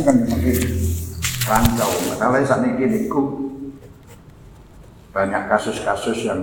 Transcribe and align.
toleransi 0.00 0.06
kan 0.06 0.16
mungkin 0.24 0.58
rancau. 1.44 1.90
Masalahnya 2.08 2.46
saat 2.48 2.64
ini 2.64 2.84
niku 2.88 3.20
banyak 5.10 5.42
kasus-kasus 5.50 6.24
yang 6.24 6.40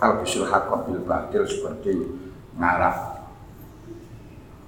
albisul 0.00 0.46
hakobil 0.48 1.02
batil 1.04 1.44
seperti 1.44 1.92
ngarap 2.56 3.28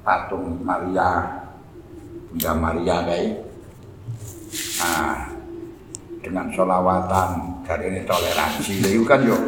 patung 0.04 0.60
Maria, 0.60 1.40
Bunda 2.32 2.52
Maria 2.52 2.96
kayak. 3.08 3.34
Nah, 4.84 5.32
dengan 6.20 6.46
solawatan 6.52 7.30
dari 7.64 7.90
ini 7.90 8.00
toleransi. 8.04 8.84
Itu 8.84 9.04
kan 9.08 9.24
yuk 9.24 9.40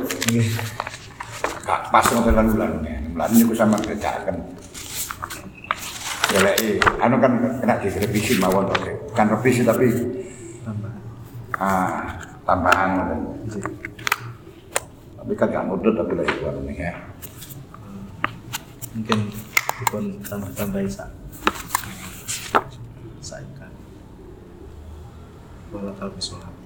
gak 1.67 1.91
pas 1.91 2.07
lan 2.15 2.47
bulan 2.47 2.79
bulan 3.11 3.31
niku 3.35 3.51
sama 3.51 3.75
kerjakan 3.83 4.39
lek 6.35 6.83
anu 6.99 7.17
kan 7.23 7.33
kena 7.63 7.75
direvisi 7.79 8.37
mawon 8.43 8.67
to 8.69 8.75
kan 9.15 9.31
revisi 9.31 9.63
tapi 9.63 9.89
tambahan 10.67 10.99
ah 11.57 12.03
tambahan. 12.43 12.89
Ngoten 12.99 13.63
tapi 15.17 15.33
kan 15.39 15.49
gak 15.51 15.65
ngudut 15.71 15.95
tapi 15.95 16.13
lek 16.19 16.27
iku 16.27 16.45
anu 16.51 16.71
ya. 16.71 16.93
Mungkin 18.97 19.19
dipun 19.77 20.05
tambah-tambahi 20.25 20.89
sak 20.89 21.13
saika 23.21 23.69
wala 25.69 25.93
kalbi 26.01 26.21
sholat 26.23 26.66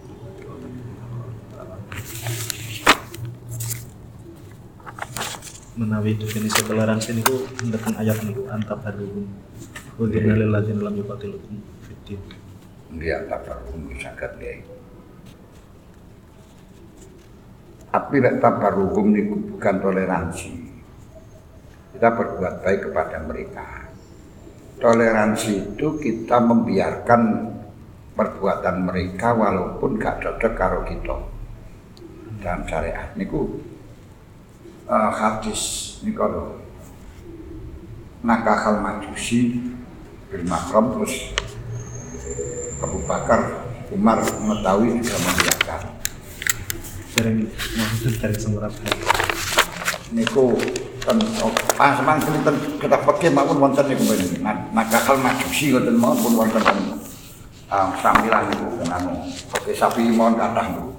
menawi 5.79 6.19
definisi 6.19 6.63
toleransi 6.67 7.21
niku 7.21 7.47
mendekati 7.63 7.99
ayat 8.01 8.19
niku 8.27 8.47
haluhum 8.51 9.27
wa 9.99 10.05
ghina 10.11 10.35
lil 10.35 10.51
ladzina 10.51 10.87
lam 10.91 10.95
yuqatilukum 10.99 11.55
fid 11.87 11.99
din 12.07 12.21
tak 13.31 13.47
perlu 13.47 13.91
sangat 13.99 14.35
ya 14.43 14.59
tapi 17.91 18.23
lek 18.23 18.39
tabar 18.39 18.79
hukum 18.79 19.11
niku 19.11 19.35
bukan 19.35 19.77
toleransi. 19.83 20.51
Kita 21.91 22.09
berbuat 22.15 22.63
baik 22.63 22.81
kepada 22.87 23.19
mereka. 23.27 23.67
Toleransi 24.79 25.75
itu 25.75 25.99
kita 25.99 26.39
membiarkan 26.39 27.51
perbuatan 28.15 28.77
mereka 28.87 29.35
walaupun 29.35 29.99
gak 29.99 30.23
cocok 30.23 30.53
karo 30.55 30.81
kita. 30.87 31.19
Dalam 32.41 32.63
syariat 32.65 33.11
niku 33.19 33.59
uh, 34.91 35.11
hadis 35.15 35.97
niku 36.03 36.27
lho. 36.27 36.45
Nakahal 38.21 38.85
majusi 38.85 39.57
bil 40.29 40.45
makram 40.45 40.93
terus 40.93 41.33
Abu 42.85 43.01
Bakar 43.09 43.65
Umar 43.89 44.21
mengetahui 44.21 45.01
juga 45.01 45.17
membiarkan 45.25 45.81
sering 47.17 47.49
mohon 47.49 48.13
dari 48.21 48.37
semurap 48.37 48.73
niku 50.13 50.55
ten 51.01 51.17
ah 51.81 51.91
semang 51.97 52.21
ten 52.21 52.55
kita 52.77 52.97
pakai 53.03 53.33
maupun 53.33 53.57
wonten 53.57 53.89
niku 53.89 54.05
ben 54.05 54.21
nakal 54.77 55.17
majusi 55.17 55.73
wonten 55.75 55.97
maupun 55.97 56.39
wonten 56.39 56.61
ten 56.61 56.79
ah 57.73 57.91
sambilan 57.99 58.47
kan 58.53 58.91
anu 59.01 59.17
oke 59.57 59.73
sapi 59.75 60.13
mohon 60.13 60.37
kathah 60.39 60.67
niku 60.71 60.91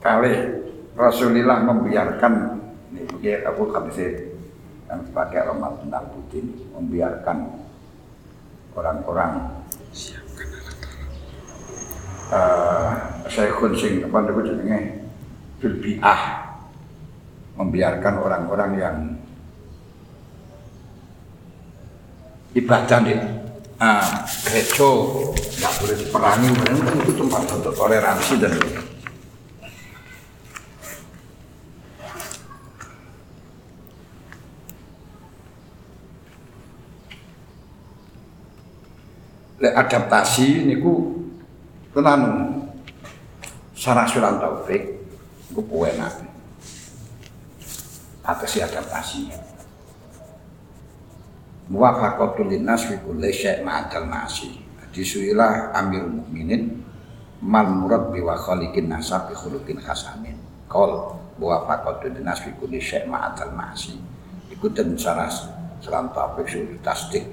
kali 0.00 0.32
Rasulullah 1.20 1.60
membiarkan 1.60 2.32
ini 2.96 3.44
aku 3.44 3.68
hadis 3.76 4.24
yang 4.88 5.04
sebagai 5.04 5.52
Romal 5.52 5.76
tentang 5.84 6.08
Putin 6.16 6.48
membiarkan 6.72 7.60
orang-orang 8.72 9.60
uh, 12.32 12.88
Syekhun 13.28 13.76
sing 13.76 14.00
apa 14.00 14.16
niku 14.24 14.48
jenenge? 14.48 15.12
Bilbiah 15.60 16.20
membiarkan 17.60 18.14
orang-orang 18.16 18.70
yang 18.80 18.96
ibadah 22.56 22.98
di 23.04 23.12
uh, 23.76 24.08
gereja 24.48 24.88
nggak 25.36 25.72
boleh 25.84 25.96
diperangi. 26.00 26.48
Itu 27.04 27.12
tempat 27.12 27.44
untuk 27.60 27.76
toleransi 27.76 28.34
dan 28.40 28.56
lek 39.60 39.74
adaptasi 39.76 40.64
niku 40.64 41.20
tenan 41.92 42.48
sarah 43.76 44.08
suran 44.08 44.40
taufik 44.40 44.82
niku 45.52 45.84
enak 45.84 46.24
atas 48.24 48.56
adaptasi 48.56 49.50
muwafaqatul 51.70 52.50
linnas 52.50 52.90
fi 52.90 52.98
kulli 52.98 53.30
syai' 53.30 53.62
ma'al 53.62 54.04
ma'asi. 54.10 54.58
Disuilah 54.90 55.70
amirul 55.70 56.18
mukminin 56.18 56.82
mal 57.46 57.70
murad 57.70 58.10
bi 58.10 58.18
wa 58.18 58.34
khaliqin 58.34 58.90
nasab 58.90 59.30
bi 59.30 59.38
khuluqin 59.38 59.78
hasanin. 59.78 60.34
Qol 60.66 61.14
muwafaqatul 61.38 62.18
linnas 62.18 62.42
fi 62.42 62.50
kulli 62.58 62.82
syai' 62.82 63.06
ma'al 63.06 63.54
ma'asi. 63.54 63.94
Iku 64.50 64.66
den 64.74 64.98
sarah 64.98 65.30
suran 65.78 66.10
taufik 66.10 66.50
sudah 66.50 66.82
tasdik 66.82 67.24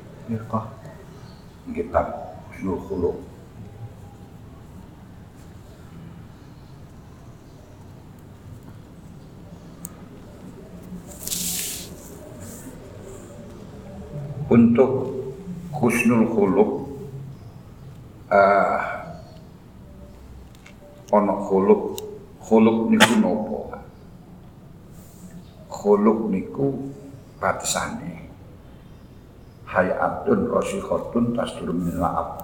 kitab 1.73 2.07
Husnul 2.51 2.79
Khuluq. 2.87 3.17
Untuk 14.47 14.91
Husnul 15.75 16.23
Khuluq 16.31 16.71
uh, 18.31 18.79
ono 21.11 21.33
khuluq. 21.47 21.83
Khuluq 22.47 22.77
niku 22.95 23.13
nopo? 23.19 23.75
Khuluq 25.67 26.31
niku 26.31 26.71
batasane 27.43 28.26
hayatun 29.67 30.47
rosikotun 30.47 31.35
tasdurun 31.35 31.75
min 31.83 31.95
la'ab 31.99 32.39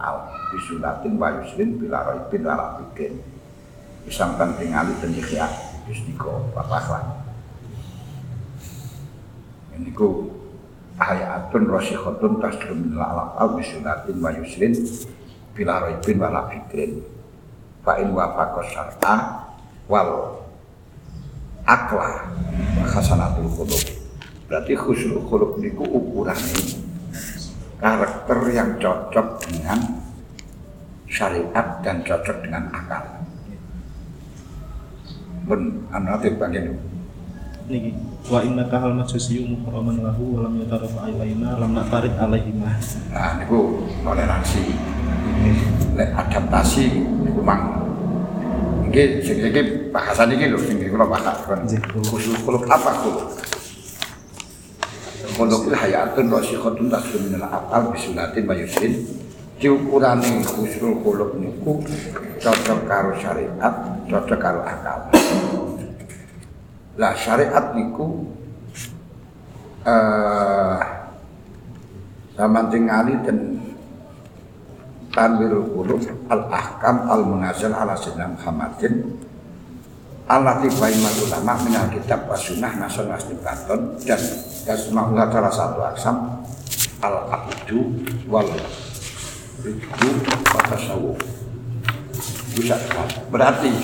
bisulatin 0.51 1.15
wa 1.15 1.31
yusrin 1.39 1.79
bila 1.79 2.03
raibin 2.11 2.43
wala 2.43 2.77
bikin 2.83 3.23
Isamkan 4.03 4.59
tingali 4.59 4.91
dan 4.99 5.15
ikhya 5.15 5.47
Yusniko 5.87 6.51
papaklan 6.51 7.23
Ini 9.79 9.95
ku 9.95 10.27
hayatun 10.99 11.63
rosikotun 11.71 12.43
tasdurun 12.43 12.91
min 12.91 12.93
la'ab 12.99 13.55
bisulatin 13.55 14.19
wa 14.19 14.29
yusrin 14.35 14.75
bila 15.55 15.79
raibin 15.87 16.19
wala 16.19 16.51
bikin 16.51 16.99
Fa'in 17.87 18.11
wa 18.11 18.35
fakos 18.35 18.75
wal 19.87 20.39
akla 21.63 22.27
khasanatul 22.91 23.47
khuluk 23.51 23.83
berarti 24.47 24.75
khusnul 24.75 25.23
khuluk 25.27 25.59
niku 25.59 25.83
ukurannya 25.87 26.82
karakter 27.83 28.39
yang 28.55 28.79
cocok 28.79 29.43
dengan 29.43 29.79
syariat 31.11 31.67
dan 31.83 31.99
cocok 32.07 32.37
dengan 32.39 32.63
akal. 32.71 33.03
Pun 35.43 35.83
anu 35.91 36.15
bagian 36.39 36.79
niki 37.67 37.91
wa 38.31 38.39
inna 38.39 38.63
kahal 38.71 38.95
majusi 38.95 39.43
muharraman 39.43 39.99
lahu 39.99 40.39
wa 40.39 40.47
lam 40.47 40.63
yatarafa 40.63 41.11
ilaina 41.11 41.59
lam 41.59 41.75
natarid 41.75 42.15
alaihima 42.15 42.71
Nah, 43.11 43.43
niku 43.43 43.83
toleransi. 43.99 44.63
Lek 45.99 46.09
adaptasi 46.15 47.03
niku 47.03 47.43
mang 47.43 47.83
Iki 48.87 49.25
sing 49.25 49.37
iki 49.43 49.91
bahasan 49.91 50.31
iki 50.31 50.47
lho 50.47 50.59
sing 50.61 50.79
kula 50.87 51.03
bahas. 51.03 51.35
Nggih. 51.43 51.81
Khusus 52.07 52.37
khuluk 52.47 52.63
apa 52.69 52.93
khuluk? 53.03 53.27
Itu 55.33 55.73
hayatun 55.73 56.29
rosikotun 56.29 56.93
tasdun 56.93 57.33
minal 57.33 57.49
akal 57.49 57.89
bisulatin 57.89 58.45
bayusin 58.45 58.93
diukurane 59.57 60.45
husnul 60.45 61.01
khuluk 61.01 61.33
niku 61.41 61.81
cocok 62.37 62.79
karo 62.85 63.17
syariat, 63.17 63.73
cocok 64.05 64.37
karo 64.37 64.61
akal. 64.61 65.09
Lah 67.01 67.17
syariat 67.17 67.73
niku 67.73 68.29
eh 69.83 70.79
zaman 72.37 72.65
tingali 72.69 73.13
dan 73.25 73.57
tanwirul 75.13 75.65
qulub 75.73 76.01
al 76.29 76.41
ahkam 76.49 77.09
al 77.09 77.21
munazal 77.25 77.73
ala 77.73 77.97
sayyidina 77.97 78.37
Muhammadin 78.37 78.93
Allah 80.23 80.55
tibaimah 80.63 81.13
ulama 81.19 81.53
minal 81.67 81.91
kitab 81.91 82.31
wa 82.31 82.37
sunnah 82.39 82.71
nasun 82.79 83.11
wasnibaton 83.11 83.99
dan 84.07 84.21
yasma'ullah 84.63 85.27
salah 85.27 85.51
satu 85.51 85.79
aksam 85.83 86.17
al 87.03 87.27
abdu 87.27 87.91
wal 88.31 88.47
ridhu 89.67 90.09
wa 90.23 90.61
tasawuf. 90.63 91.19
Bisa 92.55 92.79
berarti 93.27 93.75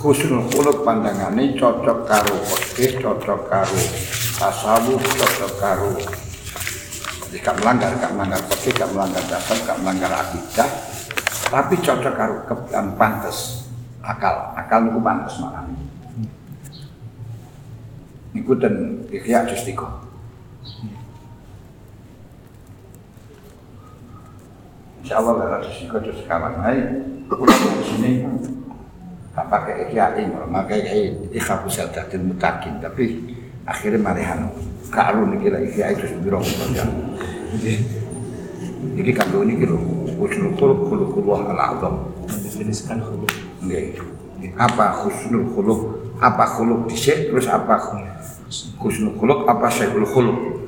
husnul 0.00 0.48
khuluq 0.48 0.80
pandangane 0.80 1.52
cocok 1.60 2.08
karo 2.08 2.36
fikih 2.40 3.04
cocok 3.04 3.40
karo 3.52 3.80
tasawuf 4.40 5.02
cocok 5.04 5.52
karo 5.60 5.92
jadi 7.28 7.36
gak 7.44 7.56
melanggar 7.60 7.92
gak 8.00 8.12
melanggar 8.16 8.40
fikih 8.48 8.80
gak 8.80 8.90
melanggar 8.96 9.20
dasar 9.28 9.60
gak 9.68 9.76
melanggar 9.84 10.08
akidah 10.24 10.70
tapi 11.52 11.76
cocok 11.84 12.14
karo 12.16 12.36
kebian 12.48 12.96
pantes 12.96 13.59
akal 14.00 14.56
akal 14.56 14.78
niku 14.84 15.00
pantes 15.04 15.36
malah 15.40 15.64
niku 18.30 18.52
dan 18.56 19.04
ikhya 19.10 19.42
justiko. 19.50 19.86
Insya 25.02 25.18
Allah 25.18 25.32
lara 25.34 25.58
justiko 25.66 25.98
just 26.00 26.24
kawan. 26.30 26.54
Hai 26.62 26.78
kula 27.26 27.54
di 27.54 27.84
sini. 27.84 28.12
Tak 29.30 29.46
pakai 29.46 29.86
ikhya 29.88 30.18
ini 30.18 30.34
maka 30.50 30.74
ikhya 30.74 31.54
bisa 31.62 31.86
jadi 31.90 32.18
mutakin 32.18 32.82
tapi 32.82 33.18
akhirnya 33.62 34.02
marihan 34.02 34.50
karu 34.90 35.22
nih 35.30 35.38
kira 35.38 35.58
ikhya 35.62 35.94
itu 35.94 36.18
saja 36.42 36.82
jadi 38.98 39.10
kanggo 39.14 39.46
ini 39.46 39.54
kira 39.62 39.78
husnul 40.18 40.52
khuluq 40.58 40.80
khuluqullah 40.90 41.54
al-azam 41.54 42.10
mendefinisikan 42.26 42.98
khuluq 42.98 43.30
Nggih. 43.70 44.52
Apa 44.58 45.06
husnul 45.06 45.46
khuluq? 45.54 45.80
Apa 46.18 46.44
khuluq 46.58 46.90
dhisik 46.90 47.30
terus 47.30 47.46
apa 47.46 47.78
husnul 48.82 49.14
khuluq 49.14 49.46
apa 49.46 49.66
syaikul 49.70 50.04
khuluq? 50.04 50.59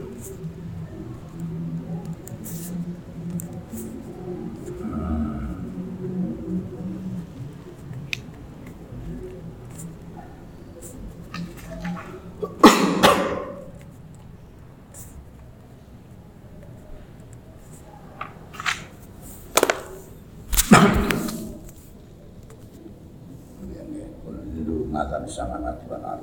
Matan 25.02 25.26
sangat 25.26 25.82
benar. 25.90 26.22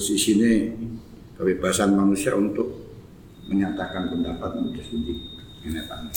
Terus 0.00 0.16
di 0.16 0.32
sini 0.32 0.50
kebebasan 1.36 1.92
manusia 1.92 2.32
untuk 2.32 2.88
menyatakan 3.52 4.08
pendapat 4.08 4.56
sendiri. 4.80 5.28
Ini 5.60 5.84
Pak. 5.84 6.08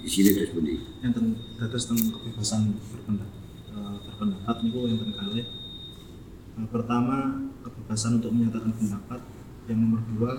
Di 0.00 0.08
sini 0.08 0.32
terus 0.32 0.56
sendiri. 0.56 0.80
yang 1.04 1.12
dados 1.60 1.84
tentang 1.84 2.16
kebebasan 2.16 2.72
berpendapat 2.72 3.28
eh, 3.76 3.96
berpendapat 4.08 4.56
niku 4.64 4.88
yang 4.88 5.04
kali 5.20 5.44
Eh, 5.44 6.68
pertama 6.72 7.44
kebebasan 7.60 8.24
untuk 8.24 8.32
menyatakan 8.32 8.72
pendapat 8.72 9.20
yang 9.68 9.78
nomor 9.84 10.00
dua 10.08 10.32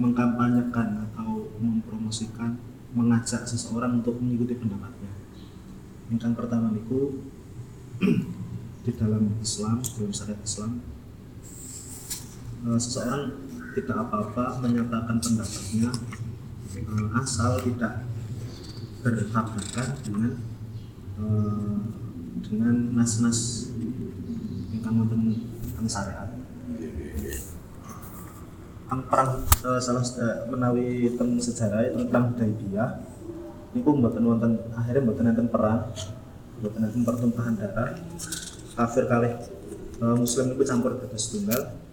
mengkampanyekan 0.00 1.04
atau 1.12 1.52
mempromosikan 1.60 2.56
mengajak 2.96 3.44
seseorang 3.44 4.00
untuk 4.00 4.16
mengikuti 4.24 4.56
pendapatnya 4.56 5.12
yang 6.08 6.32
pertama 6.32 6.72
niku 6.72 7.20
di 8.88 8.92
dalam 8.96 9.36
Islam 9.44 9.84
dalam 9.84 10.12
syariat 10.16 10.40
Islam 10.40 10.93
eh, 12.64 12.78
seseorang 12.80 13.32
tidak 13.74 13.96
apa-apa 14.08 14.64
menyatakan 14.64 15.20
pendapatnya 15.20 15.90
eh, 16.74 17.20
asal 17.20 17.60
tidak 17.60 18.06
bertabrakan 19.04 19.88
dengan 20.00 20.32
eh, 21.20 21.76
dengan 22.44 22.76
nas-nas 22.96 23.70
ingkang 24.72 25.00
wonten 25.00 25.20
teng 25.76 25.88
syariat. 25.88 26.28
Ang 28.92 29.00
perang 29.08 29.42
eh, 29.42 29.80
salah 29.80 30.04
eh, 30.04 30.36
menawi 30.48 31.12
teng 31.16 31.36
sejarah 31.40 31.92
teng 31.92 32.08
perang 32.08 32.32
Hudaybiyah 32.32 32.90
niku 33.74 33.90
mboten 33.90 34.22
wonten 34.22 34.52
akhirnya 34.70 35.02
mboten 35.02 35.26
enten 35.34 35.48
perang, 35.50 35.90
mboten 36.62 36.80
enten 36.86 37.02
pertumpahan 37.02 37.58
darah. 37.58 37.98
Kafir 38.74 39.04
kalih 39.10 39.34
eh, 39.98 40.16
muslim 40.16 40.54
niku 40.54 40.62
campur 40.62 40.94
dados 40.96 41.26
tunggal. 41.28 41.83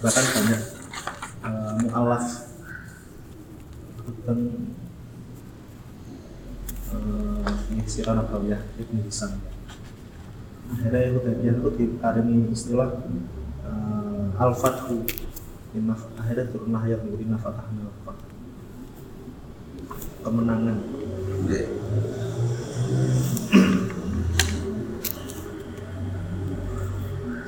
Bahkan 0.00 0.24
banyak 0.32 0.62
eh, 1.44 1.72
mualaf 1.84 2.26
teng 4.24 4.40
ini 7.70 7.84
sirah 7.86 8.18
nabawiyah 8.18 8.60
Ibn 8.80 8.96
Hisam. 9.06 9.38
Akhirnya 10.70 11.12
itu 11.12 11.18
bagian 11.22 11.56
itu 11.62 11.70
dikarimi 11.78 12.50
istilah 12.50 12.90
uh, 13.66 14.42
al-fathu. 14.42 15.06
Akhirnya 16.18 16.50
turunlah 16.50 16.82
ayat 16.82 17.06
inna 17.06 17.38
fatahna 17.38 17.90
kemenangan. 20.22 20.78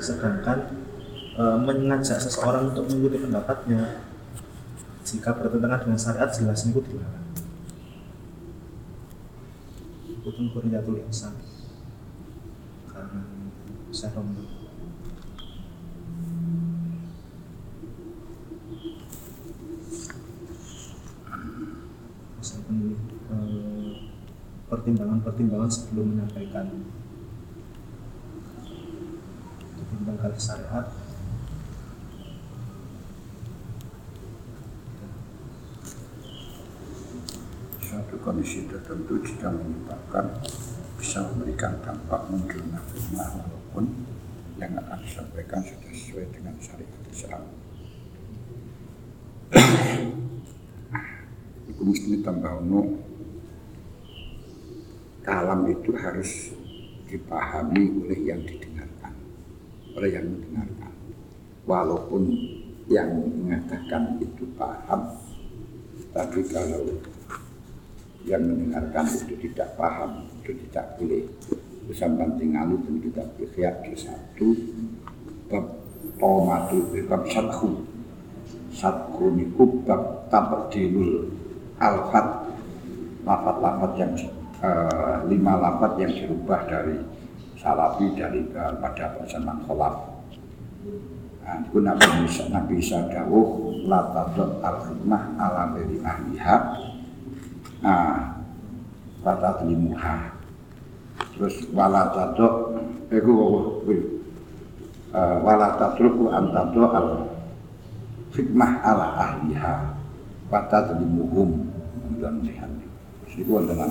Sedangkan 0.03 0.82
uh, 1.37 1.57
mengajak 1.57 2.17
seseorang 2.21 2.73
untuk 2.73 2.85
mengikuti 2.89 3.17
pendapatnya 3.21 4.05
jika 5.03 5.35
bertentangan 5.35 5.83
dengan 5.83 5.99
syariat 5.99 6.29
jelas 6.31 6.63
itu 6.63 6.79
dilarang. 6.79 7.27
Itu 10.23 10.29
kuriyatul 10.31 11.03
insan 11.03 11.35
karena 12.87 13.21
saya 13.93 14.09
eh, 23.33 23.93
pertimbangan-pertimbangan 24.69 25.69
sebelum 25.69 26.15
menyampaikan 26.15 26.65
ketimbang 29.77 30.17
kali 30.17 30.37
syariat 30.37 31.02
Suatu 37.93 38.17
kondisi 38.25 38.65
tertentu 38.65 39.21
jika 39.21 39.53
menyebabkan 39.53 40.25
bisa 40.97 41.29
memberikan 41.29 41.77
dampak 41.85 42.25
munculnya 42.25 42.81
fitnah 42.89 43.37
walaupun 43.37 43.85
yang 44.57 44.73
akan 44.81 44.97
disampaikan 45.05 45.61
sudah 45.61 45.93
sesuai 45.93 46.25
dengan 46.33 46.57
syariat 46.57 47.05
Islam. 47.13 47.43
Iku 51.69 51.81
mesti 51.85 52.17
tambah 52.25 52.65
ono 52.65 52.97
kalam 55.21 55.69
itu 55.69 55.93
harus 55.93 56.49
dipahami 57.05 58.09
oleh 58.09 58.19
yang 58.25 58.41
didengarkan, 58.41 59.13
oleh 59.93 60.17
yang 60.17 60.25
mendengarkan. 60.33 60.93
Walaupun 61.69 62.25
yang 62.89 63.21
mengatakan 63.37 64.17
itu 64.17 64.49
paham, 64.57 65.13
tapi 66.09 66.41
kalau 66.49 67.12
yang 68.23 68.43
mendengarkan 68.43 69.05
itu 69.07 69.35
tidak 69.49 69.75
paham, 69.75 70.27
itu 70.41 70.55
tidak 70.67 70.95
boleh. 70.99 71.23
Sampai 71.91 72.31
tinggal 72.39 72.79
dan 72.79 72.95
kita 73.03 73.23
berkhiat 73.35 73.83
ke 73.83 73.91
satu 73.91 74.55
bab 75.51 75.67
iqamatu 76.15 76.95
bab 77.11 77.23
sadhu. 77.27 77.83
Sadhu 78.71 79.35
niku 79.35 79.83
bab 79.83 80.31
tabdilul 80.31 81.27
alfat 81.77 82.47
lafat-lafat 83.27 83.91
yang 83.99 84.13
uh, 84.63 85.27
lima 85.27 85.59
lafat 85.59 85.99
yang 85.99 86.11
dirubah 86.15 86.63
dari 86.71 86.97
salafi 87.59 88.15
dari 88.15 88.47
uh, 88.55 88.79
pada 88.79 89.19
pesanan 89.19 89.59
kolab 89.67 90.13
Nah, 91.43 91.59
itu 91.59 91.83
Nabi 91.83 92.07
Isa, 92.23 92.47
Nabi 92.47 92.79
Isa 92.79 93.03
dawuh 93.11 93.75
la 93.83 93.99
tadot 94.15 94.63
al 94.63 94.79
khidmah 94.87 95.35
ala 95.35 95.75
beri 95.75 95.99
ahliha 95.99 96.55
nah 97.83 98.39
la 99.23 99.33
tadlimuha 99.43 100.31
terus 101.35 101.67
wala 101.75 102.09
tadot 102.15 102.79
iku 103.11 103.33
uh, 105.11 105.37
wala 105.43 105.75
tadruku 105.75 106.31
antado 106.31 106.83
al 106.89 107.09
hikmah 108.33 108.81
ala 108.81 109.07
ahliha 109.19 109.93
wa 110.47 110.59
tadlimuhum 110.71 111.67
dan 112.23 112.39
lihat 112.41 112.71
itu 113.33 113.49
adalah 113.57 113.89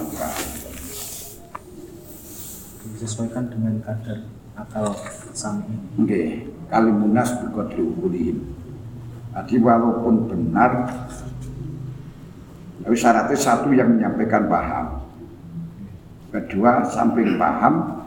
disesuaikan 2.82 3.50
dengan 3.50 3.78
kadar 3.82 4.22
akal 4.54 4.94
sami 5.34 5.66
ini. 5.66 5.86
Oke, 5.98 6.06
okay. 6.06 6.26
kalimunas 6.70 7.30
biqadri 7.42 7.82
ukulihim. 7.82 8.38
Jadi 9.32 9.54
walaupun 9.58 10.28
benar 10.28 10.70
tapi 12.82 12.94
syaratnya 12.98 13.38
satu 13.38 13.70
yang 13.70 13.94
menyampaikan 13.94 14.50
paham. 14.50 14.86
Kedua, 16.34 16.82
samping 16.90 17.38
paham 17.38 18.02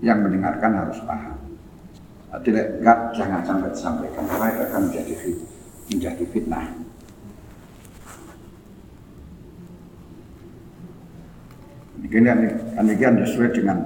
yang 0.00 0.22
mendengarkan 0.22 0.70
harus 0.86 1.02
paham. 1.02 1.36
Jadi 2.30 2.78
enggak 2.78 3.10
jangan 3.18 3.42
sampai 3.42 3.68
disampaikan 3.74 4.22
karena 4.30 4.46
itu 4.54 4.62
akan 4.70 4.80
menjadi 4.86 5.12
menjadi 5.90 6.24
fitnah. 6.30 6.66
Ini 12.00 12.94
kan 12.96 13.14
sesuai 13.26 13.50
dengan 13.50 13.78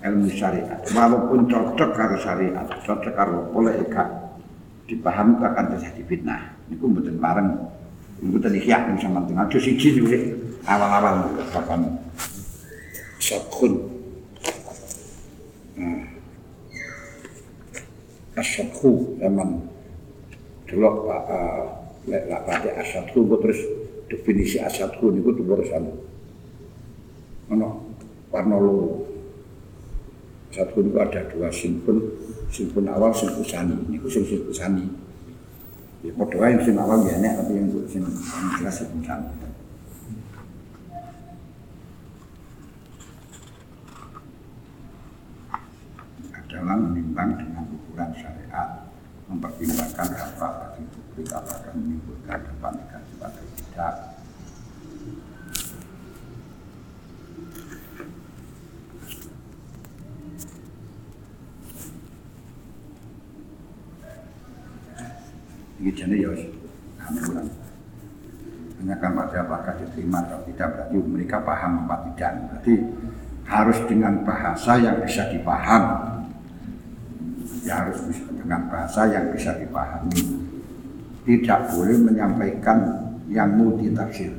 ilmu 0.00 0.32
syariat. 0.32 0.80
Walaupun 0.96 1.44
cocok 1.44 1.90
karo 1.92 2.16
syariat, 2.16 2.64
cocok 2.88 3.12
karo 3.12 3.52
politika, 3.52 4.32
dipahami 4.88 5.36
akan 5.44 5.64
terjadi 5.76 6.02
fitnah. 6.08 6.56
Ini 6.68 6.76
pun 6.80 6.96
bareng, 6.96 7.48
betul 8.20 8.52
ikhya 8.52 8.84
yang 8.92 9.00
sama 9.00 9.24
dengan 9.24 9.48
ada 9.48 9.58
siji 9.58 9.96
juga 9.96 10.20
awal-awal 10.68 11.24
bahkan 11.56 11.96
sabkhun. 13.16 13.80
Nah, 15.80 16.04
asabhu 18.36 19.16
zaman 19.20 19.64
dulu 20.68 21.08
pak 21.08 21.22
lek 22.08 22.24
lah 22.28 22.40
pada 22.44 22.70
asabhu 22.84 23.24
terus 23.40 23.60
definisi 24.12 24.60
asabhu 24.60 25.12
itu 25.16 25.32
tuh 25.32 25.44
urusan 25.44 25.84
ono 27.50 27.68
warna 28.28 28.56
loro. 28.60 29.08
Satu 30.50 30.82
itu 30.82 30.98
ada 30.98 31.22
dua 31.30 31.46
simpul 31.54 32.10
simpul 32.50 32.82
awal 32.90 33.14
simpul 33.14 33.46
sani 33.46 33.78
ini 33.86 34.02
khusus 34.02 34.26
simpul 34.26 34.50
sani 34.50 34.82
ya 36.00 36.12
doa 36.16 36.46
yang 36.48 36.60
simpul 36.64 36.84
awal 36.84 37.04
ya 37.04 37.16
tapi 37.36 37.52
yang 37.60 37.68
yang 37.68 38.06
jelas 38.56 38.74
simpul 38.80 39.04
sani 39.04 39.28
adalah 46.32 46.76
menimbang 46.76 47.30
dengan 47.36 47.64
ukuran 47.68 48.10
syariat 48.16 48.88
mempertimbangkan 49.28 50.08
apa 50.18 50.46
bagi 50.48 50.82
publik 50.88 51.28
apakah 51.30 51.72
menimbulkan 51.76 52.38
dampak 52.48 52.70
negatif 52.80 53.16
atau 53.20 53.44
tidak 53.54 54.09
Ini 65.80 65.90
jadi 65.96 66.16
ya 66.28 66.30
aturan. 67.08 67.48
Tanyakan 68.76 69.10
pada 69.16 69.38
apakah 69.44 69.74
diterima 69.80 70.20
atau 70.24 70.44
tidak 70.44 70.68
berarti 70.76 70.96
mereka 71.00 71.36
paham 71.40 71.88
apa 71.88 71.96
tidak. 72.12 72.32
Berarti 72.52 72.74
harus 73.48 73.78
dengan 73.88 74.20
bahasa 74.24 74.76
yang 74.76 75.00
bisa 75.00 75.24
dipaham. 75.32 75.84
Ya 77.64 77.84
harus 77.84 77.96
dengan 78.28 78.68
bahasa 78.68 79.08
yang 79.08 79.32
bisa 79.32 79.56
dipahami. 79.56 80.20
Tidak 81.24 81.60
boleh 81.72 81.96
menyampaikan 81.96 82.78
yang 83.32 83.56
multi 83.56 83.88
tafsir. 83.92 84.32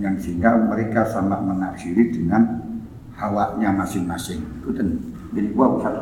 Yang 0.00 0.24
sehingga 0.24 0.56
mereka 0.56 1.04
sama 1.08 1.40
menafsiri 1.40 2.12
dengan 2.12 2.64
hawanya 3.16 3.72
masing-masing. 3.72 4.40
Itu 4.64 4.72
jadi 5.36 5.48
gua 5.52 5.80
usah. 5.80 5.92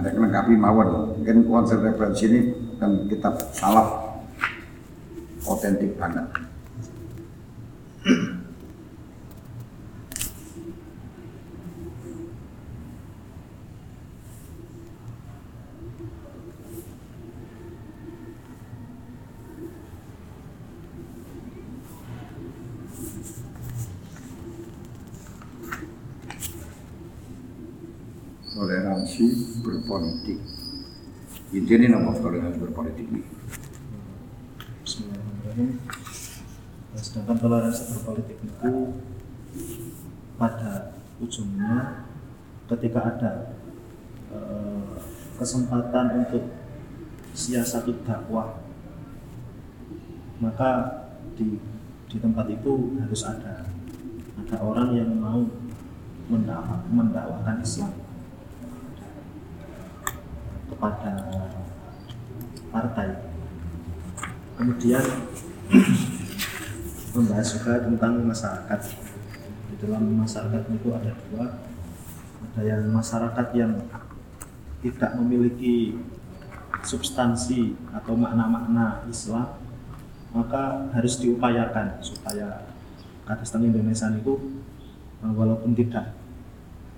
Ada 0.00 0.08
yang 0.08 0.24
melengkapi 0.24 0.56
mawon. 0.56 0.88
Mungkin 1.20 1.44
konsep 1.44 1.84
referensi 1.84 2.24
ini 2.32 2.40
dan 2.80 3.04
kitab 3.06 3.36
salaf 3.52 4.08
otentik 5.44 5.96
banget 6.00 6.49
toleransi 28.60 29.24
berpolitik. 29.64 30.36
Intinya 31.56 31.96
nama 31.96 32.12
toleransi 32.12 32.60
berpolitik 32.60 33.08
ini. 33.08 33.24
Nah, 36.92 37.00
sedangkan 37.00 37.40
toleransi 37.40 37.82
berpolitik 37.96 38.36
itu 38.44 38.72
pada 40.36 40.92
ujungnya 41.16 42.04
ketika 42.68 43.00
ada 43.16 43.32
eh, 44.28 44.92
kesempatan 45.40 46.28
untuk 46.28 46.44
siasat 47.32 47.88
dakwah 48.04 48.60
maka 50.40 50.70
di 51.36 51.56
di 52.08 52.16
tempat 52.18 52.48
itu 52.48 52.96
harus 53.00 53.22
ada 53.24 53.68
ada 54.40 54.56
orang 54.60 54.96
yang 54.96 55.10
mau 55.16 55.44
mendakwakan 56.90 57.60
Islam 57.60 57.92
kepada 60.80 61.12
partai. 62.72 63.08
Kemudian 64.56 65.04
membahas 67.12 67.48
juga 67.52 67.84
tentang 67.84 68.24
masyarakat. 68.24 68.80
Di 69.68 69.74
dalam 69.84 70.08
masyarakat 70.24 70.62
itu 70.72 70.88
ada 70.88 71.12
dua, 71.28 71.60
ada 72.40 72.60
yang 72.64 72.88
masyarakat 72.88 73.46
yang 73.52 73.76
tidak 74.80 75.12
memiliki 75.20 76.00
substansi 76.80 77.76
atau 77.92 78.16
makna-makna 78.16 79.04
Islam, 79.04 79.60
maka 80.32 80.88
harus 80.96 81.20
diupayakan 81.20 82.00
supaya 82.00 82.64
Kadasan 83.28 83.68
Indonesia 83.68 84.08
itu 84.16 84.64
walaupun 85.20 85.76
tidak 85.76 86.16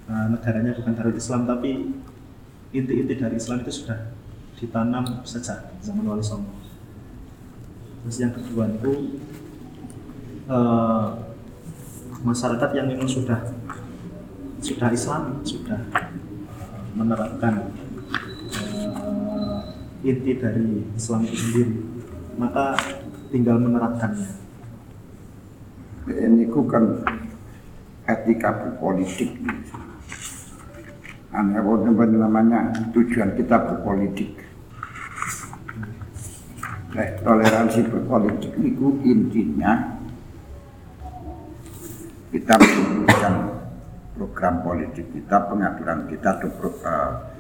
eh, 0.07 0.27
negaranya 0.31 0.71
bukan 0.79 0.95
dari 0.95 1.13
Islam 1.19 1.51
tapi 1.51 1.93
inti-inti 2.73 3.15
dari 3.21 3.37
Islam 3.37 3.61
itu 3.61 3.85
sudah 3.85 4.17
ditanam 4.57 5.05
sejak 5.29 5.77
zaman 5.85 6.09
Wali 6.09 6.25
Songo. 6.25 6.49
Terus 8.03 8.17
yang 8.19 8.33
kedua 8.35 8.67
itu 8.67 9.21
uh, 10.49 11.21
masyarakat 12.25 12.71
yang 12.75 12.89
memang 12.89 13.07
sudah 13.07 13.39
sudah 14.59 14.89
Islam, 14.91 15.45
sudah 15.45 15.79
menerapkan 16.97 17.71
uh, 18.97 19.61
inti 20.03 20.33
dari 20.41 20.83
Islam 20.97 21.29
itu 21.29 21.37
sendiri, 21.37 21.77
maka 22.41 22.75
tinggal 23.29 23.61
menerapkannya. 23.61 24.41
Ini 26.03 26.51
kan 26.51 26.85
etika 28.11 28.51
berpolitik 28.51 29.39
aneh 29.39 29.92
apa 31.33 32.05
namanya 32.07 32.69
tujuan 32.93 33.33
kita 33.37 33.57
berpolitik 33.57 34.37
Nek 36.93 37.25
toleransi 37.25 37.89
berpolitik 37.89 38.53
itu 38.61 39.01
intinya 39.09 39.97
kita 42.29 42.53
merumuskan 42.61 43.35
program 44.13 44.55
politik 44.61 45.09
kita, 45.09 45.37
pengaturan 45.49 46.05
kita, 46.09 46.37
atau 46.37 46.53
pro, 46.53 46.69
uh, 46.85 47.33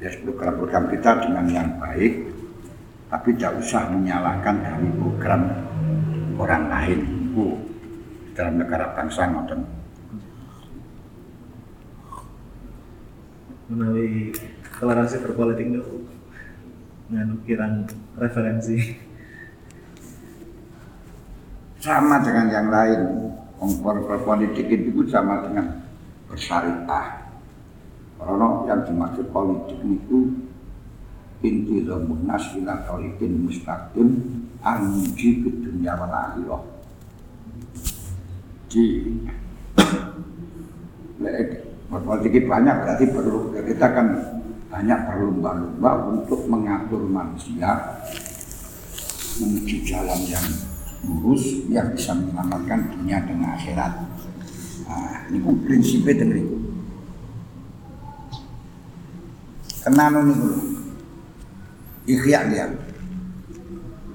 ya, 0.00 0.08
program-program 0.24 0.88
kita 0.88 1.20
dengan 1.20 1.44
yang 1.52 1.68
baik, 1.76 2.32
tapi 3.12 3.28
tidak 3.36 3.60
usah 3.60 3.92
menyalahkan 3.92 4.56
dari 4.64 4.88
program 4.96 5.52
orang 6.40 6.64
lain. 6.72 7.00
Itu 7.28 7.60
dalam 8.32 8.56
negara 8.56 8.88
bangsa. 8.96 9.28
Menawi 13.68 14.32
toleransi 14.76 15.24
berpolitik 15.24 15.72
itu 15.72 16.04
nganu 17.08 17.36
kirang 17.48 17.88
referensi 18.16 18.96
sama 21.80 22.20
dengan 22.24 22.46
yang 22.48 22.68
lain. 22.72 23.00
Kompor 23.54 24.02
berpolitik 24.04 24.66
itu 24.68 25.08
sama 25.08 25.40
dengan 25.46 25.84
bersyariah. 26.28 27.32
Karena 28.20 28.48
yang 28.68 28.80
dimaksud 28.84 29.32
politik 29.32 29.78
itu 29.84 30.32
inti 31.44 31.84
zamun 31.84 32.24
nas 32.24 32.56
ila 32.56 32.84
tariqin 32.88 33.44
mustaqim 33.44 34.08
anji 34.64 35.44
fid 35.44 35.56
dunya 35.60 35.92
wal 35.96 36.12
akhirah. 36.12 36.64
Di 38.68 38.84
Itu 41.94 42.40
banyak 42.50 42.74
berarti 42.82 43.04
perlu 43.10 43.54
kita 43.54 43.86
kan 43.94 44.06
banyak 44.74 44.98
berlomba-lomba 45.06 45.90
untuk 46.10 46.50
mengatur 46.50 47.06
manusia 47.06 48.02
menuju 49.38 49.86
jalan 49.86 50.20
yang 50.26 50.46
lurus 51.06 51.62
yang 51.70 51.94
bisa 51.94 52.10
menyelamatkan 52.16 52.90
dunia 52.90 53.22
dan 53.22 53.38
akhirat. 53.44 53.92
Nah, 54.84 55.26
ini 55.30 55.38
pun 55.38 55.54
prinsipnya 55.62 56.14
dengan 56.18 56.38
itu. 56.42 56.58
Kenapa 59.84 60.24
nih 60.24 60.36
dulu? 60.36 60.60
Ikhya 62.08 62.40
dia. 62.48 62.66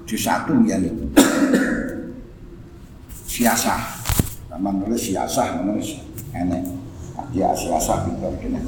Di 0.02 0.16
satu 0.18 0.58
dia 0.66 0.82
nih. 0.82 0.90
Siasah. 3.30 3.82
Sama 4.50 4.74
nulis 4.74 4.98
siasah, 4.98 5.62
menulis 5.62 6.02
enek. 6.34 6.79
Dia 7.30 7.54
siasah 7.54 8.10
gitu. 8.10 8.26
Kena 8.42 8.58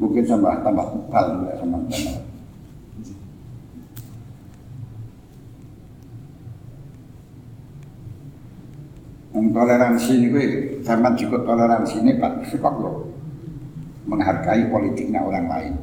mungkin 0.00 0.26
tambah 0.26 0.54
tambah 0.66 0.86
tebal 0.90 1.26
ya 1.46 1.54
sama 1.60 1.78
Yang 9.40 9.56
toleransi 9.56 10.20
ini 10.20 10.28
gue 10.28 10.44
sama 10.84 11.16
juga 11.16 11.40
toleransi 11.48 12.04
ini 12.04 12.20
pak 12.20 12.44
sebab 12.52 12.76
lo 12.76 13.08
menghargai 14.04 14.68
politiknya 14.68 15.24
orang 15.24 15.48
lain. 15.48 15.80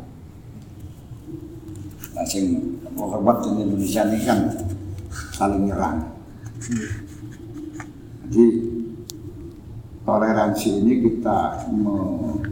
Nah, 2.14 2.22
sing 2.22 2.78
di 2.94 3.50
Indonesia 3.58 4.06
ini 4.06 4.22
kan 4.22 4.46
saling 5.34 5.66
nyerang. 5.66 6.06
Jadi 8.30 8.46
toleransi 10.06 10.70
ini 10.78 11.02
kita 11.02 11.66
menghargai 11.74 12.46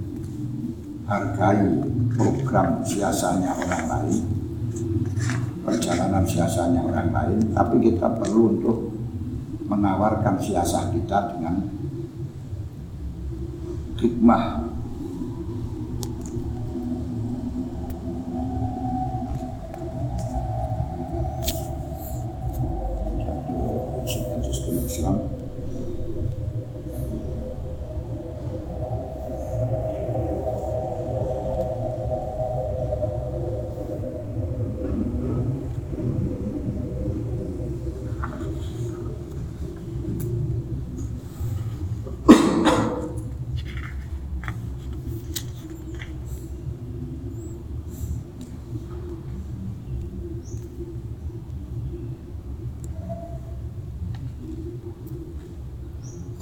program 2.18 2.82
siasanya 2.82 3.54
orang 3.54 3.86
lain, 3.94 4.26
perjalanan 5.62 6.26
siasanya 6.26 6.82
orang 6.82 7.14
lain, 7.14 7.54
tapi 7.54 7.94
kita 7.94 8.10
perlu 8.10 8.58
untuk 8.58 8.95
menawarkan 9.66 10.38
siasah 10.38 10.94
kita 10.94 11.34
dengan 11.34 11.66
hikmah 13.98 14.66
Islam 24.86 25.36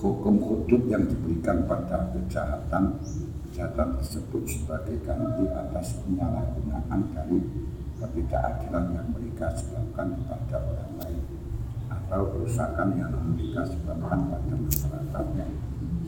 hukum 0.04 0.36
hudud 0.44 0.84
yang 0.92 1.08
diberikan 1.08 1.64
pada 1.64 2.12
kejahatan 2.12 3.00
kejahatan 3.48 3.93
tersebut 4.04 4.44
sebagai 4.44 5.00
ganti 5.08 5.48
atas 5.48 6.04
penyalahgunaan 6.04 7.08
dari 7.16 7.40
ketidakadilan 7.96 8.86
yang 9.00 9.08
mereka 9.16 9.48
sebabkan 9.56 10.20
kepada 10.20 10.60
orang 10.60 10.92
lain 11.00 11.24
atau 11.88 12.28
kerusakan 12.36 13.00
yang 13.00 13.16
mereka 13.32 13.64
sebabkan 13.64 14.28
pada 14.28 14.56
masyarakat 14.60 15.26
yang 15.40 15.52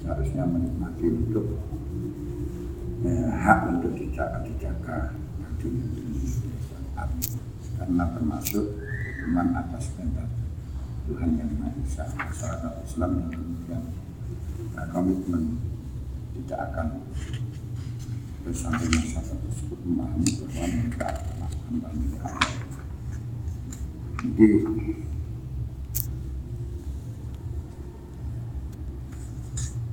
seharusnya 0.04 0.44
menikmati 0.44 1.08
hidup. 1.08 1.48
Ya, 3.00 3.32
hak 3.32 3.60
untuk 3.80 3.96
dijaga 3.96 4.44
dijaga 4.44 5.16
karena 7.80 8.04
termasuk 8.12 8.66
hukuman 8.76 9.56
atas 9.56 9.96
kehendak 9.96 10.28
Tuhan 11.08 11.32
yang 11.40 11.48
Maha 11.64 11.80
Esa. 11.80 12.12
Masyarakat 12.12 12.74
Islam 12.84 13.12
yang 13.24 13.30
kemudian 13.32 13.84
komitmen 14.92 15.44
tidak 16.36 16.60
akan 16.72 16.88
bersama 18.46 18.78
masyarakat 18.78 19.38
tersebut 19.42 19.80
memahami 19.82 20.30
bahwa 20.38 20.66
mereka 20.70 21.06
adalah 21.10 21.50
hamba 21.66 21.90
milik. 21.98 22.22
Jadi 24.22 24.50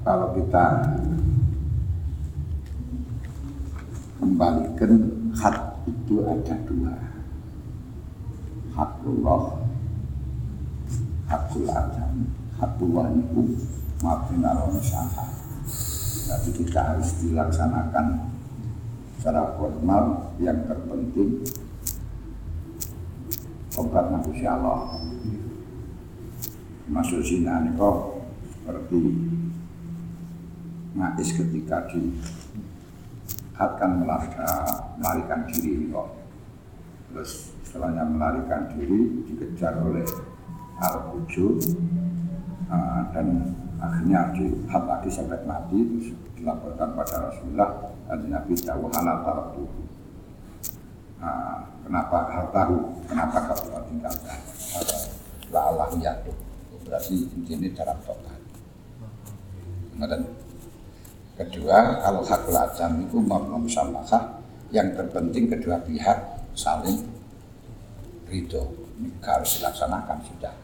kalau 0.05 0.29
kita 0.37 0.67
kembalikan 4.21 4.93
hak 5.33 5.57
itu 5.89 6.15
ada 6.29 6.57
dua. 6.69 6.95
Hakullah 8.73 9.63
hakul 11.33 11.65
adam 11.69 12.29
hakullah 12.61 13.09
itu 13.17 13.57
maafin 14.05 14.45
Allah 14.45 14.77
tapi 16.29 16.49
kita 16.53 16.81
harus 16.81 17.09
dilaksanakan 17.25 18.32
secara 19.23 19.55
formal 19.55 20.35
yang 20.43 20.67
terpenting 20.67 21.47
obat 23.79 24.11
manusia 24.11 24.59
Allah. 24.59 24.99
Masuk 26.91 27.23
zina 27.23 27.63
kok 27.79 28.19
seperti 28.51 28.99
ngais 30.99 31.31
ketika 31.39 31.87
di 31.95 32.19
akan 33.55 34.03
melarikan 34.99 35.47
diri 35.55 35.87
kok 35.95 36.19
terus 37.15 37.55
setelahnya 37.63 38.03
melarikan 38.03 38.75
diri 38.75 39.23
dikejar 39.31 39.87
oleh 39.87 40.03
al 40.83 41.15
uh, 41.15 43.01
dan 43.15 43.55
akhirnya 43.79 44.35
dihab 44.35 44.83
lagi 44.83 45.15
sampai 45.15 45.47
mati. 45.47 45.79
terus 45.79 46.11
dilaporkan 46.43 46.91
pada 46.99 47.31
Rasulullah 47.31 47.71
dan 48.11 48.27
Nabi 48.27 48.59
tahu 48.59 48.91
halal 48.91 49.19
tahu 49.23 49.63
uh, 51.23 51.59
kenapa 51.87 52.19
hal 52.35 52.47
tahu? 52.51 52.77
Kenapa 53.07 53.37
kau 53.47 53.79
tinggalkan 53.87 54.39
la 55.55 55.61
Allah 55.71 55.89
ya 56.03 56.13
berarti 56.83 57.31
ini 57.31 57.71
cara 57.71 57.95
tobat. 58.03 58.41
Dan 60.03 60.23
kedua 61.39 62.03
kalau 62.03 62.27
hakul 62.27 62.59
ajam 62.59 63.07
itu 63.07 63.17
mau 63.23 63.47
sama 63.71 64.03
yang 64.75 64.91
terpenting 64.99 65.47
kedua 65.47 65.79
pihak 65.87 66.19
saling 66.59 67.07
ridho. 68.27 68.67
Ini 68.99 69.09
harus 69.23 69.63
dilaksanakan 69.63 70.19
sudah. 70.27 70.55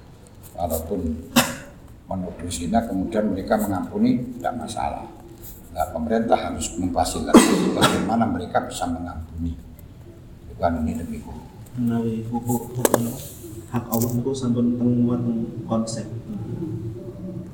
Walaupun 0.58 1.00
menuduh 2.08 2.50
zina 2.50 2.82
kemudian 2.82 3.30
mereka 3.30 3.60
mengampuni 3.60 4.18
tidak 4.40 4.56
masalah 4.58 5.17
nah, 5.72 5.86
pemerintah 5.92 6.38
harus 6.38 6.72
memfasilitasi 6.76 7.74
bagaimana 7.76 8.24
mereka 8.28 8.64
bisa 8.68 8.88
mengampuni. 8.88 9.56
Bukan 10.52 10.72
ini 10.82 10.92
demikian 10.98 11.48
menawi 11.78 12.26
hukum 12.26 12.74
hukum 12.74 13.02
hak 13.70 13.84
Allah 13.86 14.10
itu 14.10 14.32
sampun 14.34 14.74
temuan 14.74 15.22
konsep 15.70 16.10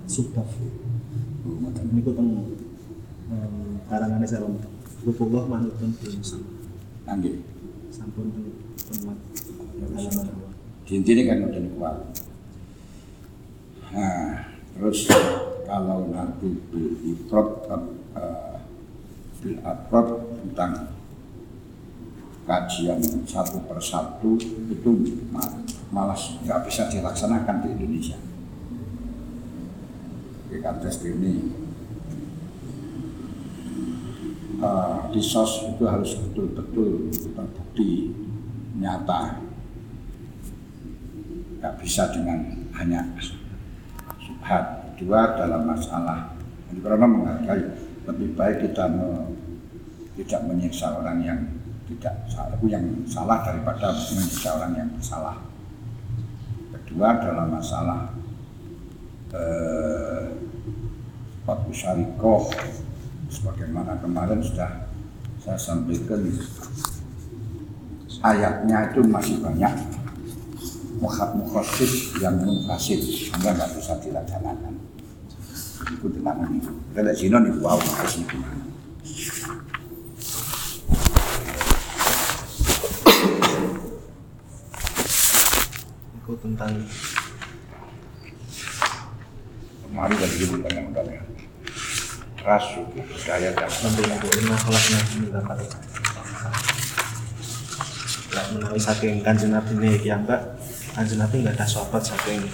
sudah 0.09 0.49
ini 1.85 2.01
ku 2.01 2.11
teng 2.17 2.57
em, 3.29 3.55
karangannya 3.85 4.25
saya 4.25 4.49
lompat 4.49 4.73
Lutullah 5.05 5.45
manutun 5.45 5.93
biasa 6.01 6.41
nanti 7.05 7.45
sampun 7.93 8.33
dua 8.33 9.13
di 10.85 11.01
intinya 11.01 11.33
kan 11.33 11.49
udah 11.49 11.63
kuat. 11.81 11.97
Nah 13.97 14.53
terus 14.77 15.09
kalau 15.65 16.13
nanti 16.13 16.61
bil 16.71 17.01
ifrod 17.03 17.65
uh, 17.69 18.61
bil 19.41 19.57
afrod 19.65 20.09
tentang 20.45 20.95
kajian 22.45 23.01
satu 23.25 23.65
persatu 23.65 24.37
itu 24.69 24.91
ma- 25.33 25.65
malas 25.89 26.37
nggak 26.45 26.69
bisa 26.69 26.93
dilaksanakan 26.93 27.65
di 27.65 27.69
Indonesia. 27.73 28.19
Di 30.53 30.61
kantes 30.61 31.01
ini. 31.03 31.65
Eh, 34.55 34.99
di 35.13 35.21
sos 35.21 35.67
itu 35.67 35.85
harus 35.85 36.15
betul-betul 36.15 37.11
terbukti 37.37 38.15
nyata. 38.79 39.45
Nggak 41.59 41.75
bisa 41.81 42.09
dengan 42.13 42.65
hanya 42.77 43.03
subhat 44.21 44.84
kedua 44.95 45.35
dalam 45.35 45.67
masalah 45.67 46.31
Jadi 46.71 46.81
karena 46.81 47.07
menghargai 47.07 47.63
lebih 48.07 48.29
baik 48.39 48.71
kita 48.71 48.87
me- 48.87 49.35
tidak 50.15 50.41
menyiksa 50.47 50.95
orang 50.95 51.19
yang 51.27 51.41
tidak 51.91 52.15
salah 52.31 52.57
yang 52.65 52.85
salah 53.05 53.43
daripada 53.43 53.91
menyiksa 53.93 54.49
orang 54.57 54.73
yang 54.79 54.89
bersalah 54.95 55.37
kedua 56.95 57.19
dalam 57.19 57.49
masalah 57.51 58.15
eh, 59.35 60.31
Fatwa 61.43 61.75
Syarikoh 61.75 62.49
sebagaimana 63.29 63.99
kemarin 63.99 64.39
sudah 64.41 64.87
saya 65.43 65.59
sampaikan 65.59 66.23
ayatnya 68.25 68.89
itu 68.89 69.05
masih 69.05 69.37
banyak. 69.45 69.75
Mukhab 71.03 71.37
mukhasis 71.37 72.17
yang 72.23 72.39
munfasid 72.41 73.03
sehingga 73.03 73.53
nggak 73.53 73.77
bisa 73.77 73.93
dilaksanakan 74.01 74.84
itu 75.85 76.07
ini 76.09 76.61
kita 76.65 77.01
lihat 77.05 77.17
sini 77.21 77.37
nih 77.37 77.53
wow 77.61 77.77
makasih 77.77 78.25
gimana 78.25 78.65
itu 86.25 86.33
tentang 86.41 86.73
kemarin 89.85 90.17
dari 90.17 90.37
dulu 90.41 90.57
kan 90.65 90.73
yang 90.73 90.89
ya 90.97 91.23
ras 92.45 92.65
suku 92.77 93.01
budaya 93.01 93.49
dan 93.57 93.73
nanti 93.73 94.03
itu 94.05 94.29
lima 94.41 94.57
kelasnya 94.61 95.01
mendapat 95.17 95.59
Lah 98.35 98.45
menawi 98.51 98.81
saking 98.83 99.23
kanjeng 99.23 99.55
Nabi 99.55 99.73
ini 99.81 100.03
yang 100.05 100.29
enggak 100.29 100.59
kanjeng 100.93 101.25
Nabi 101.25 101.41
enggak 101.41 101.57
ada 101.57 101.65
sahabat 101.65 102.05
saking 102.05 102.45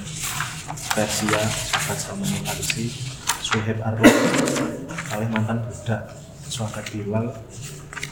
Persia 0.95 1.43
sahabat 1.43 1.99
Salman 1.99 2.31
Farisi 2.47 3.10
Suhaib 3.51 3.83
Arroh 3.83 4.07
oleh 5.11 5.29
mantan 5.35 5.59
budak 5.67 6.07
Suhaib 6.47 6.87
Bilal 6.95 7.35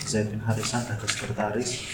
Zaid 0.03 0.35
bin 0.35 0.43
Harisah 0.43 0.83
ada 0.83 1.07
sekretaris. 1.07 1.87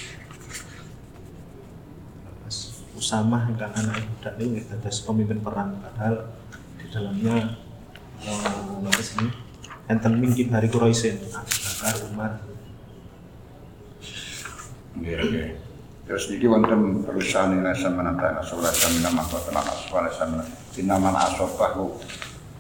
Usamah 2.96 3.52
yang 3.52 3.68
anak 3.68 4.00
budak 4.00 4.34
ini 4.40 4.64
ada 4.64 4.88
pemimpin 4.88 5.44
perang. 5.44 5.76
Padahal 5.76 6.32
di 6.80 6.86
dalamnya 6.88 7.60
eh, 8.24 8.88
apa 8.88 9.02
sini 9.04 9.28
enten 9.92 10.24
mingkib 10.24 10.48
hari 10.48 10.72
Quraisyin 10.72 11.20
Abu 11.36 11.52
Bakar 11.52 11.94
Umar. 12.08 12.32
Oke, 14.96 15.12
oke. 15.20 15.44
Terus 16.08 16.24
ini 16.32 16.46
wonten 16.48 17.04
perusahaan 17.04 17.52
ini 17.52 17.76
sama 17.76 18.08
nanti 18.08 18.24
asolah 18.24 18.72
sama 18.72 19.04
nama 19.04 19.20
kota 19.20 19.52
nama 19.52 19.68
asolah 19.68 20.12
sama 20.16 20.40
nama 20.80 21.10
asobahu 21.28 22.00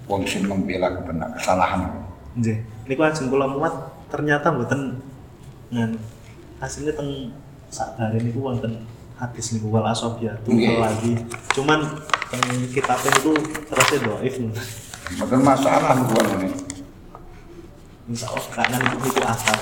wong 0.04 0.22
sing 0.28 0.44
membela 0.44 0.92
kebenar 0.92 1.32
kesalahan. 1.36 1.88
Nggih. 2.36 2.60
Niku 2.84 3.00
ajeng 3.04 3.32
kula 3.32 3.48
muat 3.48 3.72
ternyata 4.12 4.52
mboten 4.52 5.00
ngan 5.72 5.96
aslinya 6.60 6.92
teng 6.94 7.32
sakdare 7.72 8.20
niku 8.20 8.44
wonten 8.44 8.84
hadis 9.16 9.56
niku 9.56 9.72
wal 9.72 9.86
asobiyatu 9.88 10.50
Nggih. 10.52 10.76
lagi. 10.78 11.12
Cuman 11.56 11.80
teng 12.28 12.44
kitabnya 12.70 13.10
niku 13.16 13.32
terusnya 13.70 13.98
dhaif. 14.04 14.34
Mboten 15.16 15.40
masalah 15.40 15.96
buat 16.04 16.26
ini. 16.40 16.48
Insya 18.04 18.28
Allah 18.28 18.46
karena 18.52 18.76
niku 18.84 18.96
niku 19.08 19.20
asal 19.24 19.58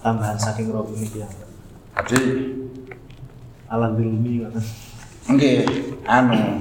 tambahan 0.00 0.38
saking 0.40 0.74
rawi 0.74 0.94
niki 0.98 1.22
ya. 1.22 1.28
Jadi 2.08 2.58
Alam 3.70 3.94
bilmi 3.94 4.42
ngoten. 4.42 4.66
Nggih, 5.30 5.62
anu 6.02 6.58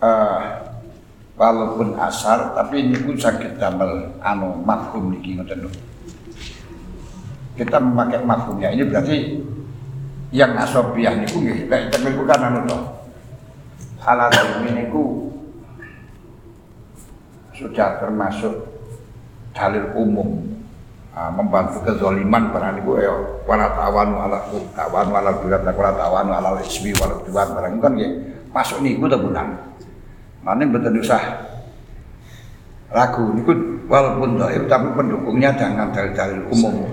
eh 0.00 0.40
walaupun 1.38 1.94
asar 1.94 2.52
tapi 2.58 2.90
ini 2.90 2.98
pun 2.98 3.14
sakit 3.14 3.62
damel 3.62 4.10
anu 4.20 4.58
makhum 4.66 5.14
niki 5.14 5.38
ngoten. 5.38 5.70
Kita 7.54 7.78
memakai 7.78 8.26
makhumnya 8.26 8.74
ini 8.74 8.82
berarti 8.86 9.16
yang 10.34 10.58
asobiah 10.58 11.14
niku 11.14 11.40
nggih 11.40 11.70
lek 11.70 11.94
temen 11.94 12.18
ku 12.18 12.26
kan 12.26 12.42
anu 12.42 12.66
to. 12.66 12.78
Halal 14.02 14.30
niku 14.66 15.30
sudah 17.54 18.02
termasuk 18.02 18.54
dalil 19.54 19.94
umum 19.94 20.42
membantu 21.34 21.82
kezaliman 21.82 22.54
barang 22.54 22.82
niku 22.82 22.98
ya 22.98 23.10
wala 23.46 23.66
tawanu 23.74 24.16
ala 24.22 24.38
tawanu 24.74 25.12
ala 25.18 25.30
birat 25.42 25.66
wala 25.66 25.90
tawanu 25.98 26.30
ala 26.30 26.62
ismi 26.62 26.94
wala 26.98 27.18
birat 27.22 27.48
barang 27.54 27.74
kan 27.78 27.92
nggih 27.94 28.10
masuk 28.50 28.82
niku 28.82 29.06
ta 29.06 29.18
bulan. 29.18 29.54
Mane 30.42 30.62
mboten 30.70 31.02
usah 31.02 31.22
ragu 32.88 33.36
niku 33.36 33.52
walaupun 33.84 34.40
dhaif 34.40 34.64
tapi 34.64 34.88
pendukungnya 34.96 35.50
dengan 35.52 35.92
dalil-dalil 35.92 36.46
umum. 36.48 36.88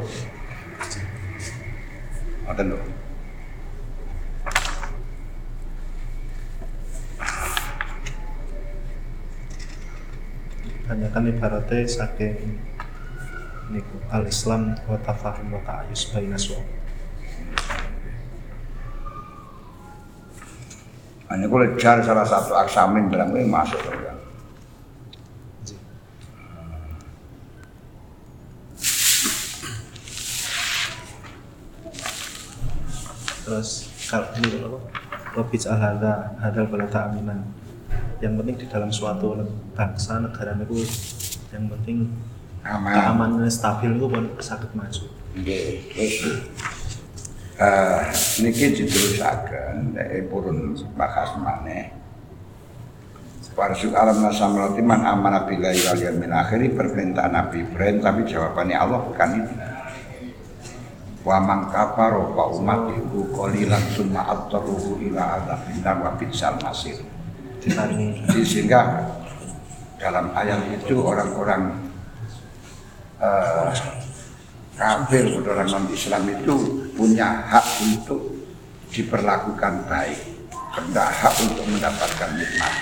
Ngoten 2.46 2.68
lho. 2.74 2.80
Banyakan 10.86 11.34
ibaratnya 11.34 11.82
saking 11.90 12.62
niku 13.74 13.98
al 14.14 14.30
Islam 14.30 14.78
wa 14.86 14.98
tafahum 15.02 15.58
wa 15.58 15.62
ta'ayus 15.66 16.14
baina 16.14 16.38
suami. 16.38 16.85
Hanya 21.26 21.46
kalau 21.50 21.68
cari 21.76 22.02
salah 22.06 22.26
satu 22.26 22.54
aksamin 22.54 23.10
dalam 23.10 23.34
ini 23.34 23.50
masuk 23.50 23.82
ya. 23.82 24.16
terus 33.46 33.94
kalau 34.10 34.26
ini 34.42 34.58
apa 34.66 34.80
Robij 35.38 35.64
al-hadha 35.70 36.34
hadal 36.42 36.66
balata 36.66 37.08
aminan 37.14 37.46
yang 38.18 38.34
penting 38.42 38.58
di 38.58 38.66
dalam 38.66 38.90
suatu 38.90 39.38
bangsa 39.78 40.18
negara 40.18 40.58
itu 40.58 40.82
yang 41.54 41.70
penting 41.70 42.10
Aman. 42.66 42.90
keamanan 42.90 43.46
stabil 43.46 43.94
itu 43.94 44.10
pun 44.10 44.26
sakit 44.42 44.74
maju 44.74 45.06
Nggih, 45.36 45.94
terus 45.94 46.16
eh 47.56 48.02
niki 48.44 48.76
diterusaken 48.76 49.96
nek 49.96 50.28
purun 50.28 50.76
bahas 51.00 51.32
maneh. 51.40 51.92
Warsuk 53.56 53.96
alam 53.96 54.20
nasamrati 54.20 54.84
man 54.84 55.08
amana 55.08 55.48
billahi 55.48 55.80
wal 55.88 56.02
yawmil 56.04 56.36
akhir 56.36 56.76
permintaan 56.76 57.32
Nabi 57.32 57.64
Ibrahim 57.64 58.04
tapi 58.04 58.28
jawabannya 58.28 58.76
Allah 58.76 59.00
bukan 59.00 59.30
itu. 59.40 59.54
Wa 61.24 61.40
man 61.40 61.72
kafaro 61.72 62.36
wa 62.36 62.52
umatihu 62.52 63.32
qalilan 63.32 63.80
summa 63.96 64.28
attaruhu 64.28 65.00
ila 65.08 65.40
adzabil 65.40 65.80
nar 65.80 65.98
wa 66.04 66.12
bi'sal 66.20 66.60
masir. 66.60 67.00
Jadi 67.64 68.44
sehingga 68.44 69.08
dalam 70.04 70.36
ayat 70.36 70.60
itu 70.76 71.00
orang-orang 71.00 71.80
eh, 73.24 73.72
kafir 74.76 75.32
orang 75.40 75.68
non 75.72 75.86
Islam 75.92 76.24
itu 76.30 76.56
punya 76.96 77.48
hak 77.48 77.66
untuk 77.84 78.22
diperlakukan 78.92 79.88
baik 79.88 80.20
tidak 80.76 81.08
hak 81.08 81.34
untuk 81.48 81.66
mendapatkan 81.72 82.30
nikmat. 82.36 82.74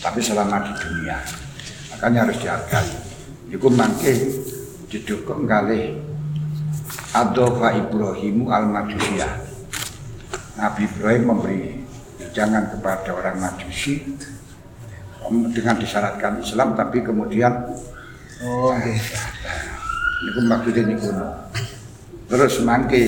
Tapi 0.00 0.20
selama 0.22 0.62
di 0.64 0.72
dunia, 0.78 1.18
makanya 1.92 2.24
harus 2.24 2.38
dihargai. 2.38 2.90
Iku 3.50 3.66
mangke 3.68 4.14
didukung 4.86 5.50
kali 5.50 5.98
Adofa 7.10 7.74
Ibrahimu 7.74 8.48
al-Majusiyah. 8.48 9.50
Nabi 10.62 10.86
Ibrahim 10.86 11.24
memberi 11.26 11.82
jangan 12.30 12.70
kepada 12.70 13.10
orang 13.10 13.42
Majusi 13.42 14.06
dengan 15.50 15.76
disyaratkan 15.78 16.38
Islam 16.38 16.78
tapi 16.78 17.02
kemudian 17.02 17.70
Oh, 18.40 18.72
oke. 18.72 18.96
Niku 20.20 20.40
maksudnya 20.44 20.82
niku. 20.84 21.08
Terus 22.28 22.60
mangke 22.62 23.00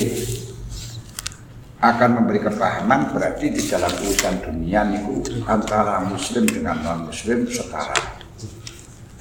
akan 1.83 2.11
memberi 2.15 2.41
kepahaman 2.41 3.11
berarti 3.11 3.53
di 3.53 3.63
dalam 3.69 3.91
urusan 3.91 4.39
dunia 4.41 4.87
niku 4.87 5.21
antara 5.45 6.01
muslim 6.07 6.49
dengan 6.49 6.81
non 6.81 7.11
muslim 7.11 7.45
setara. 7.45 8.23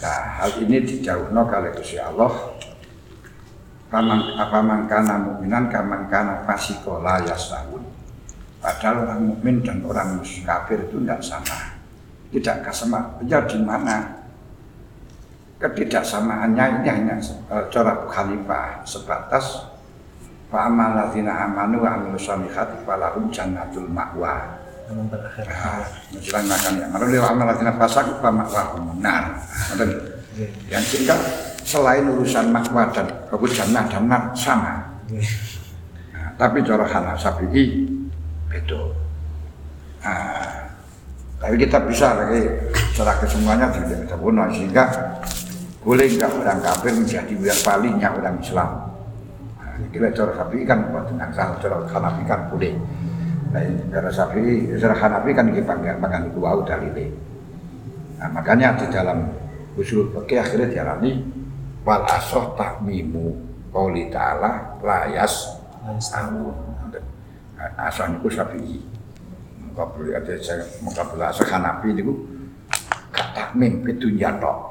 Nah, 0.01 0.21
hal 0.41 0.57
ini 0.65 0.81
dijauhno 0.81 1.45
kali 1.45 1.73
Gusti 1.77 2.01
Allah. 2.01 2.57
Paman 3.91 4.39
apa 4.39 4.63
mangkana 4.63 5.19
mukminan 5.19 5.67
kaman 5.67 6.07
kana 6.07 6.47
fasikola 6.47 7.21
yasahun. 7.27 7.83
Padahal 8.61 9.09
orang 9.09 9.21
mukmin 9.35 9.65
dan 9.65 9.83
orang 9.83 10.21
kafir 10.21 10.85
itu 10.85 11.01
tidak 11.01 11.21
sama. 11.21 11.75
Tidak 12.31 12.57
kesama. 12.63 13.19
Ya 13.27 13.43
di 13.43 13.59
mana? 13.59 14.20
Ketidaksamaannya 15.61 16.81
ini 16.81 16.87
hanya 16.89 17.15
eh, 17.21 17.63
cara 17.69 18.09
khalifah 18.09 18.81
sebatas 18.81 19.71
Fa'amal 20.51 20.99
ladzina 20.99 21.47
amanu 21.47 21.79
wa 21.79 21.95
amilu 21.95 22.19
sholihati 22.19 22.83
falahum 22.83 23.31
jannatul 23.31 23.87
ma'wa. 23.87 24.59
Yang 24.91 25.07
terakhir. 25.07 25.43
Nah, 25.47 25.87
Misalnya 26.11 26.47
makan 26.51 26.73
ya. 26.75 26.87
Lalu 26.91 27.15
wa 27.23 27.27
amal 27.31 27.45
ladzina 27.55 27.71
fasaq 27.79 28.19
fa 28.19 28.29
ma'wahum. 28.35 28.99
Oke. 28.99 30.45
Yang 30.67 30.83
sehingga 30.91 31.15
selain 31.63 32.03
urusan 32.03 32.51
makwa 32.51 32.91
dan 32.91 33.07
aku 33.31 33.47
jannah 33.47 33.87
dan 33.87 34.11
nar 34.11 34.35
sama. 34.35 34.99
Oke. 35.07 35.23
Nah, 36.11 36.35
tapi 36.35 36.59
cara 36.67 36.83
Hana 36.83 37.15
Syafi'i 37.15 37.87
beda. 38.51 38.81
Nah, 40.03 40.67
tapi 41.39 41.55
kita 41.63 41.79
bisa 41.87 42.11
lagi 42.11 42.43
secara 42.91 43.15
kesemuanya 43.23 43.71
tidak 43.71 44.03
bisa 44.03 44.15
bunuh 44.19 44.51
sehingga 44.51 44.83
boleh 45.81 46.05
nggak 46.05 46.29
orang 46.29 46.61
kafir 46.61 46.93
menjadi 46.93 47.33
walinya 47.65 48.09
orang 48.13 48.37
Islam. 48.37 48.69
Nah, 49.57 50.09
cara 50.13 50.31
Syafi'i 50.37 50.63
kan 50.63 50.79
dengan 51.09 51.29
salah 51.33 51.57
cara 51.57 51.81
Hanafi 51.89 52.23
kan 52.29 52.39
boleh. 52.53 52.73
Nah, 53.49 53.65
cara 53.89 54.09
Syafi'i, 54.13 54.77
cara 54.77 54.93
Hanafi 54.93 55.29
kan 55.33 55.49
kita 55.49 55.65
panggil 55.65 55.97
makan 55.97 56.29
itu 56.29 56.37
wau 56.37 56.61
dalile. 56.61 57.09
Nah, 58.21 58.29
makanya 58.29 58.77
di 58.77 58.85
dalam 58.93 59.25
usul 59.73 60.13
fikih 60.13 60.37
akhirnya 60.37 60.69
diarani 60.69 61.25
wal 61.81 62.05
asoh 62.05 62.53
takmimu 62.53 63.33
qauli 63.73 64.13
ta'ala 64.13 64.77
layas 64.85 65.57
tahu. 65.97 66.53
Asal 67.77 68.17
niku. 68.17 68.29
Muka 69.65 69.85
beli 69.97 70.13
ada 70.13 70.33
beli 71.09 71.23
asal 71.25 71.45
Hanafi 71.49 71.89
niku 71.93 72.13
gak 73.09 73.33
takmim 73.33 73.81
pitunya 73.81 74.29
tok. 74.37 74.70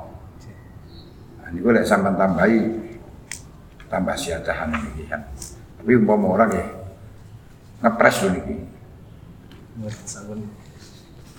Nah, 1.50 1.58
niku 1.58 1.74
lek 1.74 1.82
sampean 1.82 2.14
tambahi 2.14 2.62
tambah 3.90 4.14
siadahan 4.14 4.70
niki 4.70 5.02
kan. 5.10 5.18
Tapi 5.82 5.98
umpama 5.98 6.38
orang 6.38 6.54
ya 6.54 6.66
ngepres 7.82 8.22
lho 8.22 8.28
niki. 8.38 8.54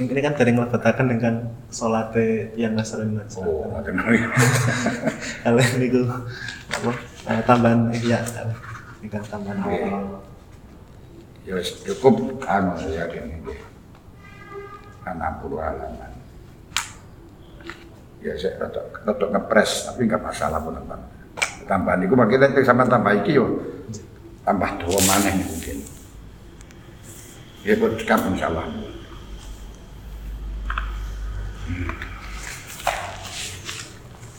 Ini 0.04 0.20
kan 0.20 0.36
dari 0.36 0.52
ngelebetakan 0.52 1.08
dengan 1.16 1.48
sholat 1.72 2.12
yang 2.60 2.76
ngasarin 2.76 3.16
mas. 3.16 3.40
Oh, 3.40 3.72
ngoten 3.72 3.96
niki. 4.04 4.28
Kalau 5.48 5.64
ini 5.80 5.86
gue 5.88 6.04
apa? 6.04 6.92
eh, 7.32 7.42
tambahan 7.48 7.80
iya. 7.96 8.20
Ini 9.00 9.08
kan 9.08 9.24
tambahan 9.32 9.64
awal. 9.64 10.20
Ya 11.48 11.56
cukup 11.88 12.44
anu 12.52 12.76
ya 12.92 13.08
ini 13.16 13.40
nggih. 13.48 13.60
60 15.08 15.56
halaman. 15.56 16.11
Ya 18.22 18.38
saya 18.38 18.62
rada 18.62 18.82
rada 19.02 19.26
ngepres 19.34 19.90
tapi 19.90 20.06
nggak 20.06 20.22
masalah 20.22 20.62
pun 20.62 20.78
teman. 20.78 21.02
Tambahan 21.66 22.06
niku 22.06 22.14
makanya 22.14 22.54
nek 22.54 22.62
sampean 22.62 22.90
tambah 22.90 23.14
iki 23.18 23.38
yo 23.38 23.46
tambah 24.46 24.70
dawa 24.78 25.00
maneh 25.10 25.42
mungkin. 25.42 25.78
Ya 27.66 27.74
buat 27.82 27.98
sekarang 27.98 28.38
insyaallah. 28.38 28.66
Hmm. 31.66 31.90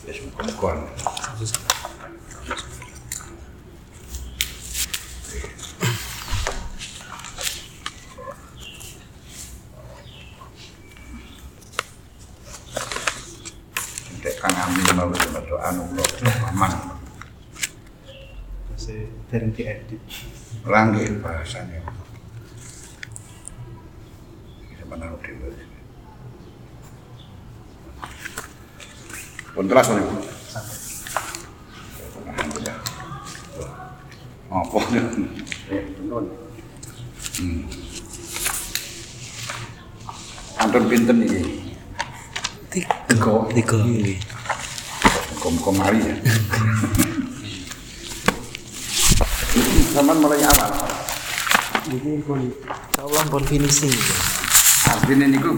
Ya 0.06 0.12
muka-muka. 0.30 0.70
anu 15.62 15.86
kula 15.86 16.04
aman. 16.50 16.72
Kase 18.74 19.06
dereng 19.30 19.54
diedit. 19.54 20.02
Langgih 20.66 21.22
bahasane. 21.22 21.78
Ya 24.74 24.84
menawa 24.90 25.16
dhewe. 25.22 25.54
Kontras 29.54 29.86
ngene. 29.90 30.06
Apa? 34.52 34.78
Eh, 35.72 35.82
tenun. 35.96 36.24
Hmm. 37.40 37.64
Antun 40.60 40.84
pinten 40.92 41.24
iki? 41.24 41.40
Tiga, 42.68 43.32
tiga. 43.56 43.80
Hmm. 43.80 44.31
Nggih. 45.42 45.58
Kom-kom 45.58 45.74
mari 45.74 45.98
ya. 45.98 46.14
Sama 49.90 50.14
mulai 50.14 50.40
awal. 50.46 50.70
Ini 51.90 52.22
pun 52.22 52.46
insyaallah 52.46 53.24
pun 53.26 53.42
finishing. 53.50 53.90
Artinya 54.86 55.26
niku 55.26 55.50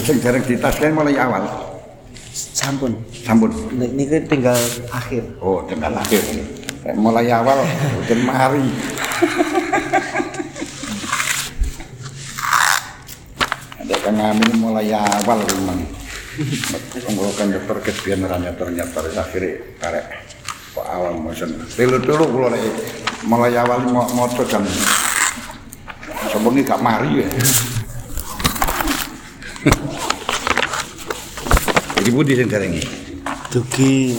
sing 0.00 0.16
dereng 0.24 0.40
ditasken 0.48 0.96
mulai 0.96 1.20
awal. 1.20 1.44
Sampun. 2.32 2.96
Sampun. 3.12 3.52
Niki 3.76 4.24
tinggal 4.24 4.56
akhir. 4.88 5.22
Oh, 5.44 5.60
dengan 5.68 6.00
akhir. 6.00 6.24
Mulai 6.96 7.28
awal 7.30 7.62
udah 8.02 8.18
mari. 8.24 8.64
Ada 13.76 13.94
kang 14.02 14.40
mulai 14.56 14.90
awal 14.96 15.38
memang. 15.46 15.80
Penggolokan 16.96 17.52
nyetor 17.52 17.76
kebian 17.84 18.24
ora 18.24 18.40
nyetor 18.40 18.72
nyetor 18.72 19.04
akhirnya 19.12 19.60
karek 19.76 20.06
kok 20.72 20.86
awal 20.88 21.12
mosen. 21.20 21.60
Telu 21.76 22.00
telu 22.00 22.24
kula 22.24 22.48
nek 22.48 22.64
mulai 23.28 23.52
awal 23.60 23.84
mau 23.84 24.08
moco 24.16 24.40
jam 24.48 24.64
sebengi 26.32 26.64
gak 26.64 26.80
mari 26.80 27.20
ya. 27.20 27.28
Jadi 32.00 32.10
budi 32.10 32.32
sing 32.32 32.48
dereng 32.48 32.72
iki. 32.80 32.88
Dugi 33.52 34.16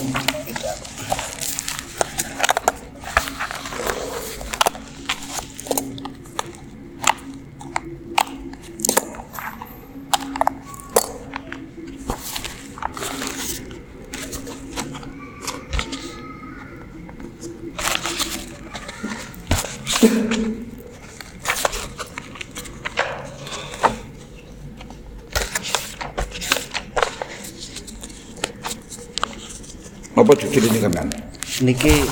niki 31.63 32.04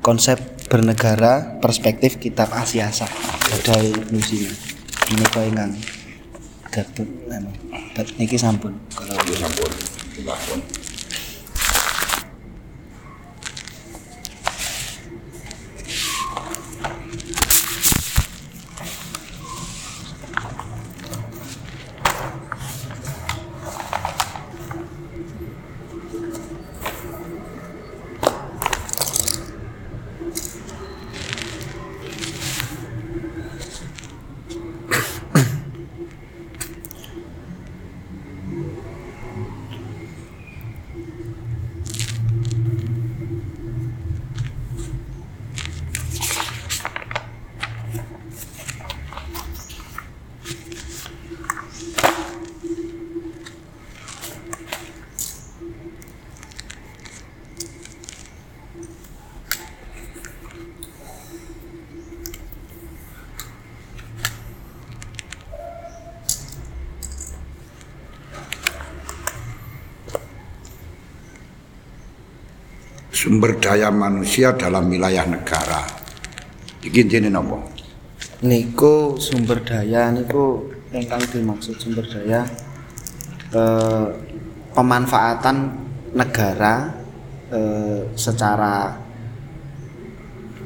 konsep 0.00 0.38
bernegara 0.70 1.58
perspektif 1.58 2.22
kitab 2.22 2.54
Asyasa 2.54 3.10
dari 3.66 3.90
Sina. 4.22 4.54
Ini 5.08 5.24
kau 5.32 5.42
ingat 5.42 5.72
Gatut 6.68 7.08
anu. 7.32 7.50
Niki 8.20 8.38
sampun 8.38 8.76
kalau 8.94 9.18
sampun, 9.34 9.70
sampun. 10.22 10.77
Sumber 73.28 73.60
daya 73.60 73.92
manusia 73.92 74.56
dalam 74.56 74.88
wilayah 74.88 75.28
negara. 75.28 75.84
Iki 76.80 76.96
intine 77.04 77.28
napa? 77.28 77.60
niku 78.38 79.18
sumber 79.18 79.66
daya 79.66 80.14
niku 80.14 80.70
ingkang 80.94 81.18
dimaksud 81.26 81.74
sumber 81.74 82.06
daya 82.06 82.46
eh, 83.50 84.06
pemanfaatan 84.72 85.56
negara 86.14 86.94
eh, 87.50 88.06
secara 88.14 88.94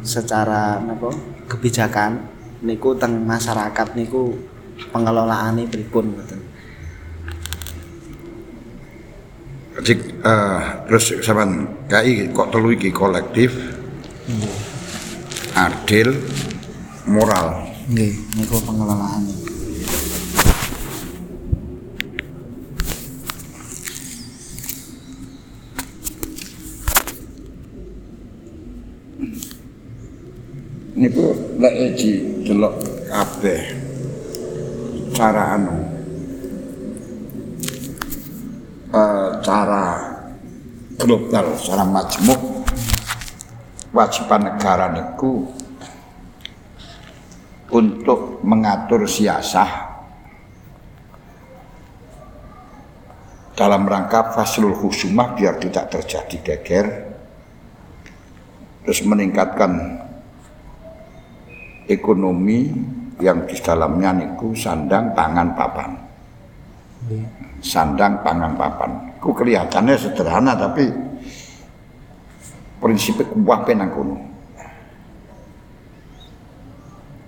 secara 0.04 0.84
napa 0.84 1.16
kebijakan 1.48 2.28
niku 2.60 2.92
teng 3.00 3.24
masyarakat 3.24 3.88
niku 3.96 4.36
pengelolaane 4.92 5.64
pripun 5.64 6.12
Jadi 9.82 9.94
eh, 10.22 10.60
terus 10.86 11.04
sampean 11.26 11.66
kai 11.90 12.30
kok 12.30 12.54
telu 12.54 12.70
iki 12.70 12.94
kolektif, 12.94 13.50
adil, 15.58 16.14
moral. 17.10 17.72
nggih 17.90 18.14
niku 18.38 18.56
pengelolaane 18.62 19.34
Niku 30.92 31.34
lek 31.58 31.74
eji 31.90 32.12
delok 32.46 32.78
kabeh 33.10 33.62
cara 35.10 35.58
anu 35.58 35.76
eh, 38.94 39.30
cara 39.42 39.84
global 41.12 41.60
secara 41.60 41.84
majmuk 41.84 42.40
wajiban 43.92 44.48
negara 44.48 44.88
niku 44.96 45.44
untuk 47.68 48.40
mengatur 48.40 49.04
siasah 49.04 49.92
dalam 53.52 53.84
rangka 53.84 54.32
faslul 54.32 54.72
husumah 54.72 55.36
biar 55.36 55.60
tidak 55.60 55.92
terjadi 55.92 56.36
geger 56.40 56.86
terus 58.80 59.04
meningkatkan 59.04 60.00
ekonomi 61.92 62.72
yang 63.20 63.44
di 63.44 63.60
dalamnya 63.60 64.16
niku 64.16 64.56
sandang 64.56 65.12
pangan 65.12 65.52
papan 65.52 66.11
sandang 67.62 68.22
pangan 68.22 68.54
papan. 68.54 68.90
Ku 69.22 69.30
kelihatannya 69.30 69.94
sederhana 69.94 70.58
tapi 70.58 71.12
prinsipnya 72.82 73.30
kuah 73.30 73.62
penang 73.62 73.90
kono 73.94 74.16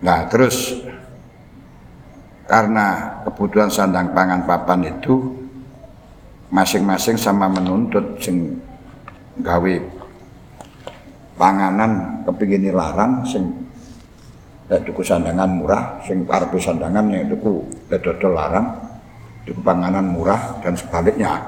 nah 0.02 0.26
terus 0.26 0.74
karena 2.44 3.22
kebutuhan 3.24 3.70
sandang 3.70 4.10
pangan 4.12 4.42
papan 4.44 4.84
itu 4.90 5.32
masing-masing 6.50 7.16
sama 7.16 7.48
menuntut 7.48 8.20
sing 8.20 8.58
gawe 9.40 9.74
panganan 11.40 12.20
kepingin 12.28 12.68
dilarang 12.68 13.24
sing 13.24 13.48
tuku 14.68 15.00
sandangan 15.00 15.48
murah 15.56 16.02
sing 16.04 16.26
karepe 16.28 16.60
sandangan 16.60 17.08
yang 17.08 17.30
tuku 17.32 17.64
dodol 17.88 18.36
larang 18.36 18.83
tuku 19.44 19.60
panganan 19.60 20.08
murah 20.08 20.58
dan 20.64 20.72
sebaliknya. 20.76 21.40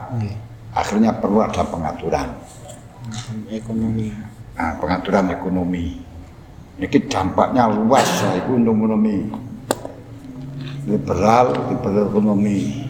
Akhirnya 0.76 1.12
perlu 1.16 1.40
ada 1.40 1.64
pengaturan. 1.64 2.28
Ekonomi. 3.48 4.12
Nah, 4.56 4.76
pengaturan 4.76 5.32
ekonomi. 5.32 6.00
Ini 6.76 6.98
dampaknya 7.08 7.72
luas 7.72 8.04
ya 8.20 8.36
itu 8.36 8.52
ekonomi. 8.60 9.16
Liberal 10.84 11.72
liberal 11.72 12.04
ekonomi. 12.12 12.84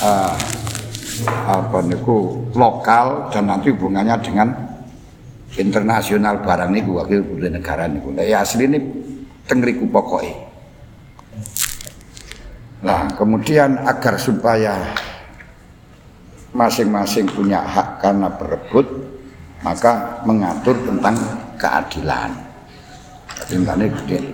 Ah, 0.00 0.32
apa 1.44 1.84
niku? 1.84 2.48
Lokal 2.56 3.28
dan 3.32 3.52
nanti 3.52 3.72
hubungannya 3.72 4.16
dengan 4.24 4.48
internasional 5.60 6.40
barang 6.40 6.72
niku 6.72 7.00
wakil 7.00 7.20
budaya 7.20 7.52
negara 7.60 7.84
niku. 7.88 8.12
Lah 8.16 8.24
ya 8.24 8.40
asli 8.40 8.64
ini 8.64 8.78
tengriku 9.44 9.84
pokoknya. 9.88 10.45
Nah, 12.86 13.10
kemudian 13.18 13.82
agar 13.82 14.14
supaya 14.14 14.94
masing-masing 16.54 17.26
punya 17.26 17.58
hak 17.58 17.98
karena 17.98 18.30
berebut, 18.30 18.86
maka 19.66 20.22
mengatur 20.22 20.78
tentang 20.86 21.18
keadilan. 21.58 22.30
Ini, 23.50 23.86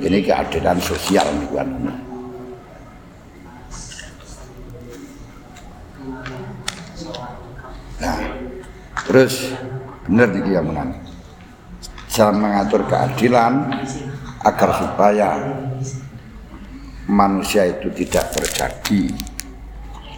ini 0.05 0.19
keadilan 0.21 0.77
sosial 0.85 1.25
nih 1.33 1.49
kan. 1.49 1.69
Nah, 8.05 8.19
terus 9.09 9.57
benar 10.05 10.29
nih 10.29 10.61
yang 10.61 10.69
menang. 10.69 10.93
Cara 12.13 12.37
mengatur 12.37 12.85
keadilan 12.85 13.81
agar 14.45 14.71
supaya 14.77 15.29
manusia 17.11 17.67
itu 17.67 17.91
tidak 17.91 18.31
terjadi 18.35 19.11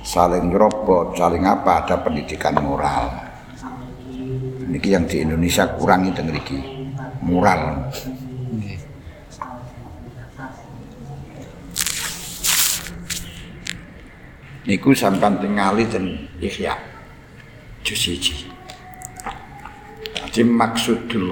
saling 0.05 0.53
nyerobot, 0.53 1.17
saling 1.17 1.49
apa, 1.49 1.85
ada 1.85 1.97
pendidikan 2.05 2.61
moral. 2.61 3.09
Ini 4.65 4.79
yang 4.85 5.09
di 5.09 5.25
Indonesia 5.25 5.65
kurang 5.81 6.05
itu 6.05 6.21
ngeriki 6.21 6.59
moral. 7.25 7.89
Niku 14.65 14.97
sampan 14.97 15.41
tingali 15.41 15.85
dan 15.85 16.05
ikhya 16.41 16.73
juz 17.85 18.01
siji. 18.01 18.49
Jadi 20.25 20.41
maksudul 20.41 21.31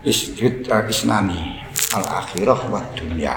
isjud 0.00 0.64
isnani 0.88 1.69
al 1.94 2.04
akhirah 2.24 2.60
wa 2.70 2.80
dunya. 2.94 3.36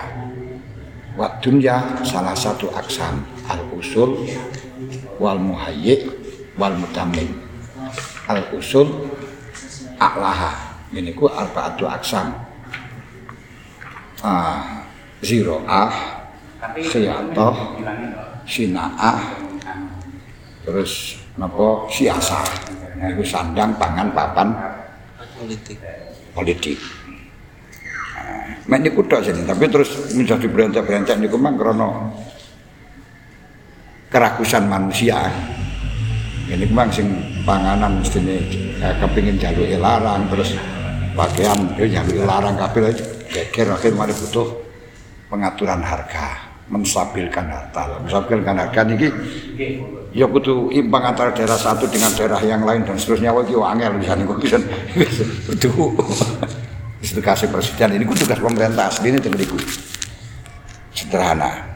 Wa 1.14 1.30
dunya 1.42 2.02
salah 2.02 2.34
satu 2.34 2.74
aksam 2.74 3.22
al 3.50 3.62
usul 3.74 4.26
wal 5.22 5.38
muhayyi 5.38 6.10
wal 6.58 6.74
mutammim. 6.78 7.30
Al 8.30 8.42
usul 8.54 9.10
a'laha. 9.98 10.74
Ini 10.94 11.14
ku 11.18 11.26
arba'atu 11.26 11.90
aksam. 11.90 12.34
Ah, 14.24 14.86
ziro'ah, 15.20 15.92
siyatoh, 16.80 17.76
sina'ah, 18.48 19.20
terus 20.64 21.20
napa 21.36 21.90
siasah 21.92 22.46
niku 23.04 23.26
sandang 23.26 23.76
pangan 23.76 24.14
papan 24.16 24.48
politik 25.36 25.78
politik 26.32 26.78
Mek 28.64 28.80
niku 28.80 29.04
tok 29.04 29.28
sini, 29.28 29.44
tapi 29.44 29.68
terus 29.68 30.16
menjadi 30.16 30.48
berantak-berantak 30.48 31.20
niku 31.20 31.36
mang 31.36 31.60
krana 31.60 32.16
kerakusan 34.08 34.72
manusia. 34.72 35.28
Ini 36.48 36.64
memang 36.72 36.88
sing 36.88 37.08
panganan 37.44 38.00
mestine 38.00 38.40
eh, 38.80 38.94
kepingin 39.04 39.36
jaluk 39.36 39.68
larang 39.80 40.28
terus 40.32 40.56
pakaian 41.12 41.60
yo 41.76 41.88
jaluk 41.92 42.24
larang 42.24 42.56
kabeh 42.56 42.94
geger 43.28 43.68
akhir 43.74 43.92
mari 44.00 44.16
butuh 44.16 44.48
pengaturan 45.28 45.84
harga, 45.84 46.56
menstabilkan 46.72 47.52
harga. 47.52 48.00
Menstabilkan 48.00 48.56
harga 48.64 48.80
niki 48.88 49.12
ya 50.14 50.30
kudu 50.30 50.72
imbang 50.72 51.04
antara 51.04 51.36
daerah 51.36 51.58
satu 51.58 51.90
dengan 51.90 52.14
daerah 52.16 52.40
yang 52.46 52.64
lain 52.64 52.86
dan 52.86 52.96
seterusnya 52.96 53.34
wae 53.34 53.44
iki 53.50 53.58
angel 53.58 53.92
bisa 53.98 54.14
niku 54.16 54.34
itu 54.40 55.70
kasih 57.04 57.52
presiden. 57.52 58.00
Ini 58.00 58.08
kudu 58.08 58.24
tugas 58.24 58.40
pemerintah 58.40 58.88
asli 58.88 59.12
ini 59.12 59.20
tegeriku 59.20 59.60
sederhana. 60.96 61.76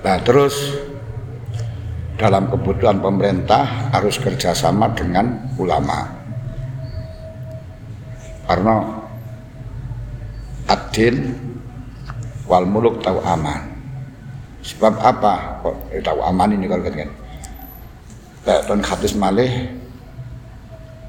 Nah 0.00 0.16
terus 0.24 0.72
dalam 2.16 2.48
kebutuhan 2.48 3.04
pemerintah 3.04 3.92
harus 3.92 4.16
kerjasama 4.16 4.96
dengan 4.96 5.52
ulama. 5.60 6.08
Karena 8.48 9.04
adil 10.64 11.36
wal 12.48 12.64
muluk 12.64 13.04
tahu 13.04 13.20
aman 13.20 13.77
sebab 14.68 15.00
apa? 15.00 15.64
Kok 15.64 15.96
eh, 15.96 16.04
tahu 16.04 16.20
aman 16.20 16.52
ini 16.52 16.68
kalau 16.68 16.84
kan 16.84 17.08
kayak 18.44 18.62
ton 18.68 18.84
hadis 18.84 19.16
malih 19.16 19.48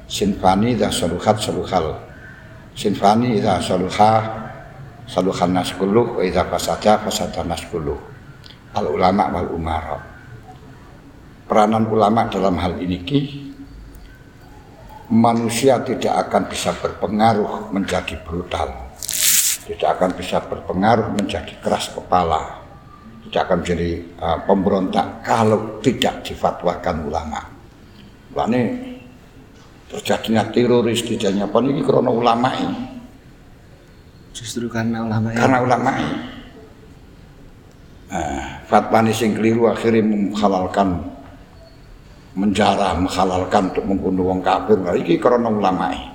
sinfani 0.08 0.76
dah 0.76 0.88
saluhat 0.88 1.36
saluhal 1.40 1.96
sinfani 2.72 3.40
dah 3.40 3.60
saluha 3.60 4.12
saluhan 5.04 5.52
nas 5.52 5.72
kulluh 5.76 6.20
wa 6.20 6.22
idza 6.24 6.48
fasada 6.48 7.04
fasada 7.04 7.44
nas 7.44 7.60
al 8.72 8.86
ulama 8.88 9.28
wal 9.28 9.50
umara. 9.52 9.98
Peranan 11.44 11.84
ulama 11.90 12.30
dalam 12.30 12.56
hal 12.62 12.78
ini 12.80 12.98
ki 13.04 13.20
manusia 15.10 15.82
tidak 15.82 16.28
akan 16.28 16.46
bisa 16.48 16.70
berpengaruh 16.78 17.74
menjadi 17.74 18.16
brutal. 18.24 18.88
Tidak 19.66 19.86
akan 19.86 20.10
bisa 20.16 20.40
berpengaruh 20.46 21.12
menjadi 21.14 21.58
keras 21.58 21.90
kepala 21.90 22.59
tidak 23.30 23.42
akan 23.46 23.58
menjadi 23.62 23.90
uh, 24.18 24.38
pemberontak 24.42 25.06
kalau 25.22 25.78
tidak 25.78 26.26
difatwakan 26.26 27.06
ulama 27.06 27.40
ini 28.50 28.62
terjadinya 29.90 30.46
teroris 30.50 31.02
di 31.06 31.14
apa 31.18 31.58
ini 31.62 31.82
karena 31.82 32.10
ulama 32.10 32.50
ini 32.58 32.90
Justru 34.30 34.70
karena 34.70 35.02
ulama 35.02 35.34
karena 35.34 35.58
ulama 35.58 35.90
ini. 35.98 36.18
Nah, 38.10 38.64
fatwa 38.66 38.98
ini 39.06 39.12
sing 39.14 39.34
keliru 39.38 39.70
akhirnya 39.70 40.02
menghalalkan 40.02 40.88
menjara, 42.34 42.94
menghalalkan 42.94 43.74
untuk 43.74 43.84
membunuh 43.86 44.24
wong 44.34 44.40
kafir. 44.42 44.78
Nah, 44.78 44.94
ini 44.94 45.18
karena 45.18 45.50
ulama 45.50 45.92
ini. 45.92 46.08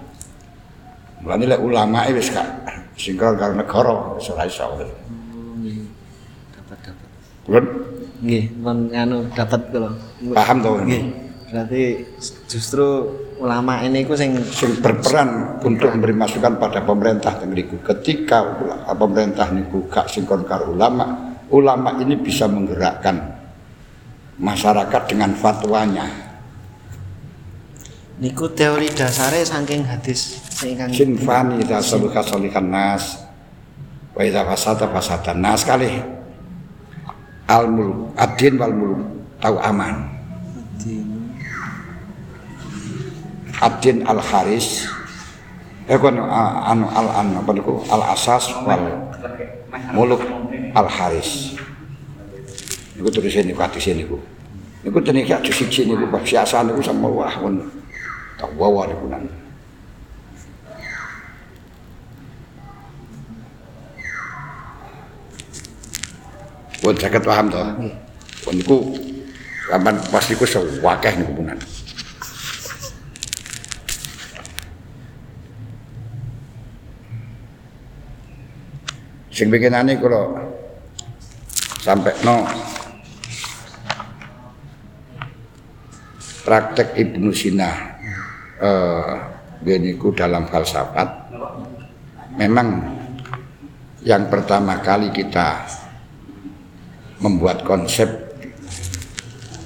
Lek 1.25 1.61
ulama 1.61 2.05
wis 2.13 2.29
gak 2.29 2.47
sing 2.95 3.17
karo 3.17 3.35
negara 3.53 4.15
wis 4.15 4.29
ora 4.31 4.45
iso. 4.47 4.63
Pun 7.45 7.65
Nggih, 8.25 8.47
pun 8.57 8.89
anu 8.89 9.27
dapat 9.37 9.69
kula. 9.69 9.91
paham 10.33 10.57
to 10.65 10.71
Nggih. 10.81 11.03
Berarti 11.45 11.83
justru 12.49 13.05
ulama 13.39 13.83
ini 13.83 14.07
ku 14.07 14.15
sing 14.15 14.39
sing 14.49 14.79
berperan 14.79 15.59
untuk 15.59 15.91
memberi 15.91 16.15
masukan 16.15 16.55
pada 16.55 16.81
pemerintah 16.87 17.35
niku 17.43 17.77
ketika 17.83 18.43
pemerintah 18.95 19.51
niku 19.51 19.85
gak 19.91 20.07
sinkron 20.07 20.47
karo 20.47 20.71
ulama 20.71 21.35
ulama 21.51 21.99
ini 21.99 22.15
bisa 22.15 22.47
menggerakkan 22.47 23.19
masyarakat 24.39 25.01
dengan 25.11 25.35
fatwanya 25.35 26.07
niku 28.23 28.47
teori 28.55 28.87
dasare 28.87 29.43
saking 29.43 29.83
hadis 29.83 30.39
sing 30.55 30.79
ingkang 30.79 30.91
sinfani 30.95 31.59
idza 31.59 31.83
saluka 31.83 32.23
salikan 32.23 32.71
nas 32.71 33.19
wa 34.15 34.23
idza 34.23 34.47
fasada 34.47 34.87
fasada 34.87 35.35
nas 35.35 35.67
kali 35.67 36.14
al 37.45 37.65
mulk 37.69 38.13
adin 38.17 38.53
wal 38.57 38.73
mulk 38.73 38.99
tahu 39.41 39.57
aman. 39.61 39.95
Adin 43.61 44.03
al 44.03 44.19
haris 44.19 44.83
eh 45.85 45.97
kon 46.01 46.17
ah, 46.17 46.73
anu 46.73 46.89
al 46.89 47.07
an 47.13 47.27
apa 47.37 47.51
niku 47.53 47.77
al 47.93 48.01
asas 48.09 48.49
wal 48.65 48.81
muluk 49.93 50.21
al 50.73 50.89
haris 50.89 51.53
niku 52.95 53.09
tulisan 53.11 53.45
niku 53.45 53.59
hadis 53.61 53.85
niku 53.91 54.17
niku 54.81 54.97
tenik 55.03 55.27
ya 55.27 55.37
siji 55.43 55.85
niku 55.85 56.07
bab 56.07 56.23
siasa 56.23 56.63
niku 56.63 56.79
sama 56.81 57.11
wah 57.11 57.33
pun 57.37 57.59
tak 58.39 58.49
wawa 58.55 58.87
niku 58.87 59.05
nang 59.11 59.23
Pun 66.85 66.93
saged 67.01 67.25
paham 67.25 67.49
to? 67.49 67.65
Pun 68.45 68.53
niku 68.61 68.77
sampean 69.65 69.97
pas 70.13 70.21
niku 70.29 70.45
sewakeh 70.45 71.17
niku 71.17 71.33
punan. 71.33 71.57
Sing 79.33 79.49
bikinane 79.49 79.97
kula 79.97 80.45
sampai 81.81 82.13
no 82.21 82.45
praktek 86.45 86.93
Ibnu 86.93 87.33
Sina 87.33 87.97
eh 88.61 89.77
niku 89.81 90.13
dalam 90.13 90.45
falsafat 90.45 91.33
memang 92.37 92.93
yang 94.05 94.29
pertama 94.29 94.77
kali 94.85 95.09
kita 95.09 95.65
membuat 97.25 97.65
konsep 97.65 98.05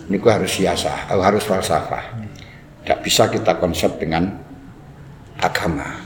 niku 0.08 0.32
harus 0.32 0.56
siasa, 0.56 1.12
eh, 1.12 1.20
harus 1.20 1.44
falsafah. 1.44 2.16
Tidak 2.82 3.00
bisa 3.04 3.28
kita 3.28 3.60
konsep 3.60 4.00
dengan 4.00 4.32
agama. 5.44 6.00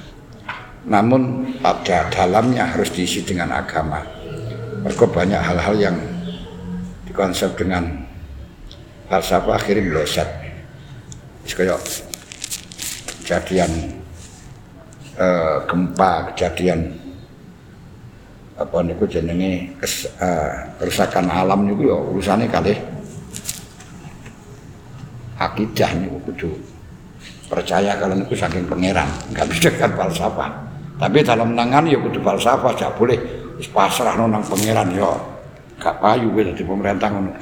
Namun 0.89 1.53
pada 1.61 2.09
dalamnya 2.09 2.67
harus 2.73 2.91
diisi 2.91 3.23
dengan 3.23 3.53
agama. 3.53 4.01
Mereka 4.83 5.07
banyak 5.07 5.39
hal-hal 5.39 5.75
yang 5.79 5.97
dikonsep 7.07 7.55
dengan 7.55 8.03
falsafah 9.07 9.55
akhirnya 9.55 9.93
meleset. 9.93 10.27
Kayak 11.53 11.79
kejadian 13.23 13.71
eh, 15.15 15.57
gempa, 15.69 16.33
kejadian 16.33 17.02
apa 18.53 18.77
niku 18.85 19.09
jenenge 19.09 19.73
eh, 20.21 20.53
kerusakan 20.77 21.25
alam 21.25 21.65
niku 21.65 21.89
ya 21.89 21.97
urusane 21.97 22.45
kalih 22.45 22.77
akidah 25.41 25.89
niku 25.97 26.17
kudu 26.29 26.51
percaya 27.53 27.93
kalau 28.01 28.17
niku 28.17 28.33
saking 28.33 28.65
pangeran, 28.65 29.05
nggak 29.29 29.45
bisa 29.53 29.69
kan 29.77 29.93
falsafah. 29.93 30.49
Tapi 30.97 31.21
dalam 31.21 31.53
menangan 31.53 31.85
ya 31.85 32.01
kudu 32.01 32.17
falsafah, 32.25 32.73
gak 32.73 32.93
boleh 32.97 33.17
pasrah 33.69 34.17
nang 34.17 34.41
pangeran 34.41 34.89
ya. 34.97 35.13
Gak 35.83 35.99
payu 35.99 36.31
kowe 36.31 36.39
dadi 36.47 36.63
pemerintah 36.63 37.11
ngono. 37.11 37.35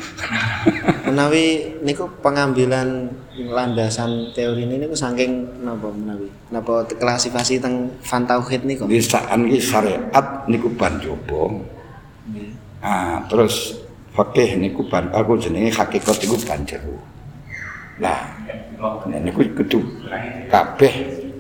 menawi 1.12 1.78
niku 1.86 2.10
pengambilan 2.26 3.06
landasan 3.38 4.34
teori 4.34 4.66
ini 4.66 4.82
niku 4.82 4.98
saking 4.98 5.62
napa 5.62 5.94
menawi 5.94 6.26
napa 6.50 6.90
klasifikasi 6.90 7.62
teng 7.62 7.94
fan 8.02 8.26
tauhid 8.26 8.66
niku 8.66 8.90
Di 8.90 8.98
saat 8.98 9.38
iki 9.38 9.62
syariat 9.62 10.26
niku 10.50 10.74
ban 10.74 10.98
jaba. 10.98 11.54
Nggih. 12.34 12.50
Ah, 12.82 13.22
terus 13.30 13.78
fikih 14.18 14.58
niku 14.58 14.90
ban 14.90 15.14
aku 15.14 15.38
jenenge 15.38 15.70
hakikat 15.78 16.18
niku 16.18 16.36
ban 16.42 16.66
jero. 16.66 16.98
Lah, 18.02 18.26
niku 19.22 19.46
kudu 19.54 19.86
kabeh 20.50 20.94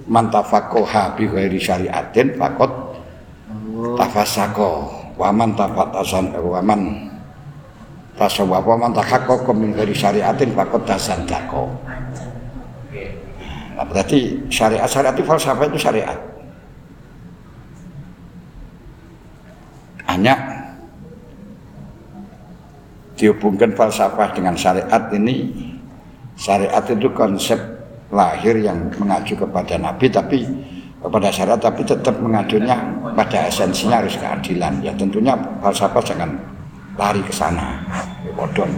mantafaqoha 0.06 1.18
bi 1.18 1.26
ghairi 1.26 1.58
syariatin 1.58 2.38
faqat 2.38 2.91
Oh, 3.82 3.97
tafasako 3.97 5.01
waman 5.22 5.54
tafatasan 5.54 6.34
waman 6.42 7.14
tasawwaf 8.18 8.66
waman 8.66 8.90
tahaqqaqa 8.90 9.54
min 9.54 9.78
ghairi 9.78 9.94
syariatin 9.94 10.50
faqat 10.58 10.82
tasandaqo. 10.90 11.70
Nah, 13.78 13.86
berarti 13.86 14.42
syariat 14.50 14.90
syariat 14.90 15.14
itu 15.14 15.26
falsafah 15.26 15.66
itu 15.70 15.78
syariat. 15.78 16.20
Hanya 20.10 20.36
dihubungkan 23.16 23.78
falsafah 23.78 24.34
dengan 24.34 24.58
syariat 24.58 25.08
ini 25.14 25.54
syariat 26.34 26.84
itu 26.90 27.10
konsep 27.14 27.62
lahir 28.12 28.60
yang 28.60 28.92
mengacu 29.00 29.40
kepada 29.40 29.78
nabi 29.80 30.12
tapi 30.12 30.44
kepada 31.02 31.28
syariat 31.34 31.58
tapi 31.58 31.82
tetap 31.82 32.14
mengacunya 32.22 32.78
pada 33.18 33.49
esensinya 33.49 33.99
harus 34.06 34.16
keadilan. 34.22 34.74
Ya 34.86 34.93
tentunya 34.93 35.34
falsafah 35.60 36.04
jangan 36.06 36.30
lari 36.95 37.22
ke 37.26 37.34
sana. 37.34 37.82
Ya 38.22 38.32
bodoh. 38.38 38.70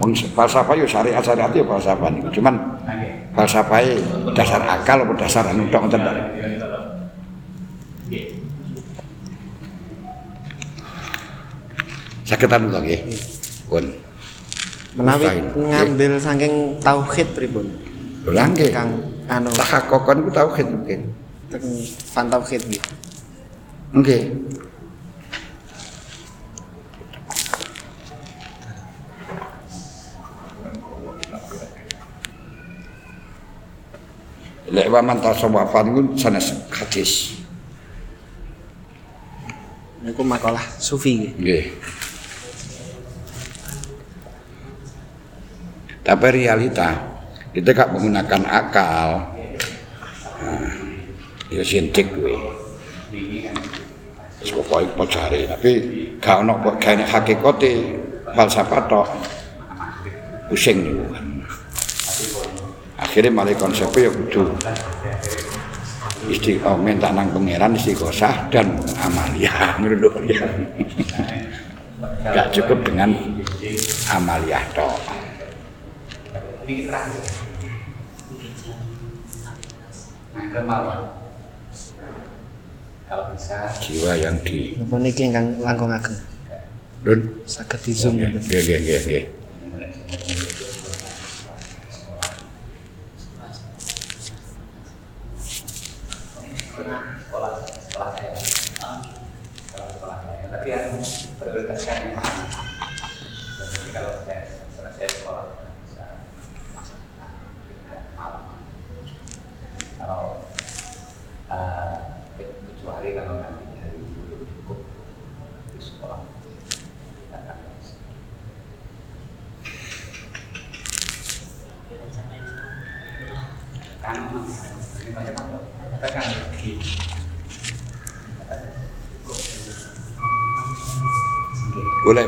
Wong 0.00 0.12
falsafah 0.36 0.76
yo 0.76 0.84
syariat 0.84 1.24
syariat 1.24 1.50
yo 1.56 1.64
falsafah 1.64 2.08
niku. 2.12 2.28
Cuman 2.40 2.54
falsafah 3.32 3.80
dasar 4.36 4.60
akal 4.68 5.02
apa 5.08 5.12
dasar 5.16 5.44
anu 5.48 5.64
tok 5.72 5.88
ngoten 5.88 6.00
lho 12.70 12.78
nggih. 12.84 13.00
Pun. 13.66 13.86
menawi 14.98 15.38
ngambil 15.54 16.18
saking 16.18 16.82
tauhid 16.82 17.28
pripun 17.30 17.70
Lho 18.28 18.36
nggih. 18.36 18.68
kang 18.68 18.90
anu 19.32 19.48
Tahakokon 19.48 20.28
ku 20.28 20.30
tauhid 20.30 20.66
mungkin. 20.68 21.00
teng 21.48 21.64
fan 22.12 22.28
tauhid 22.28 22.62
nggih 22.68 22.84
Nggih. 23.90 24.22
Lek 34.70 34.86
wa 34.86 35.00
man 35.02 35.18
tasawwafan 35.18 35.86
ku 35.96 36.00
sanes 36.14 36.54
hadis. 36.70 37.34
niku 40.00 40.24
makalah 40.24 40.62
sufi 40.80 41.12
nggih 41.18 41.32
Nggih. 41.40 41.64
Tapi 46.00 46.26
realita 46.32 47.09
kita 47.50 47.70
gak 47.74 47.90
menggunakan 47.90 48.42
akal. 48.46 49.26
Nah, 50.40 50.70
ya 51.50 51.62
sintik. 51.66 52.06
Wis 54.40 54.56
pokoke 54.56 54.88
apa 54.88 55.04
jare, 55.10 55.40
tapi 55.44 55.70
gak 56.16 56.40
ono 56.46 56.56
kok 56.64 56.76
gawe 56.80 57.04
hakikate 57.04 57.72
falsafat 58.32 58.84
tok. 58.88 59.08
Pusing 60.48 60.78
niku. 60.82 61.06
Akhirnya 63.00 63.32
malah 63.32 63.56
konsepnya 63.56 64.06
ya 64.06 64.10
kudu 64.12 64.44
istiqomah 66.28 66.78
minta 66.78 67.08
nang 67.10 67.32
pangeran 67.32 67.74
istiqosah 67.74 68.52
dan 68.52 68.76
amalia 69.00 69.50
menurut 69.80 70.14
ya. 70.28 70.46
Gak 72.30 72.52
cukup 72.52 72.84
dengan 72.84 73.16
amalia 74.12 74.60
tok. 80.34 81.08
kalau 83.10 83.24
bisa 83.34 83.66
Jiwa 83.82 84.14
yang 84.14 84.38
di 84.46 84.78
Napa 84.78 84.96
niki 85.02 85.26
ingkang 85.26 85.58
langkungaken? 85.58 86.14
Dun. 87.02 87.20
Saged 87.48 87.80
di 87.82 87.92
zoom 87.96 88.20
ya. 88.20 88.28
nggih, 88.30 88.60
nggih, 88.60 88.98
nggih. 89.08 89.24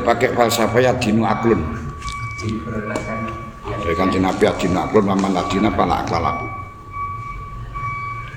Pakai 0.03 0.35
falsafah 0.35 0.79
ya 0.83 0.91
dinu 0.99 1.23
aklun. 1.23 1.63
Dari 3.63 3.95
kan 3.95 4.11
Nabi 4.11 4.43
adinu 4.43 4.77
aklun 4.79 5.07
wa 5.07 5.15
man 5.15 5.31
ladina 5.31 5.71
pala 5.71 6.03
aklalaku. 6.03 6.47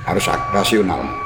Harus 0.07 0.27
rasional. 0.55 1.26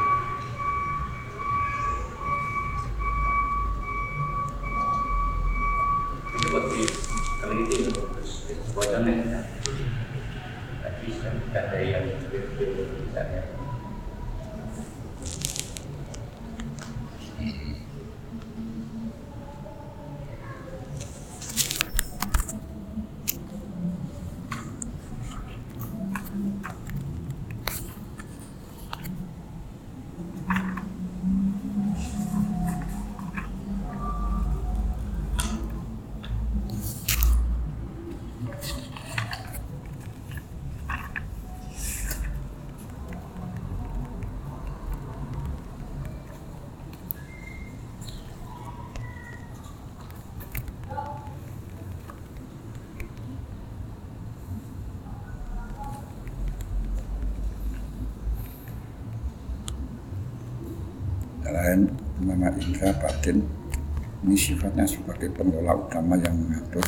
Pengelola 65.40 65.72
utama 65.72 66.20
yang 66.20 66.36
mengatur 66.36 66.84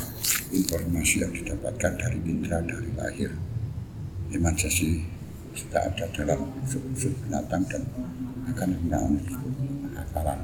informasi 0.53 1.25
yang 1.25 1.33
didapatkan 1.33 1.93
dari 1.97 2.21
indra 2.29 2.61
dari 2.61 2.93
lahir. 2.93 3.33
Imansasi 4.29 5.01
sudah 5.57 5.89
ada 5.89 6.05
dalam 6.13 6.53
unsur-unsur 6.61 7.17
binatang 7.25 7.65
dan 7.73 7.81
akan 8.53 8.69
menggunakan 8.77 9.13
hafalan. 9.97 10.41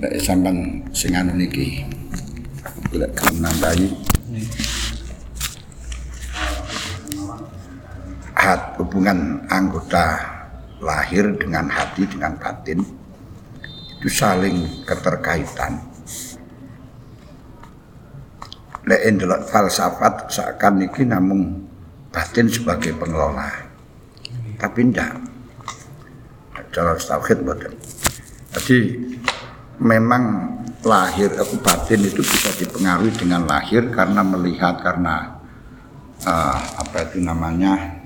Lek 0.00 0.16
sampean 0.24 0.80
sing 0.96 1.12
anu 1.12 1.36
niki 1.36 1.84
golek 2.88 3.12
gelem 3.12 3.36
nambahi 3.44 3.88
hat 8.34 8.74
hubungan 8.80 9.44
anggota 9.52 10.18
lahir 10.82 11.30
dengan 11.38 11.70
hati 11.70 12.08
dengan 12.10 12.34
batin 12.40 13.01
itu 14.02 14.10
saling 14.10 14.82
keterkaitan. 14.82 15.78
Lek 18.82 18.98
ndelok 19.14 19.46
falsafat 19.46 20.26
seakan 20.26 20.82
niki 20.82 21.06
namung 21.06 21.70
batin 22.10 22.50
sebagai 22.50 22.98
pengelola. 22.98 23.46
Tapi 24.58 24.90
ndak. 24.90 25.22
Cara 26.74 26.98
tauhid 26.98 27.46
mboten. 27.46 27.78
Jadi 28.50 28.78
memang 29.78 30.50
lahir 30.82 31.30
aku 31.38 31.62
batin 31.62 32.02
itu 32.02 32.26
bisa 32.26 32.50
dipengaruhi 32.58 33.14
dengan 33.14 33.46
lahir 33.46 33.86
karena 33.94 34.26
melihat 34.26 34.82
karena 34.82 35.30
eh, 36.26 36.58
apa 36.58 37.06
itu 37.06 37.22
namanya 37.22 38.02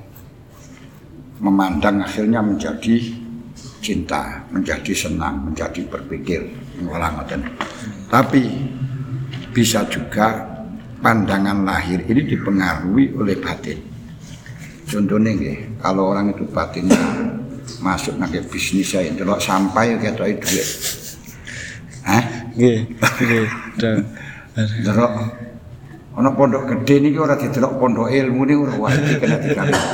memandang 1.40 2.04
akhirnya 2.04 2.44
menjadi 2.44 3.25
cinta, 3.86 4.42
menjadi 4.50 4.90
senang, 4.90 5.46
menjadi 5.46 5.86
berpikir 5.86 6.42
orang 6.90 7.22
ngoten. 7.22 7.46
Tapi 8.10 8.42
bisa 9.54 9.86
juga 9.86 10.42
pandangan 10.98 11.62
lahir 11.62 12.02
ini 12.10 12.26
dipengaruhi 12.26 13.14
oleh 13.14 13.38
batin. 13.38 13.78
Contohnya 14.90 15.30
nggih, 15.30 15.78
kalau 15.78 16.10
orang 16.10 16.34
itu 16.34 16.42
batinnya 16.50 16.98
masuk 17.82 18.18
nang 18.18 18.30
bisnis 18.50 18.90
saya 18.90 19.10
delok 19.14 19.38
sampai 19.38 19.98
ketoke 20.02 20.34
duit. 20.42 20.68
Hah? 22.06 22.22
Nggih, 22.58 22.78
nggih. 22.98 23.46
Delok 24.82 25.12
ana 26.16 26.32
pondok 26.32 26.64
gede 26.72 26.96
niki 27.04 27.20
ora 27.20 27.36
didelok 27.36 27.76
pondok 27.76 28.08
ilmu 28.08 28.48
ini 28.48 28.54
ora 28.56 28.74
wae 28.78 28.96
iki 28.96 29.14
kena 29.20 29.36
didelok. 29.36 29.84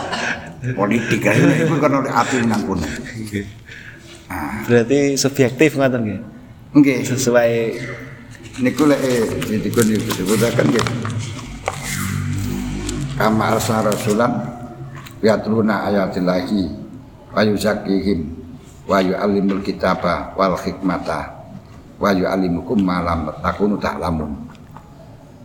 Politik 0.79 1.27
ae 1.27 1.67
iku 1.67 1.75
kan 1.83 1.99
oleh 1.99 2.13
ati 2.13 2.39
nang 2.47 2.63
kono. 2.63 2.87
Berarti 4.67 5.17
subjektif 5.19 5.75
ngoten 5.77 6.01
nggih. 6.05 6.21
Nggih. 6.79 6.99
Sesuai 7.07 7.51
niku 8.61 8.85
lek 8.85 9.01
eh, 9.01 9.59
dikon 9.61 9.87
niku 9.89 10.03
disebutaken 10.13 10.67
nggih. 10.71 10.87
Kama 13.17 13.57
arsa 13.57 13.85
rasulan 13.85 14.33
yatluna 15.23 15.89
ayatillahi 15.89 16.63
wa 17.33 17.41
yuzakkihim 17.47 18.21
wa 18.85 18.99
yu'allimul 18.99 19.63
kitaba 19.63 20.35
wal 20.35 20.59
hikmata 20.59 21.31
wa 22.03 22.11
yu'allimukum 22.11 22.83
ma 22.83 23.01
lam 23.01 23.31
takunu 23.41 23.79
ta'lamun. 23.79 24.33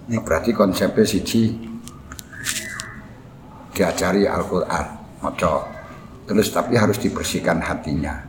Ini 0.08 0.24
berarti 0.24 0.56
konsepnya 0.56 1.04
siji 1.04 1.52
diajari 3.78 4.26
Al-Qur'an, 4.26 4.88
maca. 5.22 5.68
Terus 6.28 6.52
tapi 6.52 6.76
harus 6.76 6.98
dibersihkan 7.00 7.62
hatinya. 7.62 8.27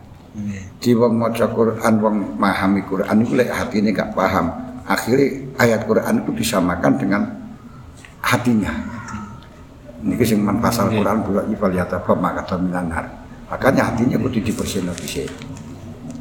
Di 0.78 0.90
wong 0.94 1.12
maca 1.18 1.46
Quran 1.50 1.94
wong 1.98 2.14
memahami 2.38 2.80
Quran 2.86 3.16
itu 3.24 3.32
lek 3.34 3.50
hatine 3.50 3.90
gak 3.90 4.14
paham. 4.14 4.50
Akhirnya 4.88 5.26
ayat 5.60 5.84
Quran 5.84 6.24
itu 6.24 6.30
disamakan 6.32 6.92
dengan 6.96 7.22
hatinya. 8.24 8.72
Ini 9.98 10.14
sing 10.22 10.40
man 10.40 10.62
pasal 10.62 10.94
Quran 10.94 11.26
bulan 11.26 11.50
ifal 11.50 11.74
yataba 11.74 12.14
maka 12.14 12.54
minan 12.54 12.86
makanya 13.48 13.90
hatinya 13.90 14.20
kudu 14.20 14.44
dibersihkan 14.44 14.94
dhisik 14.94 15.26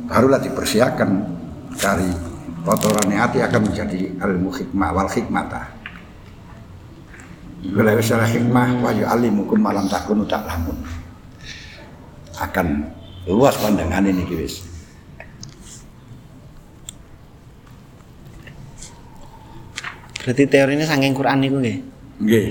barulah 0.07 0.39
dipersiapkan 0.39 1.09
dari 1.75 2.09
kotoran 2.63 3.11
hati 3.11 3.43
akan 3.43 3.61
menjadi 3.69 3.99
ilmu 4.23 4.49
hikmah 4.55 4.89
wal 4.95 5.11
hikmata. 5.11 5.67
Bila 7.67 7.91
usaha 7.99 8.23
hikmah 8.23 8.79
wa 8.79 8.91
yu'allimukum 8.95 9.59
malam 9.59 9.85
takunu 9.91 10.23
ta'lamun. 10.23 10.77
Akan 12.39 12.87
Luas 13.27 13.59
pandangan 13.59 14.07
ini 14.07 14.23
wis. 14.31 14.63
Berarti 20.23 20.43
teorinya 20.47 20.87
saking 20.87 21.15
Quran 21.15 21.39
niku 21.43 21.59
nggih. 21.59 21.77
Nggih. 22.23 22.47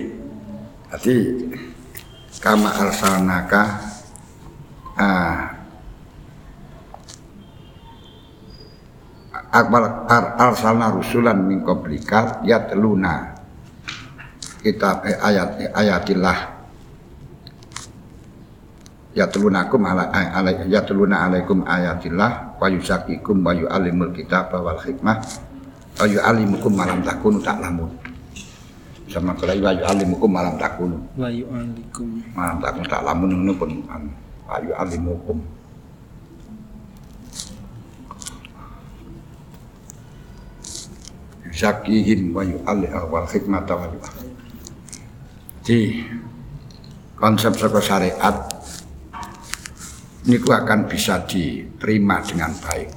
Dadi 0.93 1.15
kama 2.41 2.71
arsalnaka 2.73 3.63
ah 4.97 5.57
akbar 9.53 10.09
ar- 10.09 10.33
arsalna 10.41 10.93
rusulan 10.93 11.41
min 11.41 11.65
qablika 11.65 12.41
yatluna 12.45 13.37
kitab 14.65 15.05
eh, 15.05 15.17
ayat 15.21 15.49
eh, 15.61 15.71
ayatillah 15.73 16.56
yatlunakum 19.17 19.81
ala 19.89 20.13
ala 20.13 20.53
yatluna 20.69 21.25
alaikum 21.25 21.65
ayatillah 21.65 22.61
wa 22.61 22.69
yusakikum 22.69 23.41
wa 23.41 23.57
yu'allimul 23.57 24.13
kitab 24.13 24.53
wal 24.53 24.77
hikmah 24.77 25.25
wa 25.97 26.05
yu'allimukum 26.05 26.77
malam 26.77 27.01
takunu 27.01 27.41
ta'lamun. 27.41 27.89
Sama 29.09 29.33
kalau 29.41 29.57
wa 29.57 29.73
yu'allimukum 29.73 30.29
malam 30.29 30.61
takunu. 30.61 31.01
Wa 31.17 31.33
yu'alikum. 31.33 32.21
malam 32.37 32.61
takunu 32.61 32.87
ta'lamun 32.93 33.31
ngono 33.33 33.53
pun 33.57 33.71
an 33.89 34.13
wa 34.45 34.61
yu'allimukum. 34.61 35.39
Yusakihim 41.49 42.37
wa 42.37 42.45
yu'alli 42.45 42.93
wal 43.09 43.25
hikmata 43.25 43.73
wa 43.73 43.89
yu'allim 43.89 44.37
di. 45.65 46.05
Konsep 47.17 47.57
saka 47.57 47.81
syariat 47.81 48.37
niku 50.27 50.51
akan 50.51 50.91
bisa 50.91 51.23
diterima 51.23 52.19
dengan 52.23 52.51
baik 52.59 52.89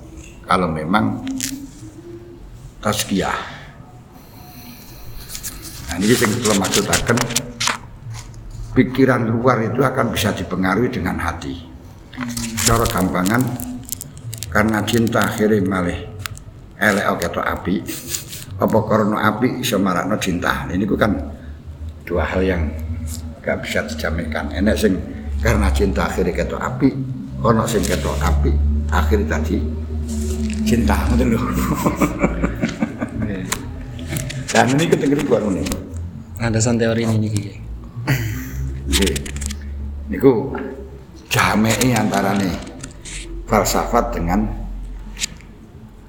kalau 0.49 0.65
memang 0.69 1.21
tazkiyah. 2.81 3.39
Nah, 5.89 5.95
ini 5.97 6.13
yang 6.13 6.31
kula 6.41 6.55
maksudaken 6.57 7.17
pikiran 8.73 9.29
luar 9.29 9.61
itu 9.65 9.81
akan 9.81 10.13
bisa 10.13 10.33
dipengaruhi 10.33 10.89
dengan 10.89 11.17
hati. 11.21 11.53
Cara 12.65 12.85
gampangan 12.85 13.41
karena 14.49 14.81
cinta 14.85 15.29
akhirnya 15.29 15.61
malih 15.65 15.99
elek 16.81 17.05
ketok 17.21 17.45
api 17.45 17.75
apa 18.59 18.77
karena 18.85 19.17
api 19.29 19.47
iso 19.61 19.77
marakno 19.77 20.17
cinta. 20.17 20.65
Ini 20.69 20.83
ku 20.85 20.97
kan 20.97 21.13
dua 22.05 22.25
hal 22.25 22.41
yang 22.41 22.61
gak 23.45 23.65
bisa 23.65 23.85
dijaminkan. 23.85 24.51
Enek 24.53 24.75
sing 24.77 24.93
karena 25.39 25.71
cinta 25.71 26.11
akhirnya 26.11 26.35
ketok 26.35 26.59
api, 26.59 26.89
ono 27.39 27.63
sing 27.63 27.79
ketok 27.79 28.19
api 28.19 28.51
akhirnya 28.91 29.39
tadi 29.39 29.63
cinta 30.67 30.95
ngoten 31.07 31.33
lho. 31.33 31.39
Dan 34.49 34.65
ini 34.75 34.89
ketengeri 34.89 35.23
gua 35.23 35.39
ini. 35.45 35.63
Landasan 36.41 36.75
teori 36.75 37.05
ini 37.05 37.15
niki 37.15 37.41
nggih. 38.89 39.13
Niku 40.09 40.51
jamei 41.29 41.93
antarane 41.93 42.49
falsafat 43.45 44.17
dengan 44.17 44.43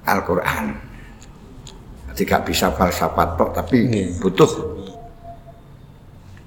Al-Qur'an. 0.03 0.73
Jadi 2.11 2.21
gak 2.27 2.43
bisa 2.49 2.73
falsafat 2.73 3.37
tok 3.37 3.53
tapi 3.55 4.09
butuh 4.19 4.51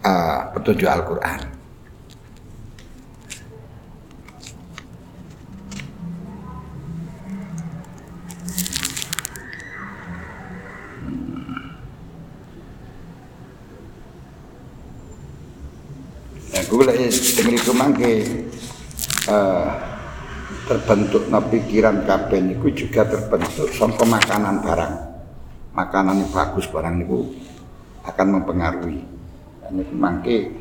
uh, 0.05 0.51
petunjuk 0.53 0.91
Al-Qur'an. 0.91 1.54
Ya, 16.55 16.63
gue 16.71 16.87
lagi 16.87 17.11
dengar 17.11 17.55
itu 17.59 17.73
mangke 17.75 18.13
eh, 19.27 19.67
terbentuk 20.71 21.27
pikiran 21.27 22.07
kabeh 22.07 22.39
niku 22.39 22.71
juga 22.71 23.03
terbentuk 23.11 23.75
saka 23.75 24.07
makanan 24.07 24.63
barang. 24.63 24.95
Makanan 25.75 26.23
yang 26.23 26.31
bagus 26.31 26.71
barang 26.71 26.95
niku 26.95 27.27
akan 28.07 28.27
mempengaruhi. 28.39 29.03
Dan 29.67 29.83
niku 29.83 29.95
mangke 29.99 30.55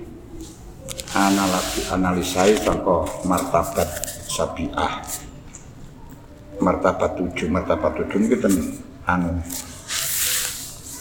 analisai 1.94 2.58
saka 2.58 3.06
martabat 3.30 3.90
sabiah. 4.26 4.98
Martabat 6.58 7.22
tujuh, 7.22 7.54
martabat 7.54 8.02
tujuh 8.02 8.18
niku 8.18 8.42
ten 8.42 8.82
anu 9.06 9.30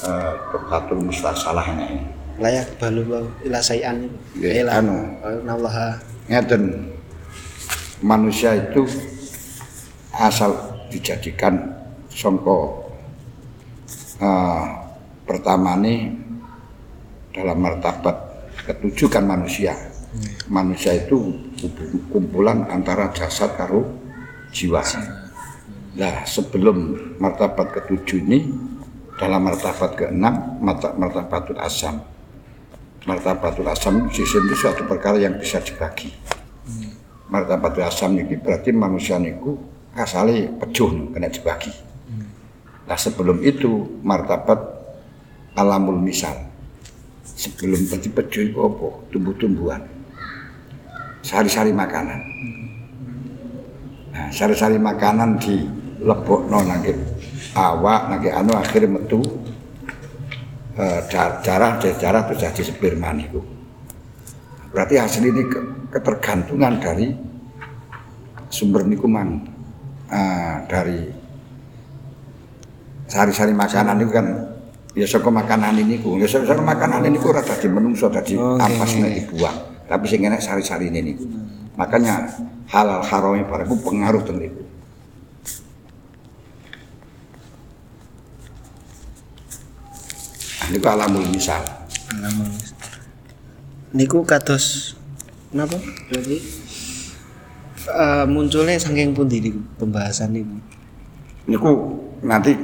eh 0.05 0.33
Tuhatul 0.53 1.01
mustasalah 1.01 1.65
ini. 1.81 2.22
Layak 2.41 2.81
balu 2.81 3.03
wa 3.09 3.21
ila 3.45 3.61
sayan. 3.61 4.09
Nggih, 4.37 4.69
anu. 4.69 4.97
Allah 5.25 6.01
ngeten 6.31 6.93
manusia 8.01 8.57
itu 8.57 8.87
asal 10.15 10.55
dijadikan 10.89 11.73
songko 12.09 12.89
uh, 14.23 14.65
pertama 15.25 15.77
nih 15.77 16.15
dalam 17.33 17.59
martabat 17.59 18.17
ketujuh 18.69 19.09
kan 19.09 19.25
manusia 19.25 19.73
manusia 20.53 20.93
itu 20.93 21.33
kumpulan 22.13 22.69
antara 22.69 23.09
jasad 23.17 23.57
karo 23.57 23.89
jiwa. 24.53 24.85
Nah 25.97 26.29
sebelum 26.29 27.17
martabat 27.17 27.73
ketujuh 27.73 28.21
ini 28.21 28.53
dalam 29.17 29.49
martabat 29.49 29.97
keenam 29.97 30.61
marta- 30.61 30.93
martabatul 30.97 31.57
asam 31.61 32.05
martabatul 33.07 33.67
asam 33.67 34.07
sistem 34.15 34.47
itu 34.47 34.57
suatu 34.59 34.87
perkara 34.87 35.19
yang 35.19 35.39
bisa 35.39 35.59
dibagi. 35.59 36.15
Martabatul 37.33 37.83
asam 37.83 38.15
ini 38.15 38.37
berarti 38.39 38.71
manusia 38.71 39.19
niku 39.19 39.57
asale 39.97 40.53
pejuh 40.61 41.13
kena 41.13 41.29
dibagi. 41.33 41.73
Nah 42.87 42.99
sebelum 42.99 43.41
itu 43.41 44.01
martabat 44.05 44.59
alamul 45.57 45.99
misal. 45.99 46.35
Sebelum 47.23 47.89
tadi 47.89 48.13
pejuh 48.13 48.53
itu 48.53 48.59
apa? 48.61 48.89
Tumbuh-tumbuhan. 49.11 49.83
Sari-sari 51.23 51.71
makanan. 51.71 52.21
Nah 54.13 54.29
sari-sari 54.29 54.77
makanan 54.77 55.41
di 55.41 55.57
lebokno 56.03 56.59
nangke 56.67 56.93
awak 57.55 58.11
nangke 58.11 58.29
anu 58.35 58.53
akhirnya 58.59 58.99
metu 58.99 59.23
darah 60.75 61.77
dari 61.77 61.95
darah 62.01 62.23
terus 62.29 62.39
jadi 62.41 62.63
sperma 62.65 63.13
niku. 63.13 63.41
Berarti 64.73 64.97
hasil 64.97 65.23
ini 65.29 65.43
ke- 65.45 65.93
ketergantungan 65.93 66.81
dari 66.81 67.13
sumber 68.49 68.89
niku 68.89 69.05
mang. 69.05 69.45
Ah, 70.13 70.65
dari 70.69 71.09
sari-sari 73.09 73.53
makanan 73.53 74.01
itu 74.01 74.13
kan 74.13 74.27
ya 74.97 75.05
saka 75.05 75.29
makanan 75.29 75.77
ini 75.77 76.01
ku. 76.01 76.17
Ya 76.17 76.29
saka 76.29 76.49
saka 76.53 76.63
makanan 76.65 77.05
ini 77.09 77.21
ku 77.21 77.33
ora 77.33 77.45
dadi 77.45 77.69
menungso 77.69 78.09
dadi 78.09 78.37
Oke. 78.37 78.61
ampas 78.61 78.93
nek 78.97 79.13
dibuang. 79.13 79.57
Tapi 79.89 80.05
sing 80.09 80.25
enek 80.25 80.41
sari-sari 80.41 80.89
ini 80.89 81.01
niku. 81.13 81.25
Makanya 81.77 82.29
halal 82.73 83.05
haramnya 83.05 83.45
barang 83.45 83.69
ku 83.69 83.77
pengaruh 83.85 84.25
tentang 84.25 84.49
itu 84.49 84.62
ini 90.73 90.81
alamul 90.81 91.29
misal 91.29 91.61
Niku 93.93 94.25
kados 94.25 94.97
napa? 95.53 95.77
Berarti 96.09 96.39
eh, 97.93 98.25
munculnya 98.25 98.81
saking 98.81 99.13
pundi 99.13 99.45
niku 99.45 99.61
pembahasan 99.77 100.33
niku. 100.33 100.57
niku 101.45 101.71
nanti 102.25 102.57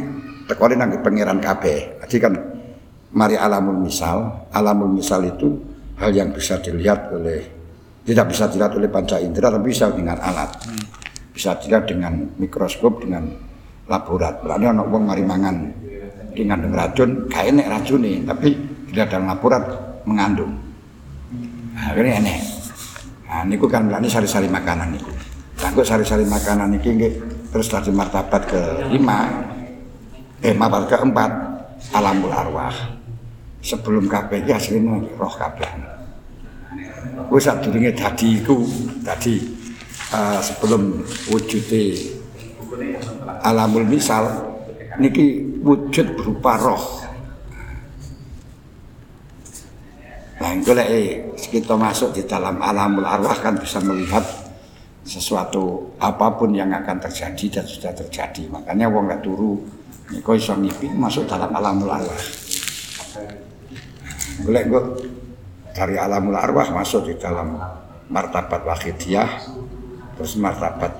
tekori 0.48 0.72
nang 0.72 0.96
pangeran 1.04 1.36
kabeh. 1.36 2.00
Jadi 2.09 2.16
kan 2.16 2.32
mari 3.12 3.36
alamul 3.36 3.76
misal, 3.76 4.48
alamul 4.56 4.88
misal 4.88 5.20
itu 5.28 5.61
hal 6.00 6.16
yang 6.16 6.32
bisa 6.32 6.56
dilihat 6.64 7.12
oleh 7.12 7.44
tidak 8.09 8.32
bisa 8.32 8.48
dilihat 8.48 8.72
oleh 8.72 8.88
panca 8.88 9.20
indera 9.20 9.52
tapi 9.52 9.68
bisa 9.68 9.92
dengan 9.92 10.16
alat. 10.24 10.64
Bisa 11.36 11.61
dilihat 11.61 11.84
dengan 11.84 12.24
mikroskop 12.40 13.04
dengan 13.04 13.28
laborat. 13.84 14.40
Berarti 14.40 14.64
ana 14.64 14.80
wong 14.80 15.04
mari 15.04 15.20
mangan 15.20 15.56
dengan 16.39 16.62
racun, 16.70 17.26
gak 17.26 17.51
enek 17.51 17.66
racune, 17.66 18.22
tapi 18.22 18.55
dilihat 18.86 19.11
dalam 19.11 19.26
laborat 19.26 19.66
mengandung. 20.07 20.55
Nah, 21.74 21.91
ini 21.99 22.11
enek. 22.14 22.39
Nah, 23.28 23.43
niku 23.45 23.66
kan 23.66 23.91
berarti 23.91 24.09
sari-sari 24.09 24.47
makanan 24.47 24.95
niku. 24.95 25.11
Kanggo 25.59 25.82
sari-sari 25.82 26.22
makanan 26.22 26.78
iki 26.78 26.95
nggih 26.95 27.12
terus 27.51 27.66
dari 27.66 27.91
martabat 27.91 28.43
ke 28.47 28.62
lima, 28.95 29.26
eh 30.39 30.55
martabat 30.55 30.86
keempat 30.86 31.30
alamul 31.93 32.30
arwah. 32.30 32.74
Sebelum 33.59 34.07
kabeh 34.07 34.47
iki 34.47 34.55
asline 34.55 34.86
roh 35.18 35.34
kabeh. 35.34 35.66
Wis 37.28 37.45
sadurunge 37.45 37.91
dadi 37.93 38.39
iku, 38.39 38.62
dadi 39.03 39.34
eh, 40.14 40.41
sebelum 40.41 41.03
wujudnya 41.28 42.16
alamul 43.43 43.84
misal 43.84 44.24
niki 44.97 45.47
wujud 45.68 46.16
berupa 46.16 46.56
roh 46.56 47.08
Nah, 50.38 50.54
itu 50.54 50.70
lek 50.70 50.88
kita 51.50 51.74
masuk 51.74 52.14
di 52.14 52.22
dalam 52.22 52.62
alamul 52.62 53.02
arwah 53.02 53.34
kan 53.42 53.58
bisa 53.58 53.82
melihat 53.82 54.22
sesuatu 55.02 55.96
apa 55.98 56.30
pun 56.38 56.54
yang 56.54 56.70
akan 56.70 57.02
terjadi 57.02 57.58
dan 57.58 57.64
sudah 57.66 57.90
terjadi. 57.90 58.46
Makanya 58.46 58.86
wong 58.86 59.10
gak 59.10 59.26
turu 59.26 59.58
niku 60.14 60.38
iso 60.38 60.54
ngipi 60.54 60.94
masuk 60.94 61.26
dalam 61.26 61.50
alamul 61.50 61.90
arwah. 61.90 62.22
Golek 64.46 64.64
kok 64.70 64.84
dari 65.74 65.98
alamul 65.98 66.38
arwah 66.38 66.70
masuk 66.70 67.10
di 67.10 67.14
dalam 67.18 67.58
martabat 68.06 68.62
wahidiyah, 68.62 69.30
terus 70.14 70.38
martabat 70.38 70.94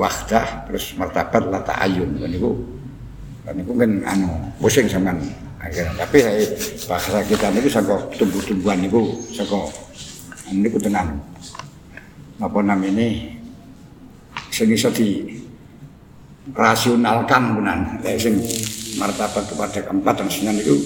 wahdah, 0.00 0.64
terus 0.72 0.96
martabat 0.96 1.52
lata 1.52 1.76
ayun. 1.84 2.16
Dan 2.16 2.32
itu, 2.32 2.79
dan 3.50 3.66
itu 3.66 3.74
kan 3.74 3.90
anu 4.06 4.30
pusing 4.62 4.86
sama 4.86 5.10
akhirnya. 5.58 6.06
Tapi 6.06 6.22
eh, 6.22 6.54
bahasa 6.86 7.18
kita 7.26 7.50
ini 7.50 7.66
saka 7.66 7.98
tumbuh-tumbuhan 8.14 8.78
itu 8.86 9.10
saka 9.34 9.58
ini 10.54 10.70
tenan. 10.78 11.18
Apa 12.38 12.62
namanya 12.62 13.10
sing 14.54 14.70
iso 14.70 14.86
di 14.94 15.34
rasionalkan 16.54 17.58
benan 17.58 17.98
Lek 18.06 18.22
sing 18.22 18.38
martabat 19.02 19.42
kepada 19.50 19.82
keempat 19.82 20.14
dan 20.14 20.28
senan 20.30 20.54
itu 20.54 20.78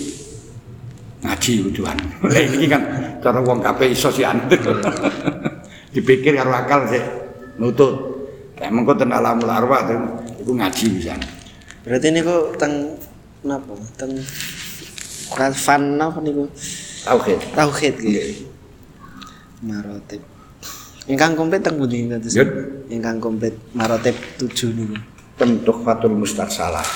ngaji 1.21 1.69
uduan. 1.69 2.01
Lek 2.33 2.49
ini 2.57 2.65
kan 2.65 2.81
cara 3.21 3.45
wong 3.45 3.61
kabeh 3.61 3.93
iso 3.93 4.09
anu. 4.25 4.49
Dipikir 5.93 6.33
karo 6.33 6.49
akal 6.49 6.89
sih 6.89 7.05
nutut. 7.61 7.93
Kayak 8.57 8.73
mengko 8.73 8.97
ten 8.97 9.13
alamul 9.13 9.53
arwah 9.53 9.85
itu 10.41 10.49
ngaji 10.57 10.87
bisa. 10.97 11.13
Berarti 11.85 12.09
niku 12.17 12.57
teng 12.57 12.97
napa? 13.45 13.77
Teng 14.01 14.17
fan 15.53 16.01
napa 16.01 16.19
niku? 16.25 16.49
Tauhid. 17.05 17.41
Tauhid 17.53 17.95
gitu. 18.01 18.49
Marotib. 19.61 20.25
Ingkang 21.05 21.37
komplit 21.37 21.61
teng 21.61 21.77
pundi 21.77 22.09
kados? 22.09 22.33
Yun. 22.33 22.49
Ingkang 22.89 23.21
komplit 23.21 23.53
marotib 23.77 24.17
7 24.41 24.73
niku. 24.73 24.97
Tentu 25.37 25.73
fatul 25.85 26.17
mustarsalah. 26.17 26.87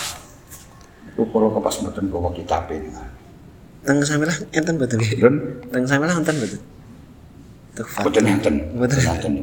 Itu 1.13 1.29
kalau 1.29 1.53
kepas 1.53 1.85
mboten 1.85 2.09
bawa 2.09 2.33
kitab 2.33 2.73
ini. 2.73 2.89
Teng 3.85 4.01
samilah 4.01 4.37
enten 4.57 4.81
mboten? 4.81 4.99
Dan 5.05 5.35
Teng 5.69 5.85
samilah 5.85 6.17
enten 6.17 6.35
mboten? 6.41 6.61
Tuhfat. 7.77 8.03
mboten 8.09 8.25
enten. 8.25 8.55
Mboten. 8.73 8.99
enten. 9.05 9.35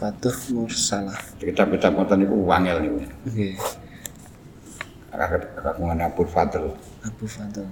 Tuhfatuh 0.00 0.56
mursalah. 0.56 1.20
Kitab-kitab 1.36 1.92
mboten 1.92 2.24
niku 2.24 2.32
wangel 2.48 2.80
niku. 2.80 3.04
Nggih. 3.28 3.52
Kagungan 5.60 6.00
Abu 6.00 6.24
Fadl. 6.24 6.72
Abu 7.04 7.28
Fadl. 7.28 7.68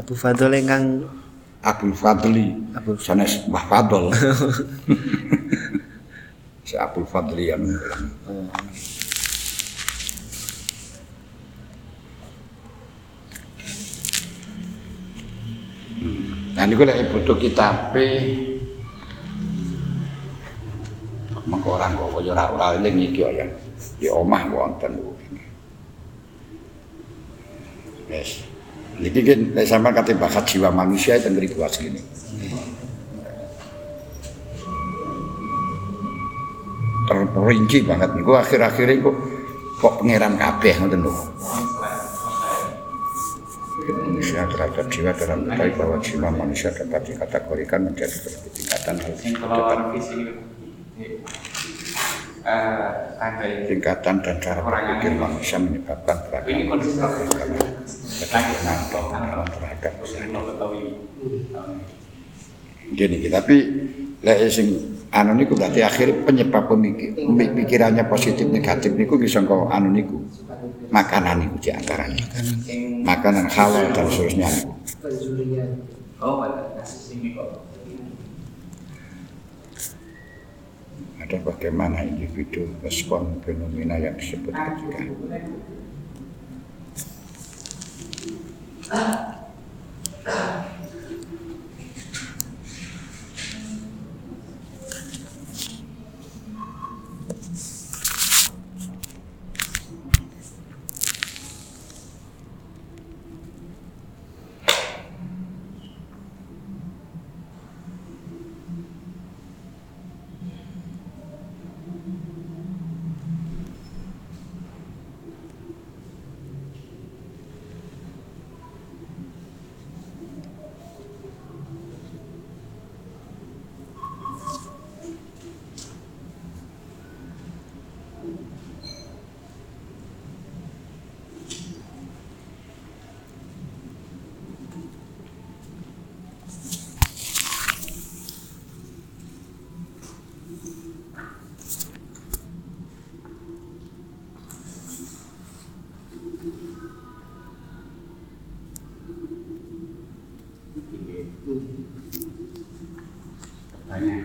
Abu 0.00 0.16
Fadl 0.16 0.48
ingkang 0.56 1.04
Abu 1.60 1.92
Fadli. 1.92 2.56
Abu 2.72 2.96
Sanes 2.96 3.44
Mbah 3.44 3.68
Fadl. 3.68 4.16
si 6.64 6.72
Abu 6.80 7.04
Fadli 7.04 7.52
yang 7.52 7.68
oh, 8.24 8.48
Nah 16.56 16.64
niku 16.64 16.88
lek 16.88 17.12
butuh 17.12 17.36
kitabe 17.36 18.08
mengko 21.44 21.76
ora 21.76 21.92
kok 21.92 22.08
kaya 22.20 22.32
ora 22.32 22.44
ora 22.52 22.66
eling 22.80 22.96
iki 23.12 23.20
ya. 23.24 23.46
Di 24.00 24.08
omah 24.08 24.42
wonten. 24.48 24.92
Wes. 28.08 28.44
Niki 28.94 29.20
kan 29.26 29.40
lek 29.58 29.66
sampean 29.66 29.92
kate 29.96 30.14
bakat 30.14 30.44
jiwa 30.46 30.70
manusia 30.70 31.18
itu 31.18 31.26
ngriku 31.26 31.66
asline. 31.66 31.98
Terperinci 37.04 37.84
banget 37.84 38.10
niku 38.16 38.32
akhir-akhir 38.38 38.88
iku 38.96 39.10
kok 39.82 40.00
pangeran 40.00 40.40
kabeh 40.40 40.72
ngoten 40.80 41.04
lho. 41.04 41.12
Manusia 43.84 44.48
terhadap 44.48 44.86
jiwa 44.88 45.12
dalam 45.12 45.44
kaitan 45.44 45.76
bahwa 45.76 45.96
jiwa 46.00 46.28
manusia 46.32 46.72
dapat 46.72 47.04
dikategorikan 47.04 47.84
menjadi 47.84 48.16
berbagai 48.16 48.50
tingkatan 48.56 48.94
kalau 48.96 49.18
dapat 49.44 49.78
eh 50.94 51.18
tingkatan 53.66 54.22
dan 54.22 54.38
cara 54.38 54.62
berpikir 54.62 55.18
manusia 55.18 55.58
menyebabkan 55.58 56.22
beragam 56.30 56.78
keturunan 58.22 58.78
pemahaman 58.92 59.48
terhadap 59.50 59.94
Gini, 62.84 63.32
tapi 63.32 63.56
lek 64.22 64.52
sing 64.52 64.76
anu 65.08 65.32
niku 65.34 65.56
berarti 65.56 65.80
akhir 65.82 66.22
penyebab 66.28 66.68
pemikir, 66.68 67.16
pikirannya 67.32 68.04
positif 68.06 68.46
negatif 68.46 68.92
niku 68.94 69.18
bisa 69.18 69.42
kau 69.42 69.66
anu 69.72 69.90
niku 69.90 70.20
makanan 70.92 71.40
niku 71.42 71.58
di 71.58 71.70
antaranya 71.74 72.22
makanan 73.02 73.50
halal 73.50 73.90
dan 73.90 74.06
seterusnya. 74.06 74.48
Niku. 74.52 74.70
oh 76.22 76.44
kok 76.44 77.73
ada 81.24 81.40
bagaimana 81.40 82.04
individu 82.04 82.68
respon 82.84 83.40
fenomena 83.48 83.96
yang 83.96 84.12
disebut 84.20 84.52
ketika 84.52 85.00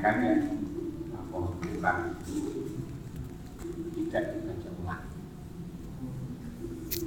yang 0.09 0.41
apa 1.13 1.37
bukan 1.37 1.97
tidak 3.93 4.23
dibaca 4.33 4.69
ulang. 4.81 5.03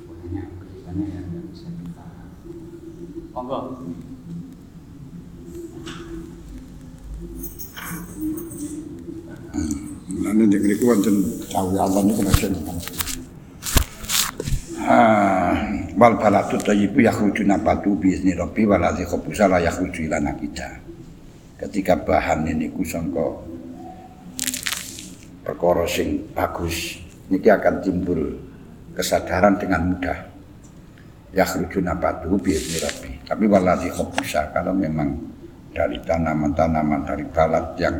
Banyak 0.07 0.47
tulisannya 0.55 1.07
yang 1.11 1.27
tidak 1.27 1.45
bisa 1.51 1.69
dipaham 1.83 2.29
monggo. 3.35 3.59
Nanti 10.23 10.45
di 10.47 10.57
ngriku 10.63 10.85
wonten 10.87 11.17
dawuh 11.51 11.83
Allah 11.83 12.03
niku 12.07 12.23
macam 12.23 12.53
Ah, 14.83 15.55
wal 15.95 16.19
balatu 16.19 16.59
thayyibu 16.59 17.07
yakhruju 17.07 17.47
nabatu 17.47 17.95
bi 17.95 18.19
izni 18.19 18.35
rabbi 18.35 18.67
wal 18.67 18.83
ladzi 18.83 19.07
khabusa 19.07 19.47
la 19.47 19.63
yakhruju 19.63 20.11
ila. 20.11 20.19
Ketika 21.73 21.97
bahan 22.05 22.45
ini 22.53 22.69
ku 22.69 22.85
sangka 22.85 23.33
perkara 25.41 25.89
sing 25.89 26.21
bagus 26.37 27.01
niki 27.33 27.49
akan 27.49 27.81
timbul 27.81 28.21
kesadaran 28.93 29.57
dengan 29.57 29.89
mudah. 29.89 30.21
Yakhruju 31.33 31.81
nabatu 31.81 32.37
bi 32.37 32.53
izni 32.53 32.77
rabbi. 32.77 33.11
Tapi 33.25 33.49
wal 33.49 33.65
ladzi 33.65 33.89
khabusa 33.89 34.53
kalau 34.53 34.77
memang 34.77 35.17
dari 35.73 35.97
tanaman-tanaman 36.05 37.09
dari 37.09 37.25
balat 37.33 37.73
yang 37.81 37.97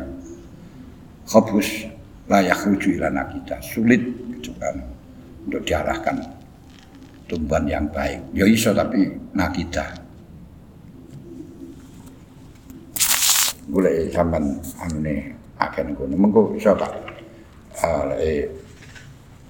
khobus 1.25 1.89
layak 2.29 2.61
rujuk 2.69 2.93
ilana 2.93 3.25
kita 3.25 3.57
sulit 3.57 4.05
kecuali 4.37 4.85
untuk 5.49 5.65
diarahkan 5.65 6.21
tumbuhan 7.25 7.65
yang 7.65 7.89
baik 7.89 8.21
ya 8.37 8.45
iso 8.45 8.69
tapi 8.69 9.09
nakita 9.33 10.02
boleh 13.69 14.11
sampean 14.11 14.59
amne 14.81 15.35
akan 15.59 15.95
kono 15.95 16.15
mengko 16.19 16.41
iso 16.59 16.75
tak? 16.75 16.91
Eh 18.19 18.47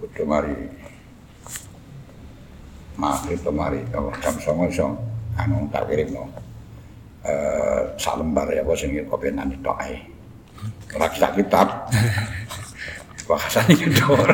kudu 0.02 0.24
mari. 0.28 0.54
Maghrib 2.94 3.42
to 3.42 3.50
mari. 3.50 3.82
Oh, 3.98 4.14
jam 4.22 4.38
09.00 4.38 4.74
iso 4.74 4.88
anu 5.40 5.66
tak 5.74 5.90
kirimno 5.90 6.30
eh 7.26 7.82
sak 7.98 8.22
lembar 8.22 8.46
ya 8.54 8.62
apa 8.62 8.74
sing 8.78 8.94
kopenan 9.10 9.50
tok 9.66 9.78
ae. 9.82 9.98
Ora 10.94 11.08
kita 11.10 11.34
kitab. 11.34 11.90
Bahasane 13.24 13.72
gedor 13.80 14.28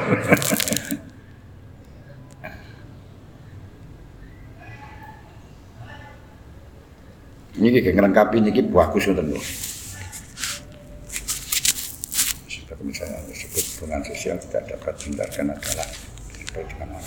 Ini 7.60 7.76
kayak 7.76 7.92
ngelengkapi 7.92 8.40
ini 8.40 8.66
buahku 8.66 8.98
sudah 8.98 9.20
lho. 9.20 9.38
Misalnya 12.90 13.22
disebut 13.30 13.64
hubungan 13.78 14.02
sosial 14.02 14.42
tidak 14.42 14.66
dapat 14.66 14.94
dihindarkan 14.98 15.54
adalah 15.54 15.90
sesuai 16.34 16.66
dengan 16.66 16.90
orang 16.98 17.06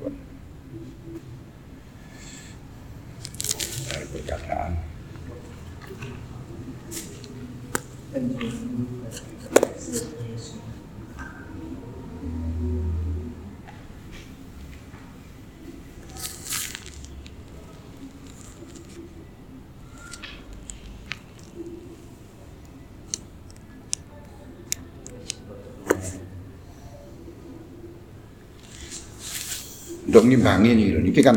pun. 0.00 0.12
Dari 3.84 4.06
perkataan. 4.08 4.72
Untuk 8.14 8.93
ngimbangi 30.34 30.68
ini 30.74 30.84
lho. 30.90 31.00
Ini 31.06 31.20
kan 31.22 31.36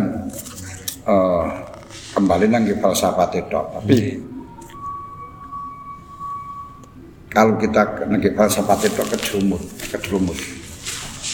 eh, 1.06 1.45
kembali 2.18 2.45
nang 2.50 2.66
falsafat 2.82 3.30
itu 3.38 3.54
tapi 3.54 3.98
kalau 7.30 7.54
kita 7.62 8.10
nang 8.10 8.22
falsafat 8.34 8.89
itu 8.89 9.04
kejumus 9.06 9.64
kejumus 9.93 10.41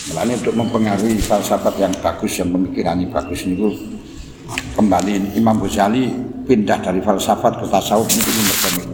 Melani 0.03 0.35
untuk 0.35 0.59
mempengaruhi 0.59 1.15
falsafat 1.23 1.79
yang 1.79 1.95
bagus 2.03 2.35
yang 2.35 2.51
pemikiran 2.51 2.99
yang 2.99 3.15
bagus 3.15 3.47
itu 3.47 3.71
kembali 4.75 5.39
Imam 5.39 5.55
Ghazali 5.63 6.11
pindah 6.43 6.83
dari 6.83 6.99
falsafat 6.99 7.63
ke 7.63 7.65
tasawuf 7.71 8.11
itu 8.11 8.27
mereka 8.27 8.92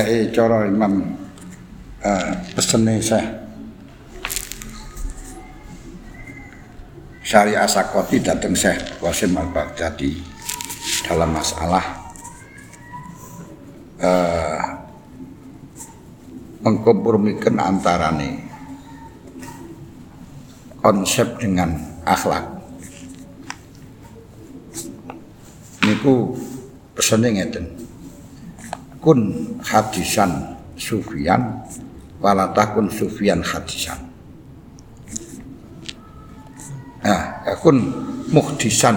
eh 0.00 0.32
cara 0.32 0.64
Imam 0.64 1.04
uh, 2.00 2.32
pesene 2.56 2.96
saya 3.04 3.44
Syariah 7.20 7.68
Sakoti 7.68 8.24
datang 8.24 8.56
Syekh 8.56 9.04
Wasim 9.04 9.36
Al-Baghdadi 9.36 10.16
dalam 11.04 11.36
masalah 11.36 11.84
uh, 14.00 14.64
mengkompromikan 16.62 17.58
antarane 17.58 18.46
konsep 20.82 21.38
dengan 21.38 21.78
akhlak. 22.02 22.42
Niku 25.86 26.34
pesene 26.94 27.34
ngeten. 27.38 27.81
Kun 29.02 29.34
hadisan 29.66 30.54
sufian 30.78 31.58
walatakun 32.22 32.86
sufian 32.86 33.42
hadisan. 33.42 33.98
Nah, 37.02 37.42
kun 37.58 37.82
muhdisan 38.30 38.94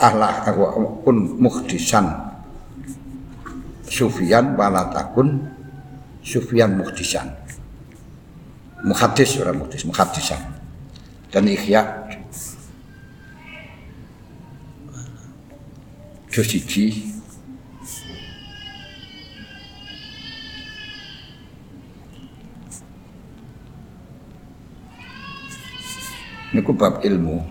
ahlak 0.00 0.48
kun 1.04 1.36
muhdisan 1.36 2.08
sufian 3.84 4.56
walatakun 4.56 5.44
sufian 6.24 6.80
muhdisan. 6.80 7.28
Muhadis 8.80 9.36
orang 9.42 9.58
muhdis, 9.58 9.82
muhadisan. 9.84 10.38
Dan 11.34 11.50
ikhya 11.50 11.84
juz 16.30 16.48
bab 26.78 27.02
ilmu. 27.02 27.42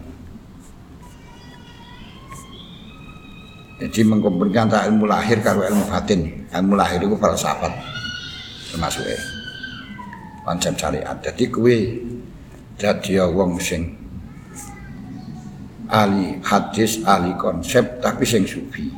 Jadi 3.78 4.02
mengkumpulkan 4.08 4.72
antara 4.72 4.90
ilmu 4.90 5.06
lahir 5.06 5.38
karo 5.44 5.62
ilmu 5.62 5.86
batin. 5.92 6.50
Ilmu 6.50 6.74
lahir 6.74 6.98
itu 7.04 7.14
falsafat 7.14 7.70
termasuk 8.74 9.06
konsep 10.42 10.74
syariat. 10.74 11.14
Jadi 11.22 11.44
kue 11.52 12.02
jadi 12.80 13.28
wong 13.30 13.62
sing 13.62 13.94
ahli 15.92 16.42
hadis 16.42 17.04
ahli 17.06 17.36
konsep 17.38 18.02
tapi 18.02 18.26
sing 18.26 18.48
sufi. 18.50 18.90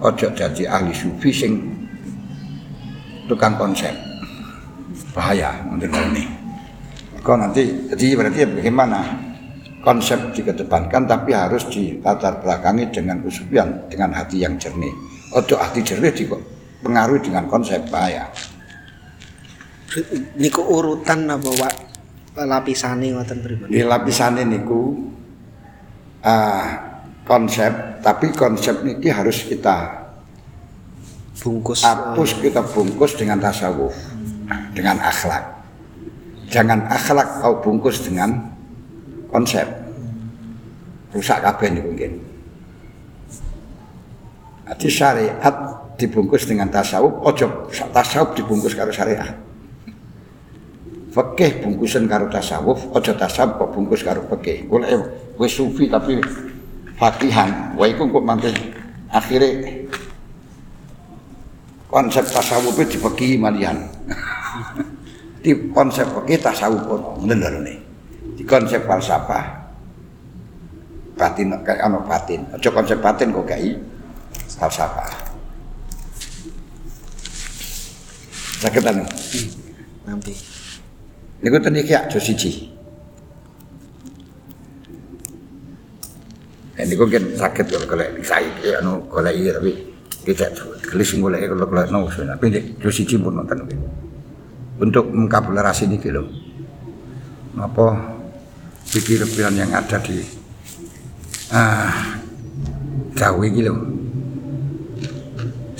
Ojo 0.00 0.32
jadi 0.32 0.66
ahli 0.66 0.90
sufi 0.90 1.30
sing 1.30 1.52
tukang 3.30 3.54
konsep. 3.54 3.94
Bahaya 5.14 5.54
menurut 5.70 5.94
ini 6.10 6.40
kau 7.20 7.36
nanti 7.36 7.68
jadi 7.92 8.16
berarti 8.16 8.48
bagaimana 8.48 9.29
konsep 9.80 10.36
dikedepankan 10.36 11.08
tapi 11.08 11.32
harus 11.32 11.64
dilatar 11.68 12.40
belakangi 12.40 12.92
dengan 12.92 13.24
kesufian 13.24 13.88
dengan 13.88 14.12
hati 14.12 14.44
yang 14.44 14.60
jernih. 14.60 14.92
Ojo 15.32 15.56
hati 15.56 15.80
jernih 15.80 16.12
dipengaruhi 16.12 17.24
dengan 17.24 17.48
konsep 17.48 17.80
bahaya. 17.88 18.28
Niku 20.38 20.62
urutan 20.62 21.26
apa 21.26 21.50
Pak 22.30 22.46
lapisane 22.46 23.10
ngoten 23.10 23.42
pripun? 23.42 23.66
Di 23.66 23.82
lapisane 23.82 24.46
niku 24.46 25.10
ah, 26.22 26.94
konsep 27.26 27.98
tapi 28.04 28.30
konsep 28.30 28.86
niki 28.86 29.10
harus 29.10 29.42
kita 29.48 29.98
bungkus 31.40 31.82
hapus 31.82 32.30
kita 32.38 32.60
bungkus 32.62 33.16
dengan 33.16 33.40
tasawuf 33.40 33.96
dengan 34.76 35.00
akhlak. 35.02 35.58
Jangan 36.50 36.86
akhlak 36.90 37.42
kau 37.42 37.62
bungkus 37.62 38.02
dengan 38.02 38.59
konsep 39.30 39.66
rusak 41.14 41.42
kabeh 41.42 41.70
niku 41.74 41.90
mungkin 41.90 42.12
Jadi 44.70 44.86
syariat 44.86 45.54
dibungkus 45.98 46.46
dengan 46.46 46.70
tasawuf, 46.70 47.26
ojo 47.26 47.66
tasawuf 47.68 48.38
dibungkus 48.38 48.72
karo 48.78 48.94
syariat. 48.94 49.34
Fikih 51.10 51.66
bungkusan 51.66 52.06
karo 52.06 52.30
tasawuf, 52.30 52.86
ojo 52.94 53.12
tasawuf 53.18 53.58
kok 53.58 53.70
bungkus 53.74 54.06
karo 54.06 54.22
fikih. 54.30 54.70
Golek 54.70 54.94
wis 55.42 55.58
sufi 55.58 55.90
tapi 55.90 56.22
fakihan, 56.94 57.74
wah 57.74 57.90
iku 57.90 58.06
kok 58.06 58.22
mangke 58.22 58.54
akhirnya 59.10 59.90
konsep 61.90 62.22
tasawuf 62.30 62.78
itu 62.78 62.94
dibagi 62.94 63.34
malian. 63.34 63.90
Di 65.42 65.50
konsep 65.74 66.06
kita 66.30 66.54
tasawuf 66.54 66.86
pun 66.86 67.26
ngoten 67.26 67.66
nih. 67.66 67.89
Di 68.40 68.48
konsep 68.48 68.88
falsafah 68.88 69.60
batin 71.12 71.52
kayak 71.60 71.84
ano 71.84 72.00
batin. 72.08 72.40
Aja 72.56 72.72
konsep 72.72 72.96
batin 73.04 73.36
kok 73.36 73.44
kayak 73.44 73.76
falsafah. 74.56 75.12
Sakit 78.64 78.80
anu. 78.88 79.04
Nampi. 80.08 80.32
Niku 81.44 81.60
tadi 81.60 81.84
kayak 81.84 82.08
jo 82.08 82.16
siji. 82.16 82.72
Ya 86.80 86.88
niku 86.88 87.04
kan 87.12 87.24
sakit 87.36 87.76
kalau 87.76 87.84
golek 87.92 88.24
saya 88.24 88.80
anu 88.80 89.04
golek 89.12 89.36
iya 89.36 89.52
tapi 89.60 89.76
tidak 90.24 90.56
gelis 90.88 91.12
golek 91.12 91.44
kalau 91.44 91.68
golek 91.68 91.92
no 91.92 92.08
tapi 92.08 92.72
jo 92.80 92.88
siji 92.88 93.20
pun 93.20 93.36
nonton. 93.36 93.68
Untuk 94.80 95.12
mengkabulerasi 95.12 95.92
niki 95.92 96.08
lho. 96.08 96.24
Apa 97.60 98.16
pikiran 98.90 99.54
yang 99.54 99.70
ada 99.70 99.98
di 100.02 100.18
ah 101.54 102.18
Jawa 103.14 103.46
lho. 103.46 103.74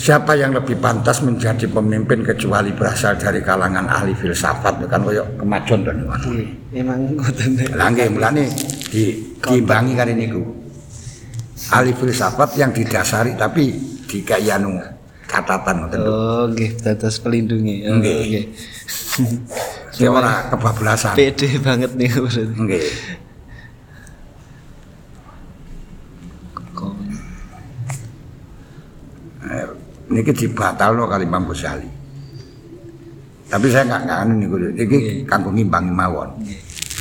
Siapa 0.01 0.33
yang 0.33 0.57
lebih 0.57 0.81
pantas 0.81 1.21
menjadi 1.21 1.69
pemimpin 1.69 2.25
kecuali 2.25 2.73
berasal 2.73 3.21
dari 3.21 3.45
kalangan 3.45 3.85
ahli 3.85 4.17
filsafat 4.17 4.81
kan 4.89 5.05
koyo 5.05 5.29
kemajon 5.37 5.85
to 5.85 5.93
niku. 5.93 6.09
Nggih, 6.09 6.49
emang 6.73 7.01
ngoten. 7.21 7.51
Lah 7.77 7.89
nggih 7.93 8.09
mulane 8.09 8.49
di 8.89 9.37
diimbangi 9.45 9.93
kali 9.93 10.13
niku. 10.17 10.41
Ahli 11.69 11.93
filsafat 11.93 12.57
yang 12.57 12.73
didasari 12.73 13.37
tapi 13.37 13.77
dikai 14.09 14.49
anu 14.49 14.81
catatan 15.29 15.85
ngoten. 15.85 16.01
Oh, 16.01 16.45
nggih, 16.49 16.81
dados 16.81 17.21
pelindungi. 17.21 17.77
Oh, 17.85 18.01
Nggih. 18.01 18.45
Sing 20.01 20.09
ora 20.09 20.49
kebablasan. 20.49 21.13
Pede 21.13 21.61
banget 21.61 21.93
nih 21.93 22.09
berarti. 22.09 22.57
Nggih. 22.57 22.85
Eh, 29.41 29.67
niki 30.09 30.33
dibatalno 30.33 31.05
kali 31.05 31.29
Imam 31.29 31.45
Ghazali. 31.45 31.85
Tapi 33.53 33.67
saya 33.69 33.85
nggak 33.93 34.19
anu 34.25 34.33
niku. 34.41 34.57
Niki 34.73 35.29
kanggo 35.29 35.53
ngimbangi 35.53 35.93
mawon. 35.93 36.33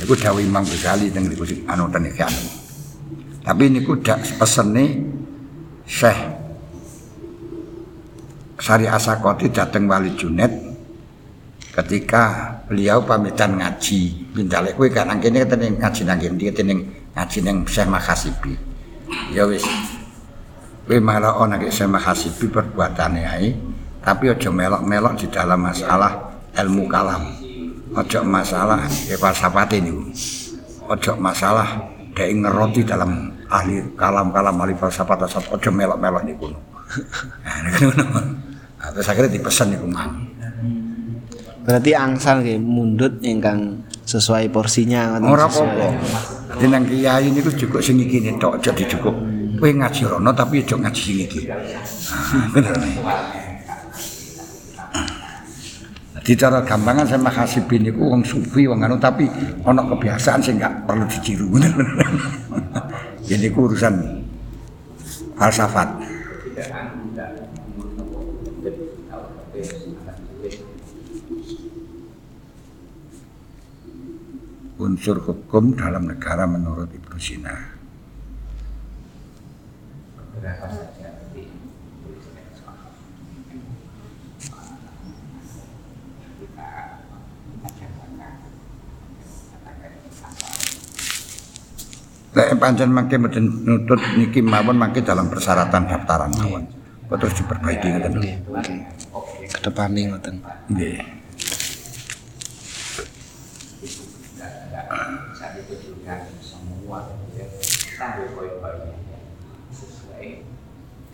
Niku 0.04 0.12
dawuh 0.20 0.44
Imam 0.44 0.60
Ghazali 0.68 1.08
teng 1.08 1.24
niku 1.24 1.48
sing 1.48 1.64
anu 1.64 1.88
ten 1.88 2.04
iki 2.04 2.20
anu. 2.20 2.42
Tapi 3.40 3.64
niku 3.80 3.96
dak 4.04 4.20
pesene 4.36 5.08
Syekh 5.88 6.20
Sari 8.60 8.84
Asakoti 8.84 9.48
dateng 9.48 9.88
Wali 9.88 10.12
Junet 10.20 10.69
ketika 11.70 12.56
beliau 12.66 13.02
pamitan 13.06 13.58
ngaji 13.58 14.30
pindale 14.34 14.74
kowe 14.74 14.90
kan 14.90 15.06
nang 15.06 15.22
kene 15.22 15.46
ketene 15.46 15.78
ngaji 15.78 16.02
nang 16.02 16.18
kene 16.18 16.42
ketene 16.50 16.74
ngaji 17.14 17.38
nang 17.46 17.56
Syekh 17.66 17.86
Makasibi 17.86 18.52
ya 19.30 19.46
wis 19.46 19.62
kowe 20.84 20.98
malah 20.98 21.38
ana 21.38 21.56
ke 21.62 21.70
Syekh 21.70 21.90
Makasibi 21.90 22.50
perbuatane 22.50 23.22
ae 23.22 23.48
tapi 24.00 24.32
aja 24.32 24.48
melok-melok 24.48 25.12
di 25.20 25.26
dalam 25.28 25.60
masalah 25.60 26.32
ilmu 26.56 26.88
kalam. 26.88 27.22
Aja 27.90 28.24
masalah 28.24 28.88
ya 29.04 29.16
falsafate 29.20 29.76
niku. 29.82 30.08
Aja 30.88 31.12
masalah 31.20 31.68
dhek 32.16 32.32
ngeroti 32.32 32.80
dalam 32.86 33.28
ahli 33.52 33.82
kalam-kalam 33.94 34.56
ahli 34.56 34.74
falsafat 34.74 35.28
aja 35.28 35.70
melok-melok 35.70 36.22
niku. 36.24 36.48
Nah 38.80 38.80
Nah, 38.80 38.88
terus 38.96 39.12
akhirnya 39.12 39.36
dipesen 39.36 39.76
niku 39.76 39.84
mang 39.84 40.24
Berarti 41.70 41.94
angsal 41.94 42.42
nggih 42.42 42.58
mundut 42.58 43.22
ingkang 43.22 43.86
sesuai 44.02 44.50
porsinya 44.50 45.22
Ora 45.22 45.46
apa-apa. 45.46 45.86
Nang 46.66 46.82
kiai 46.82 47.30
niku 47.30 47.46
cukup 47.54 47.78
sing 47.78 48.02
iki 48.02 48.26
tok 48.42 48.58
aja 48.58 48.74
dicukup. 48.74 49.14
Kowe 49.54 49.70
ngaji 49.70 50.02
rono 50.10 50.34
tapi 50.34 50.66
aja 50.66 50.74
ngaji 50.74 50.98
sing 50.98 51.18
iki. 51.22 51.46
Ah, 51.46 52.50
bener. 52.50 52.74
Di 56.26 56.34
cara 56.34 56.58
gampangan 56.66 57.06
saya 57.06 57.22
makasibi 57.22 57.78
niku 57.78 58.02
wong 58.02 58.26
sufi 58.26 58.66
wong 58.66 58.82
anu 58.82 58.98
tapi 58.98 59.30
ana 59.62 59.86
kebiasaan 59.86 60.42
sing 60.42 60.58
gak 60.58 60.90
perlu 60.90 61.06
ditiru. 61.06 61.54
Bener. 61.54 61.70
Jadi 63.30 63.46
ku 63.54 63.70
urusan 63.70 64.26
falsafat. 65.38 65.86
tidak 66.50 66.66
anu 66.74 67.14
tidak 67.14 67.46
jadi 68.58 68.84
kalau 69.06 69.30
tapi 69.38 69.62
akan 69.62 70.16
tulis 70.18 70.56
Unsur 74.80 75.20
hukum 75.20 75.76
dalam 75.76 76.08
negara 76.08 76.48
menurut 76.48 76.88
Ibnu 76.88 77.20
Sina. 77.20 77.52
Lek 92.30 92.56
pancen 92.56 92.88
mangke 92.88 93.20
mboten 93.20 93.68
nutut 93.68 94.00
niki 94.16 94.40
mawon 94.40 94.80
mangke 94.80 95.04
dalam 95.04 95.28
persyaratan 95.28 95.92
daftaran 95.92 96.32
mawon. 96.40 96.64
Terus 97.04 97.36
diperbaiki 97.36 97.86
ngoten 97.92 98.12
nggih. 98.16 98.34
Kedepane 99.52 100.00
ngoten. 100.08 100.40
Nggih. 100.72 101.20
bisa 105.40 105.56
ditujukan 105.56 106.20
semua 106.42 107.16
ya 107.38 107.46
sambil 107.96 108.26
poin-poinnya 108.34 108.98
sesuai 109.70 110.44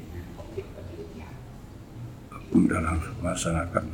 dengan 0.01 0.25
objek 0.41 0.67
penelitian. 0.73 1.33
Dalam 3.37 3.69
masyarakat. 3.69 3.85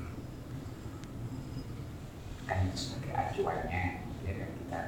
Kan 2.47 2.59
itu 2.63 2.77
sebagai 2.79 3.11
acuannya 3.11 3.83
ya 4.23 4.33
kan 4.39 4.51
kita 4.55 4.81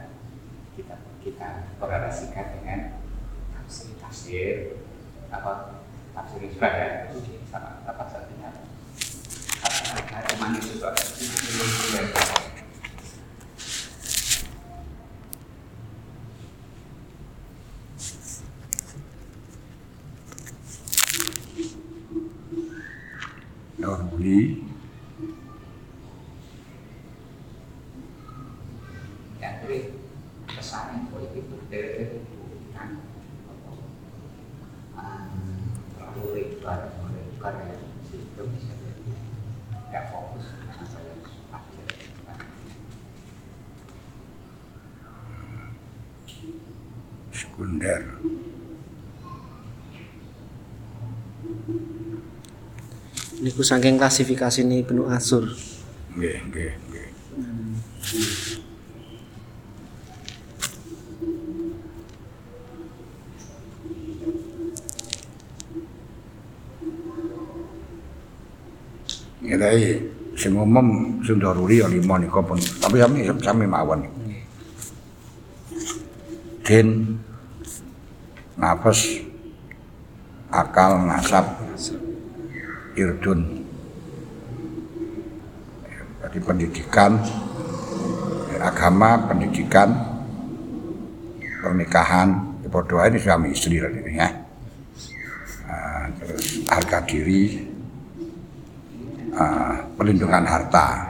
kita 0.78 0.94
kita 1.26 1.48
korelasikan 1.82 2.46
dengan 2.54 3.02
tafsir 3.50 3.98
tafsir 3.98 4.78
apa 5.34 5.82
tafsir 6.14 6.46
juga 6.46 6.70
ya 6.70 7.10
itu 7.10 7.42
sama 7.50 7.82
apa 7.82 8.02
artinya 8.06 8.54
apa 9.58 10.22
ada 10.22 10.32
manis 10.38 10.70
itu 10.70 10.86
Daruli 23.84 24.64
yang 29.44 29.60
jadi 29.60 29.92
kesannya 30.48 31.12
politik 31.12 31.44
itu 31.44 31.56
dari 31.68 31.92
dari 31.92 32.16
bukan 32.64 32.88
terlalu 35.92 36.22
lebar 36.32 36.96
lebar 37.12 37.54
ya 37.68 37.76
itu 38.08 38.42
bisa 38.56 38.72
jadi 38.72 39.12
nggak 39.92 40.04
fokus 40.08 40.48
sampai 40.72 41.20
akhir 41.52 41.86
sekunder. 47.36 48.02
Niku 53.44 53.53
saking 53.64 53.96
klasifikasi 53.96 54.60
ini 54.60 54.84
penuh 54.84 55.08
asur. 55.08 55.48
Nggih, 56.12 56.36
nggih, 56.52 56.72
nggih. 56.92 57.08
Ngirai 69.44 69.84
sing 70.36 70.52
umum 70.56 71.20
sing 71.24 71.40
daruri 71.40 71.80
ya 71.80 71.88
lima 71.88 72.20
nika 72.20 72.44
pun. 72.44 72.60
Tapi 72.60 73.00
sami 73.00 73.24
sami 73.40 73.64
mawon. 73.64 74.04
Din 76.64 77.16
nafas 78.56 79.20
akal 80.48 81.04
nasab 81.04 81.44
irdun 82.96 83.53
pendidikan 86.44 87.18
agama 88.60 89.28
pendidikan 89.28 89.92
pernikahan 91.64 92.28
ya, 92.64 92.68
berdoa 92.68 93.08
ini 93.08 93.18
suami 93.20 93.52
istri 93.52 93.80
ini 93.80 94.14
ya 94.16 94.44
Ah, 95.64 96.06
terus 96.20 96.60
harga 96.68 97.00
diri 97.08 97.56
ah, 99.32 99.80
pelindungan 99.96 100.44
harta 100.44 101.08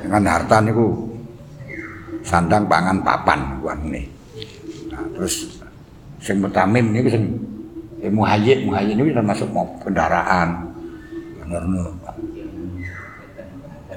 dengan 0.00 0.22
harta 0.30 0.56
niku 0.62 1.10
sandang 2.22 2.70
pangan 2.70 3.02
papan 3.02 3.40
nih. 3.90 4.06
Nah, 4.94 5.04
terus 5.18 5.58
sing 6.22 6.38
mutamim 6.38 6.94
niku 6.94 7.10
sing 7.10 7.24
eh, 7.98 8.12
muhayyid 8.12 8.64
muhayyid 8.64 8.94
niku 8.94 9.10
termasuk 9.18 9.50
mau 9.50 9.66
kendaraan. 9.82 10.70
Ngono 11.50 11.98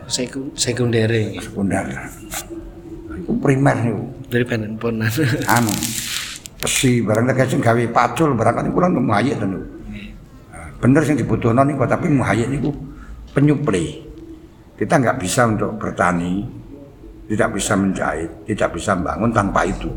Sekunder. 0.07 1.85
Iku 3.13 3.31
primer 3.39 3.77
niku. 3.83 4.03
dari 4.27 4.45
ponan. 4.75 5.11
Anu 5.57 5.73
besi 6.63 7.03
barang 7.03 7.27
sing 7.43 7.59
gawe 7.59 7.83
pacul 7.91 8.39
barang 8.39 8.55
kan 8.55 8.67
kula 8.71 8.87
muhayyid 8.87 9.35
to 9.35 9.45
niku. 9.45 9.67
Nah, 9.67 10.67
Bener 10.79 11.01
sing 11.03 11.19
dibutuhno 11.19 11.61
niku 11.67 11.83
tapi 11.83 12.07
muhayyid 12.07 12.47
niku 12.47 12.71
penyuplai. 13.35 13.99
Kita 14.79 14.97
nggak 14.97 15.19
bisa 15.21 15.45
untuk 15.47 15.77
bertani, 15.77 16.43
tidak 17.29 17.55
bisa 17.55 17.77
menjahit, 17.77 18.31
tidak 18.49 18.73
bisa 18.73 18.97
bangun 18.97 19.29
tanpa 19.29 19.69
itu. 19.69 19.91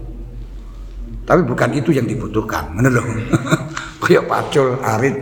Tapi 1.26 1.42
bukan 1.42 1.70
itu 1.74 1.90
yang 1.90 2.06
dibutuhkan, 2.06 2.70
bener 2.76 3.02
loh. 3.02 3.06
Kayak 4.06 4.30
pacul, 4.30 4.78
arit, 4.78 5.16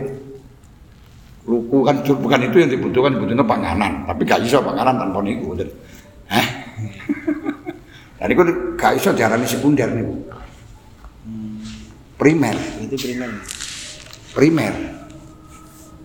luku 1.45 1.85
kan 1.85 2.01
bukan 2.01 2.39
itu 2.49 2.57
yang 2.57 2.69
dibutuhkan, 2.73 3.11
dibutuhkan 3.17 3.45
panganan. 3.45 3.91
Tapi 4.09 4.21
gak 4.25 4.41
bisa 4.41 4.57
panganan 4.61 4.97
tanpa 4.97 5.21
niku. 5.21 5.53
Hah? 6.29 6.47
Dan 8.21 8.27
itu 8.33 8.41
gak 8.75 8.93
bisa 8.97 9.09
diarani 9.13 9.45
sekunder 9.45 9.89
niku. 9.93 10.15
Primer, 12.15 12.55
Itu 12.79 12.95
primer. 12.95 13.27
primer. 14.31 14.73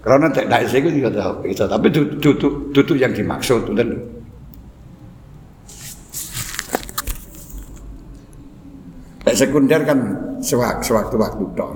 Karena 0.03 0.27
tak 0.33 0.51
tak 0.51 0.67
saya 0.67 0.91
juga 0.91 1.13
tahu 1.13 1.45
bisa, 1.47 1.71
tapi 1.71 1.87
itu 1.93 2.03
itu 2.75 2.93
yang 2.99 3.15
dimaksud. 3.15 3.69
Nek 9.21 9.37
sekunder 9.37 9.81
kan 9.87 9.99
sewak- 10.43 10.83
sewaktu-waktu 10.83 11.45
tok 11.55 11.71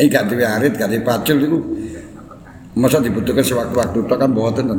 Ya 0.00 0.08
gak 0.08 0.32
duwe 0.32 0.44
arit, 0.48 0.72
gak 0.80 0.88
pacul 1.04 1.36
itu 1.36 1.58
masa 2.72 3.04
dibutuhkan 3.04 3.44
sewaktu-waktu 3.44 4.00
tok 4.08 4.16
kan 4.16 4.32
boten 4.32 4.72
to. 4.72 4.74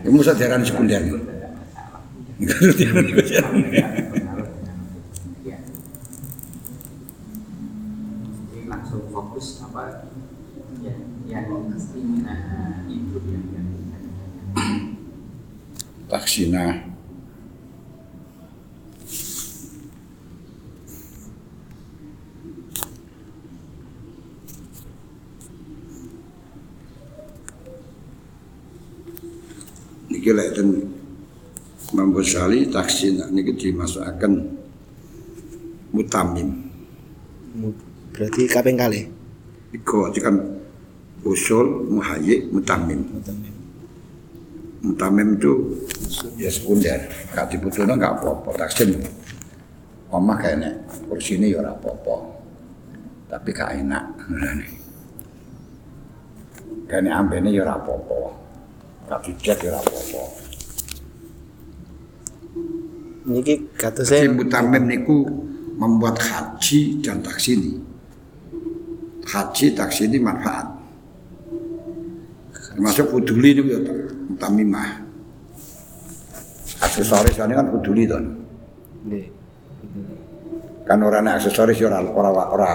Itu 0.00 0.08
masa 0.08 0.32
diarani 0.32 0.64
sekunder. 0.64 1.04
Itu 2.40 2.72
diarani 2.80 3.12
sekunder. 3.12 3.84
ya 5.44 5.60
jadi 8.48 8.64
langsung 8.64 9.04
fokus 9.12 9.60
apa 9.68 10.08
ya 10.80 10.96
yang 11.28 11.44
nah, 12.24 12.88
itu 12.88 13.16
yang 13.28 13.44
yang 13.52 13.68
Taksina. 16.08 16.94
Niki 30.14 30.30
lek 30.30 30.54
ten 30.54 30.68
Imam 31.92 32.14
Ghazali 32.14 32.70
taksina 32.70 33.23
niki 33.34 33.52
dimasukaken 33.58 34.32
mutamim. 35.90 36.48
Mu- 37.58 37.74
Berarti 38.14 38.46
kaping 38.46 38.78
kali. 38.78 39.10
Iku 39.74 40.06
kan 40.22 40.38
usul 41.26 41.90
muhayyik 41.90 42.54
mutamim. 42.54 43.02
Mutamim 44.84 45.34
itu 45.34 45.80
ya 46.38 46.46
sekunder, 46.52 47.08
gak 47.34 47.50
dibutuhno 47.50 47.98
gak 47.98 48.20
apa-apa, 48.20 48.54
taksim. 48.54 49.00
Omah 50.14 50.36
kayak 50.38 50.56
nek 50.62 50.74
kursi 51.10 51.40
ini 51.40 51.50
ya 51.50 51.64
apa-apa. 51.64 52.16
Tapi 53.32 53.48
gak 53.50 53.82
enak. 53.82 54.04
Kene 56.86 57.10
ambene 57.10 57.50
ya 57.50 57.66
apa-apa. 57.66 58.30
Gak 59.10 59.20
dicat 59.26 59.58
ya 59.58 59.74
apa-apa. 59.74 60.43
Niki 63.24 63.72
kata 63.80 64.04
saya 64.04 64.28
mutamim 64.28 64.84
niku 64.84 65.24
membuat 65.80 66.20
haji 66.20 67.00
dan 67.00 67.24
taksini. 67.24 67.80
Haji 69.24 69.66
taksini 69.72 70.20
manfaat. 70.20 70.68
Termasuk 72.52 73.08
kuduli 73.16 73.56
niku 73.56 73.68
ya 73.72 73.80
mutamimah. 74.28 75.00
Aksesoris 76.84 77.40
ini 77.40 77.54
kan 77.56 77.72
to. 77.72 77.92
Nggih. 79.08 79.26
Kan 80.84 81.00
ora 81.00 81.24
nek 81.24 81.40
aksesoris 81.40 81.80
ya 81.80 81.88
ora 81.88 82.04
ora 82.04 82.30
ora 82.52 82.70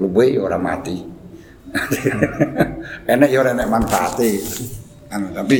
luwe 0.00 0.32
ya 0.32 0.48
ora 0.48 0.56
mati. 0.56 0.96
Enak 3.12 3.28
ya 3.28 3.38
ora 3.44 3.52
nek 3.52 3.68
manfaate. 3.68 4.30
Anu 5.12 5.28
tapi 5.36 5.58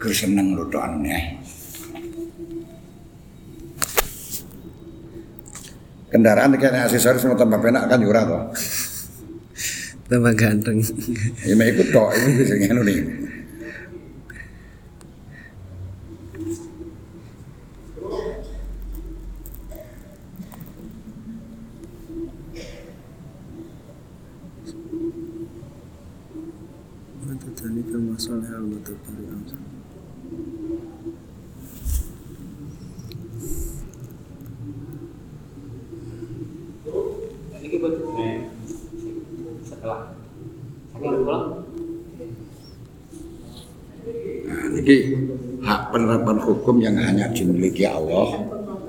gur 0.00 0.16
seneng 0.16 0.56
lho 0.56 0.64
tok 0.72 0.80
aneh. 0.80 1.37
Kendaraan 6.08 6.56
kayak 6.56 6.88
aksesoris 6.88 7.20
mau 7.28 7.36
tambah 7.36 7.60
penak 7.60 7.84
kan 7.84 8.00
ya 8.00 8.08
ora 8.08 8.22
to. 8.24 8.40
tambah 10.08 10.32
ganteng. 10.32 10.80
Ya 11.44 11.52
mek 11.52 11.76
iku 11.76 11.84
tok 11.92 12.16
iku 12.16 12.28
bisa 12.40 12.56
ngono 12.56 12.82
nih. 12.88 13.00
Tani 27.58 27.82
termasuk 27.90 28.38
hal 28.46 28.70
mata 28.70 28.94
dari 29.02 29.24
amsal. 29.34 29.58
ini 37.58 37.76
kita 37.76 37.88
setelah 39.66 40.00
saking 40.96 41.20
pulang 41.20 41.44
Niki 44.88 45.12
hak 45.68 45.92
penerapan 45.92 46.40
hukum 46.40 46.80
yang 46.80 46.96
hanya 46.96 47.28
dimiliki 47.28 47.84
Allah 47.84 48.40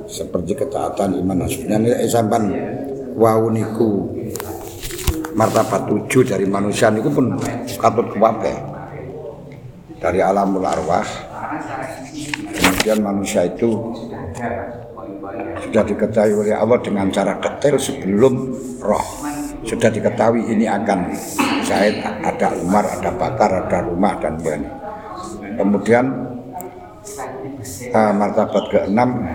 seperti 0.08 0.56
ketaatan 0.56 1.20
iman 1.20 1.44
nasibnya 1.44 1.76
sampan 2.08 2.56
wau 3.20 3.52
niku 3.52 4.08
martabat 5.36 5.92
tujuh 5.92 6.24
dari 6.24 6.48
manusia 6.48 6.88
niku 6.88 7.12
pun 7.12 7.36
katut 7.76 8.16
kuwabe. 8.16 8.56
Dari 10.00 10.24
alamul 10.24 10.64
arwah 10.64 11.04
kemudian 12.48 13.04
manusia 13.04 13.44
itu 13.44 13.92
sudah 15.68 15.84
diketahui 15.84 16.48
oleh 16.48 16.56
Allah 16.56 16.80
dengan 16.80 17.12
cara 17.12 17.36
detail 17.44 17.76
sebelum 17.76 18.56
roh. 18.80 19.08
Sudah 19.68 19.92
diketahui 19.92 20.48
ini 20.48 20.64
akan 20.64 21.12
Zaid 21.68 22.00
ada 22.24 22.56
Umar 22.56 22.88
ada 22.88 23.12
Bakar 23.12 23.68
ada 23.68 23.84
rumah 23.84 24.16
dan 24.24 24.40
lain 24.40 24.79
kemudian 25.60 26.06
eh, 27.92 28.14
martabat 28.16 28.64
keenam 28.72 29.28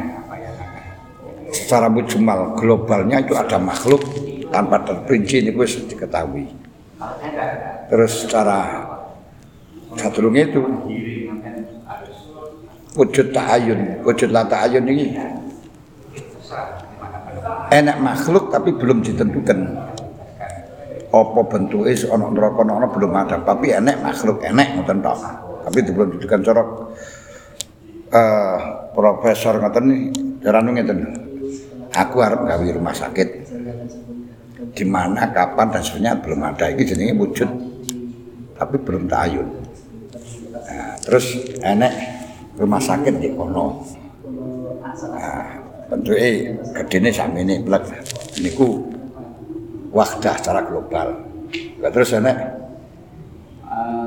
secara 1.53 1.93
mujmal 1.93 2.57
globalnya 2.57 3.21
itu 3.21 3.37
ada 3.37 3.61
makhluk 3.61 4.01
tanpa 4.49 4.81
terperinci 4.83 5.45
ini 5.45 5.51
wis 5.53 5.79
diketahui. 5.85 6.49
Terus 7.93 8.27
secara 8.27 8.89
sadurunge 9.95 10.43
itu 10.49 10.61
wujud 12.95 13.35
ta'ayun 13.35 14.07
wujud 14.07 14.31
la 14.31 14.47
ta'ayun 14.47 14.87
ini 14.87 15.19
enak 17.71 17.97
makhluk 18.01 18.49
tapi 18.49 18.73
belum 18.75 19.05
ditentukan. 19.05 19.59
Apa 21.15 21.47
bentuknya 21.47 21.95
ono 22.11 22.27
neraka 22.35 22.67
belum 22.67 23.15
ada 23.15 23.39
tapi 23.47 23.71
enak 23.71 24.03
makhluk 24.03 24.43
enak 24.43 24.75
ngoten 24.75 24.99
tapi 25.65 25.77
itu 25.81 25.91
belum 25.97 26.09
ditentukan 26.15 26.41
corok 26.45 26.69
eh 28.15 28.61
profesor 28.95 29.59
ngoten 29.59 29.85
nih 29.91 30.01
jaranu 30.45 30.71
ngeten 30.77 30.99
aku 31.91 32.17
harap 32.21 32.47
gawe 32.47 32.67
rumah 32.69 32.95
sakit 32.95 33.29
di 34.75 34.85
mana 34.87 35.31
kapan 35.31 35.71
dan 35.71 35.83
sebenarnya 35.83 36.19
belum 36.19 36.41
ada 36.43 36.67
ini 36.71 36.83
jenenge 36.83 37.15
wujud 37.15 37.51
tapi 38.55 38.77
belum 38.79 39.11
tayun. 39.11 39.49
Nah, 40.55 40.95
terus 41.03 41.27
enek 41.63 41.93
rumah 42.59 42.83
sakit 42.83 43.15
di 43.19 43.35
kono. 43.35 43.83
Nah, 44.95 45.47
bentuknya 45.91 46.55
gedene 46.83 47.11
sakmene 47.11 47.63
blek. 47.63 47.83
Niku 48.43 48.83
wahdah 49.91 50.35
secara 50.39 50.63
global. 50.67 51.19
Lah 51.83 51.91
terus 51.91 52.15
enek 52.15 52.35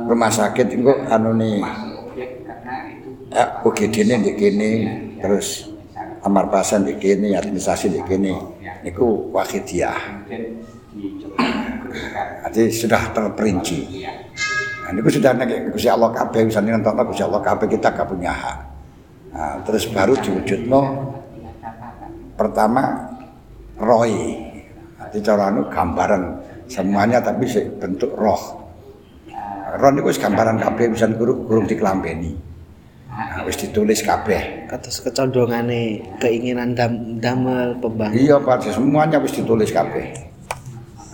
rumah 0.07 0.31
sakit 0.31 0.67
itu 0.73 0.91
anu 1.11 1.35
nih. 1.35 1.59
Itu 1.59 3.09
ya, 3.31 3.45
UGD-ne 3.61 4.15
di 4.23 4.31
kene 4.33 4.71
terus 5.19 5.67
kamar 6.23 6.47
pasien 6.49 6.87
di 6.87 6.95
kene 6.95 7.35
administrasi 7.35 7.91
di 7.91 8.01
niku 8.83 9.31
wahidiah. 9.33 10.23
Kemudian 10.27 10.63
dicoba. 10.95 11.39
Jadi 12.49 12.61
sudah 12.73 13.01
terperinci. 13.11 13.79
Nah, 14.87 14.91
niku 14.95 15.11
sudah 15.11 15.35
nek 15.35 15.75
Gusti 15.75 15.91
Allah 15.91 16.09
kabeh 16.15 16.47
bisa 16.47 16.63
nentokno 16.63 17.03
Gusti 17.07 17.23
Allah 17.23 17.43
kabeh 17.43 17.67
kita 17.67 17.91
gak 17.91 18.07
punya 18.07 18.31
hak. 18.31 18.57
Nah, 19.35 19.55
terus 19.67 19.85
baru 19.91 20.15
diwujudno 20.15 20.81
pertama 22.37 23.11
roy 23.81 24.13
jadi 25.09 25.19
cara 25.25 25.49
anu 25.49 25.65
gambaran 25.67 26.23
semuanya 26.69 27.17
tapi 27.17 27.49
bentuk 27.81 28.13
roh 28.13 28.66
niku 29.75 30.07
wis 30.11 30.19
gambaran 30.19 30.57
kabeh 30.63 30.95
bisa 30.95 31.11
guru 31.11 31.43
gurung 31.43 31.67
diklambeni 31.67 32.37
nah, 33.11 33.43
wis 33.43 33.59
ditulis 33.59 33.99
kabeh 34.03 34.57
Kados 34.67 34.99
kecondongane 34.99 36.03
keinginan 36.19 36.75
dam, 36.75 37.23
damel 37.23 37.79
pembangunan. 37.79 38.19
Iya 38.19 38.35
Pak, 38.43 38.67
semuanya 38.67 39.15
wis 39.23 39.31
ditulis 39.31 39.71
kabeh. 39.71 40.11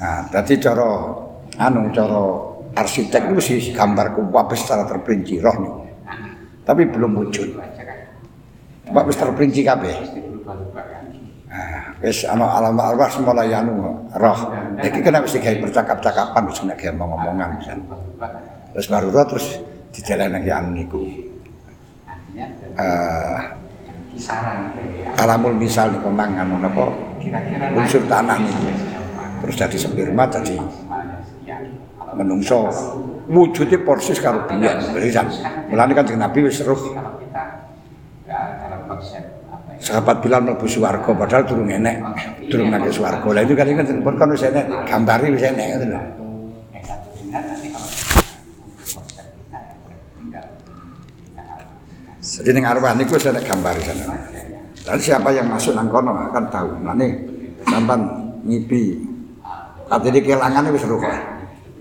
Nah, 0.02 0.26
dadi 0.34 0.58
cara 0.58 0.90
anu 1.62 1.94
cara 1.94 2.18
arsitek 2.74 3.30
itu 3.30 3.42
sih 3.46 3.60
gambar 3.78 4.18
kabeh 4.18 4.58
secara 4.58 4.90
terperinci 4.90 5.38
roh 5.38 5.54
nih. 5.62 5.74
Tapi 6.66 6.82
belum 6.90 7.14
wujud. 7.14 7.62
Pak 8.90 9.04
wis 9.06 9.18
terperinci 9.22 9.62
kabeh. 9.62 9.94
Nah, 11.54 11.93
wis 12.04 12.28
ana 12.28 12.60
alam 12.60 12.76
arwah 12.76 13.08
mulai 13.24 13.56
anu 13.56 13.96
roh. 14.20 14.40
Iki 14.84 15.00
kena 15.00 15.24
wis 15.24 15.40
digawe 15.40 15.56
percakap-cakapan 15.64 16.44
wis 16.52 16.60
nek 16.68 16.76
gawe 16.76 16.92
ngomong-ngomongan 17.00 17.50
pisan. 17.64 17.80
Terus 18.76 18.88
baru 18.92 19.08
roh 19.08 19.26
terus 19.26 19.64
dijalan 19.96 20.36
nang 20.36 20.44
anu 20.44 20.70
niku. 20.76 21.02
Eh, 22.76 23.40
alamul 25.16 25.56
misal 25.56 25.96
niku 25.96 26.12
mang 26.12 26.36
anu 26.36 26.60
napa 26.60 26.92
unsur 27.72 28.04
tanah 28.04 28.36
niku. 28.36 28.68
Terus 29.48 29.56
jadi 29.56 29.78
sperma 29.80 30.28
jadi 30.28 30.60
menungso 32.14 32.70
wujudnya 33.26 33.82
persis 33.82 34.22
karo 34.22 34.46
biyen 34.46 34.78
mulane 35.72 35.92
kan 35.98 36.06
Nabi 36.06 36.40
wis 36.46 36.62
seruh 36.62 36.78
kalau 36.78 37.18
kita 37.18 37.44
ya, 38.28 38.40
dalam 38.62 38.86
konsep 38.86 39.24
apa 39.50 39.72
ya 39.73 39.73
sahabat 39.84 40.24
bilang 40.24 40.48
mlebu 40.48 40.64
swarga 40.64 41.12
padahal 41.12 41.44
durung 41.44 41.68
enek 41.68 42.00
durung 42.48 42.72
nang 42.72 42.88
swarga. 42.88 43.28
Lah 43.36 43.44
itu 43.44 43.52
kan 43.52 43.68
kan 43.68 43.84
pun 44.00 44.16
kan 44.16 44.32
wis 44.32 44.48
enek 44.48 44.64
gambare 44.88 45.28
wis 45.28 45.44
enek 45.44 45.84
nanti 45.84 45.92
kita 45.92 47.44
harus 47.44 47.60
jadi 52.24 52.56
ning 52.56 52.64
arwah 52.64 52.96
niku 52.96 53.20
wis 53.20 53.28
enek 53.28 53.44
gambare 53.44 53.84
sana. 53.84 54.16
Dan 54.84 55.00
siapa 55.00 55.32
yang 55.36 55.52
masuk 55.52 55.76
nang 55.76 55.92
kono 55.92 56.16
akan 56.16 56.48
tahu. 56.48 56.80
Mulane 56.80 57.08
sampan 57.68 58.00
ngipi. 58.48 59.04
Katene 59.92 60.24
kelangan 60.24 60.72
wis 60.72 60.80
seruh 60.80 60.96
kok 60.96 61.12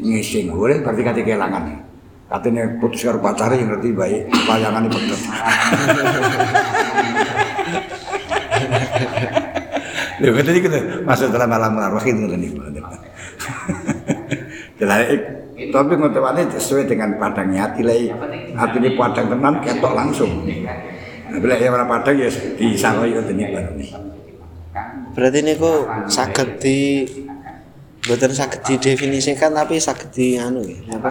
ngising 0.02 0.50
boleh 0.50 0.82
berarti 0.82 1.06
kate 1.06 1.22
kelangan. 1.22 1.70
Katanya 2.26 2.66
putus 2.82 3.06
karo 3.06 3.22
pacare 3.22 3.54
yang 3.60 3.68
ngerti 3.70 3.94
baik. 3.94 4.26
Bayangane 4.48 4.88
bener 4.90 5.20
Lha 10.22 10.30
ngene 10.30 10.50
niku 10.54 10.68
masuk 11.02 11.34
dalam 11.34 11.50
alam 11.50 11.74
roh 11.74 12.04
itu 12.04 12.14
ngene 12.14 12.46
iki. 12.46 12.58
Jadi 14.78 14.94
eh, 15.14 15.20
tapi 15.70 15.94
ngotewane 15.94 16.46
sesuai 16.58 16.90
dengan 16.90 17.14
padangnya 17.18 17.70
hati 17.70 17.82
lagi 17.86 18.10
eh. 18.10 18.54
hati 18.54 18.76
ini 18.82 18.98
padang 18.98 19.26
tenan 19.30 19.58
ketok 19.62 19.92
langsung. 19.94 20.46
Bila 21.32 21.54
ya 21.58 21.70
mana 21.74 21.86
padang 21.86 22.18
ya 22.18 22.30
di 22.30 22.74
sana 22.78 23.06
itu. 23.06 23.18
Berarti 25.12 25.38
niku 25.42 25.86
saged 26.06 26.58
di 26.62 27.06
bukan 28.02 28.30
saged 28.34 28.62
di 28.66 28.74
definisikan 28.78 29.54
tapi 29.54 29.78
saged 29.78 30.10
di 30.10 30.34
anu 30.38 30.62
ya 30.66 30.98
apa? 30.98 31.10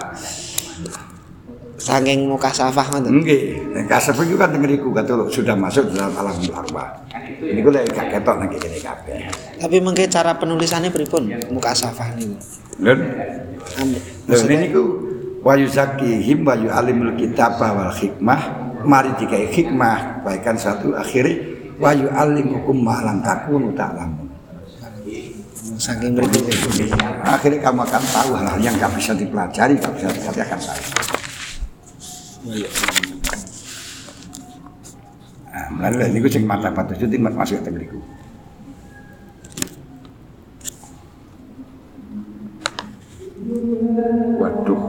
Saking 1.81 2.29
muka 2.29 2.53
safah 2.53 2.85
ngoten. 2.93 3.25
Nggih, 3.25 3.73
nek 3.73 3.89
kasep 3.89 4.13
itu 4.21 4.37
kan 4.37 4.53
ngeriku 4.53 4.93
kata 4.93 5.17
sudah 5.33 5.57
masuk 5.57 5.89
dalam 5.89 6.13
alam 6.13 6.37
arwah. 6.53 6.93
Ini 7.41 7.57
gue 7.57 7.73
lagi 7.73 7.89
gak 7.89 8.07
ketok 8.13 8.35
nang 8.37 8.49
kene 8.53 8.77
kabeh. 8.77 9.19
Tapi 9.57 9.75
mengke 9.81 10.05
cara 10.05 10.37
penulisannya 10.37 10.93
pripun 10.93 11.33
muka 11.49 11.73
safah 11.73 12.13
niku? 12.13 12.37
Lho, 12.85 12.93
lho 14.29 14.35
ini 14.45 14.69
ku 14.69 14.83
wa 15.41 15.57
yuzakihim 15.57 16.45
wa 16.45 16.53
yu'alimul 16.53 17.17
kitab 17.17 17.57
wal 17.57 17.89
hikmah. 17.89 18.69
Mari 18.85 19.13
dikai 19.17 19.49
hikmah, 19.49 20.25
baikan 20.25 20.57
satu 20.57 20.93
akhirnya 20.93 21.41
wa 21.81 21.97
yu'allimukum 21.97 22.77
ma 22.77 23.01
lam 23.01 23.25
takunu 23.25 23.73
ta'lamun. 23.73 24.29
Saking 25.81 26.13
mriki. 26.13 26.45
Akhirnya 27.25 27.57
kamu 27.61 27.81
akan 27.89 28.03
tahu 28.05 28.29
hal-hal 28.37 28.59
yang 28.61 28.77
gak 28.77 28.93
bisa 28.93 29.17
dipelajari, 29.17 29.81
gak 29.81 29.93
bisa 29.97 30.13
dikatakan 30.13 30.61
saya. 30.61 31.20
Nah, 32.41 32.57
lha 35.93 36.09
niku 36.09 36.25
sing 36.25 36.49
mata 36.49 36.73
patu 36.73 36.97
sing 36.97 37.21
masuk 37.21 37.61
teng 37.61 37.77
niku. 37.77 38.01
Waduh. 44.41 44.81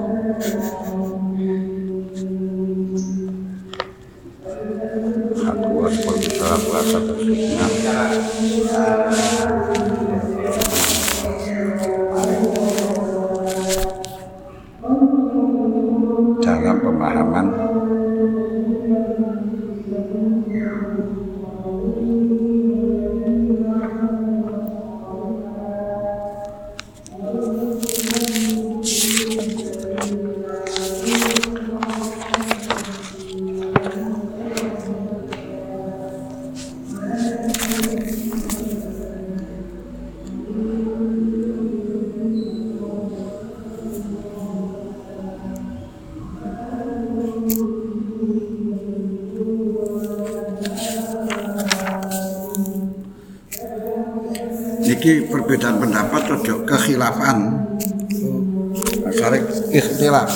Ikhtilaf. 59.72 60.30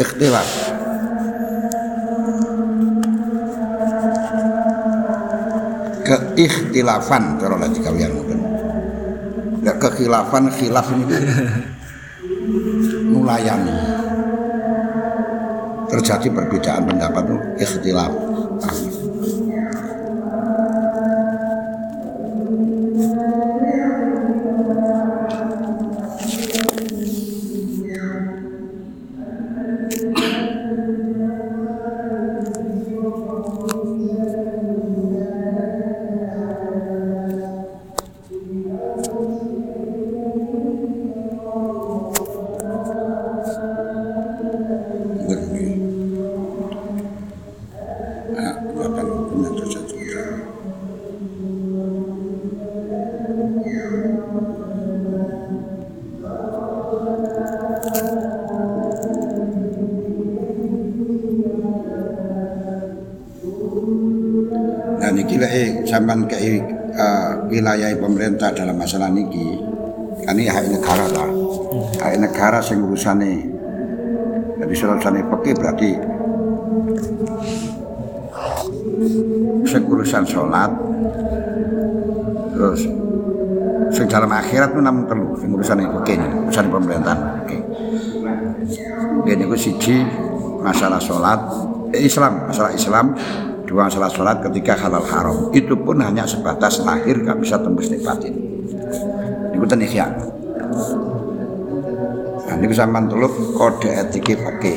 Ikhtilaf. 0.00 0.48
Keikhtilafan 6.02 7.38
cara 7.38 7.56
lagi 7.60 7.78
kalian 7.78 8.10
mungkin. 8.16 8.40
Ya 9.62 9.72
kekhilafan 9.78 10.50
khilaf 10.50 10.90
ini 10.90 11.04
nulayani. 13.12 13.76
Terjadi 15.92 16.28
perbedaan 16.32 16.88
pendapat 16.88 17.22
itu 17.28 17.36
ikhtilaf. 17.62 18.31
Pemerintah 68.02 68.50
dalam 68.50 68.74
masalah 68.74 69.14
niki 69.14 69.62
kan 70.26 70.34
ini 70.34 70.50
hak 70.50 70.66
negara 70.66 71.06
lah. 71.14 71.30
Hak 72.02 72.18
negara 72.18 72.58
sing 72.58 72.82
urusane 72.82 73.62
jadi 74.62 74.74
urusane 74.74 75.20
peki 75.26 75.50
berarti 75.58 75.90
sing 79.66 79.82
urusan 79.86 80.24
sholat 80.26 80.70
terus 82.52 82.80
sing 83.92 84.06
dalam 84.06 84.30
akhirat 84.30 84.70
itu 84.70 84.80
namun 84.80 85.04
telu 85.10 85.34
sing 85.38 85.50
urusan 85.50 85.82
oke 85.86 86.14
urusan 86.46 86.66
pemerintahan 86.70 87.18
oke 87.42 87.58
ini 89.26 89.44
siji 89.58 90.06
masalah 90.62 91.00
sholat 91.02 91.40
eh, 91.90 92.06
Islam 92.06 92.46
masalah 92.46 92.70
Islam 92.70 93.16
dua 93.72 93.88
masalah 93.88 94.12
sholat 94.12 94.44
ketika 94.44 94.76
halal 94.76 95.00
haram. 95.00 95.48
Itu 95.56 95.80
pun 95.80 96.04
hanya 96.04 96.28
sebatas 96.28 96.84
lahir 96.84 97.24
gak 97.24 97.40
bisa 97.40 97.56
tembus 97.56 97.88
ini 97.88 98.04
ten 99.64 99.80
ikhya. 99.80 100.06
Nah 102.44 102.54
ini 102.60 102.68
sampean 102.76 103.08
teluk 103.08 103.32
kode 103.56 103.88
etik 103.88 104.36
fikih. 104.36 104.76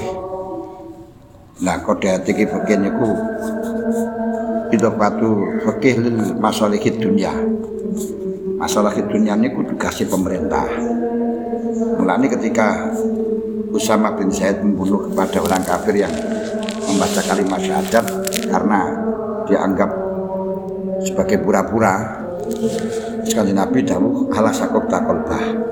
Nah 1.59 1.83
kode 1.83 2.07
etik 2.07 2.47
fikih 2.47 2.77
niku 2.79 3.11
itu 4.71 4.87
batu 4.95 5.59
fikih 5.67 5.95
lil 6.01 6.17
masalihid 6.39 6.97
dunia 6.99 7.31
masalah 8.55 8.95
dunia 8.95 9.35
ini 9.35 9.51
kudu 9.51 9.75
kasih 9.75 10.07
pemerintah. 10.07 10.65
Mulanya 11.99 12.31
ketika 12.39 12.91
Usama 13.75 14.15
bin 14.15 14.31
Zaid 14.31 14.63
membunuh 14.63 15.11
kepada 15.11 15.43
orang 15.43 15.63
kafir 15.67 16.07
yang 16.07 16.13
membaca 16.87 17.21
kalimat 17.27 17.59
syahadat 17.59 18.05
karena 18.55 18.79
dianggap 19.51 19.91
sebagai 21.03 21.43
pura-pura. 21.43 22.23
Sekali 23.27 23.51
Nabi 23.51 23.83
dahulu 23.83 24.31
halah 24.31 24.53
sakok 24.53 24.85
takolbah 24.87 25.65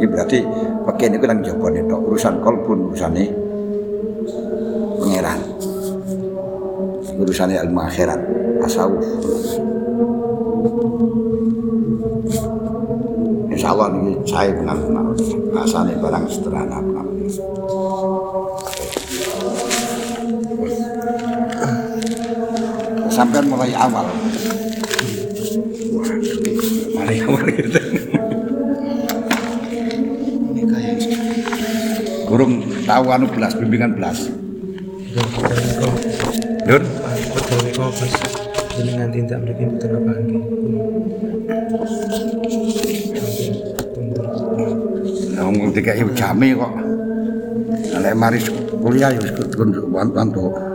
ini 0.00 0.08
berarti 0.08 0.40
bagian 0.88 1.12
itu 1.12 1.24
yang 1.28 1.44
jawaban 1.44 1.76
itu 1.76 1.92
urusan 1.92 2.40
kolbun 2.40 2.88
urusannya 2.88 3.28
pangeran. 4.96 5.40
Urusannya 7.20 7.60
ilmu 7.68 7.80
akhirat 7.84 8.20
tasawuf. 8.64 9.04
Insya 13.52 13.76
Allah 13.76 13.92
ini 13.92 14.16
saya 14.24 14.56
benar-benar 14.56 15.04
rasanya 15.52 16.00
barang 16.00 16.24
sederhana 16.32 16.80
Sampai 23.20 23.44
mulai 23.44 23.68
awal. 23.76 24.08
Mulai 26.96 27.16
awal 27.20 27.44
gitu. 27.52 27.80
Ini 30.48 30.62
kayak 30.64 30.96
Burung 32.32 32.64
tahu 32.88 33.04
anu 33.12 33.28
belas, 33.28 33.52
bimbingan 33.60 33.92
belas. 33.92 34.24
Lur, 36.64 36.80
Pegawai 37.36 37.70
kok 37.76 37.92
pas 37.92 38.12
jenengan 38.80 39.12
tindak 39.12 39.44
mriki 39.44 39.68
mboten 39.68 40.00
apa 40.00 40.12
nggih. 40.16 40.40
ngomong 45.44 45.76
tiga 45.76 45.92
jami 46.16 46.56
kok. 46.56 46.72
Nek 48.00 48.16
mari 48.16 48.40
kuliah 48.80 49.12
ya 49.12 49.20
wis 49.20 49.36
kudu 49.36 49.92
wantu. 49.92 50.69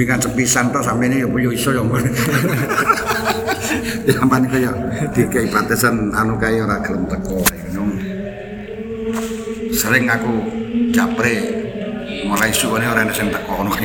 Bimbingan 0.00 0.16
sepisan 0.16 0.72
tok 0.72 0.80
sampe 0.80 1.12
ini 1.12 1.20
ya 1.20 1.28
yo 1.28 1.52
iso 1.52 1.76
ya 1.76 1.84
ngono. 1.84 2.08
Ya 4.08 4.16
ampane 4.16 4.48
kaya 4.48 4.72
dikai 5.12 5.52
batasan 5.52 6.08
anu 6.16 6.40
kaya 6.40 6.64
ora 6.64 6.80
gelem 6.80 7.04
teko 7.04 7.44
ngono. 7.44 7.84
Sering 9.76 10.08
aku 10.08 10.32
japre 10.96 11.36
mulai 12.24 12.48
suwane 12.48 12.88
ora 12.88 13.04
ana 13.04 13.12
sing 13.12 13.28
teko 13.28 13.60
ngono 13.60 13.76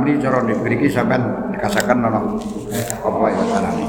amri 0.00 0.16
cara 0.16 0.40
diberi 0.48 0.88
sampean 0.88 1.52
dikasakan 1.52 2.00
nono 2.00 2.40
apa 3.04 3.26
ya 3.28 3.42
carane. 3.52 3.84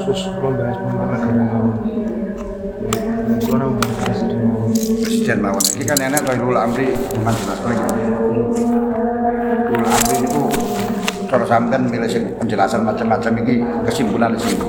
khusus 0.00 0.32
membahas 0.40 0.80
presiden 5.04 5.38
mawon. 5.44 5.60
ini 5.76 5.84
kan 5.84 6.00
enak 6.00 6.24
kalau 6.24 6.48
ulul 6.48 6.56
amri 6.56 6.96
jelas 6.96 7.60
lagi 7.60 7.84
ulul 9.68 9.84
amri 9.84 10.16
itu 10.24 10.42
cara 11.28 11.44
sampean 11.44 11.84
milih 11.84 12.08
sing 12.08 12.32
penjelasan 12.40 12.88
macam-macam 12.88 13.32
ini 13.44 13.60
kesimpulan 13.84 14.32
sini 14.40 14.64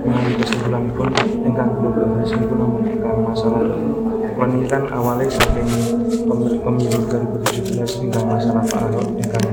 Melalui 0.00 0.34
kesimpulan 0.38 0.86
pun 0.94 1.10
kula 1.10 1.90
bahas 1.90 2.30
niku 2.38 2.54
namun 2.54 2.82
ingkang 2.86 3.18
masalah 3.26 4.09
ini 4.48 4.64
kan 4.64 4.88
awalnya 4.88 5.28
saking 5.28 5.68
pemilu, 6.24 6.56
pemilu 6.64 6.98
2017 7.12 8.08
ingkang 8.08 8.24
masalah 8.24 8.64
Pak 8.64 8.88
Ahok 8.88 9.12
ingkang 9.20 9.46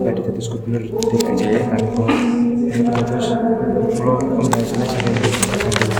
jadi 0.00 0.20
tetes 0.22 0.46
gubernur 0.54 0.82
DKI 0.86 1.34
Jakarta 1.34 1.76
niku 1.82 2.04
ini 2.70 3.02
terus 3.10 3.26
kula 3.98 4.14
pembahasannya 4.22 4.86
saking 4.86 5.14
sampai 5.18 5.90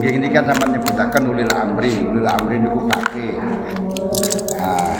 Nggih 0.00 0.12
ini 0.16 0.28
kan 0.32 0.48
sampean 0.48 0.72
nyebutaken 0.76 1.22
ulil 1.28 1.52
amri. 1.52 1.92
Ulil 1.92 2.24
amri 2.24 2.56
niku 2.56 2.88
pakai 2.88 3.28
nah, 4.56 4.96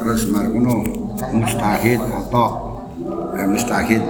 terus 0.00 0.28
margono 0.28 0.84
mustahid 1.32 2.00
atau 2.00 2.48
eh, 3.36 3.46
mustahid 3.48 4.02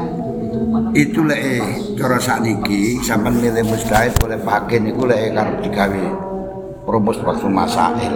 itu 1.01 1.25
lek 1.25 1.41
eh, 1.41 1.65
cara 1.97 2.21
sakniki 2.21 3.01
sampean 3.01 3.41
milih 3.41 3.65
mustahid 3.65 4.13
boleh 4.21 4.37
pakai 4.37 4.85
niku 4.85 5.09
lek 5.09 5.33
karep 5.33 5.57
digawe 5.65 6.05
rumus 6.85 7.17
waktu 7.25 7.49
masail. 7.49 8.15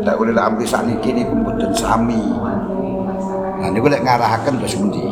Lek 0.00 0.16
ulil 0.16 0.40
amri 0.40 0.64
sakniki 0.64 1.12
niku 1.12 1.36
mboten 1.36 1.76
sami. 1.76 2.24
Nah 3.60 3.68
niku 3.68 3.92
lek 3.92 4.00
ngarahaken 4.00 4.54
terus 4.64 4.80
pundi? 4.80 5.04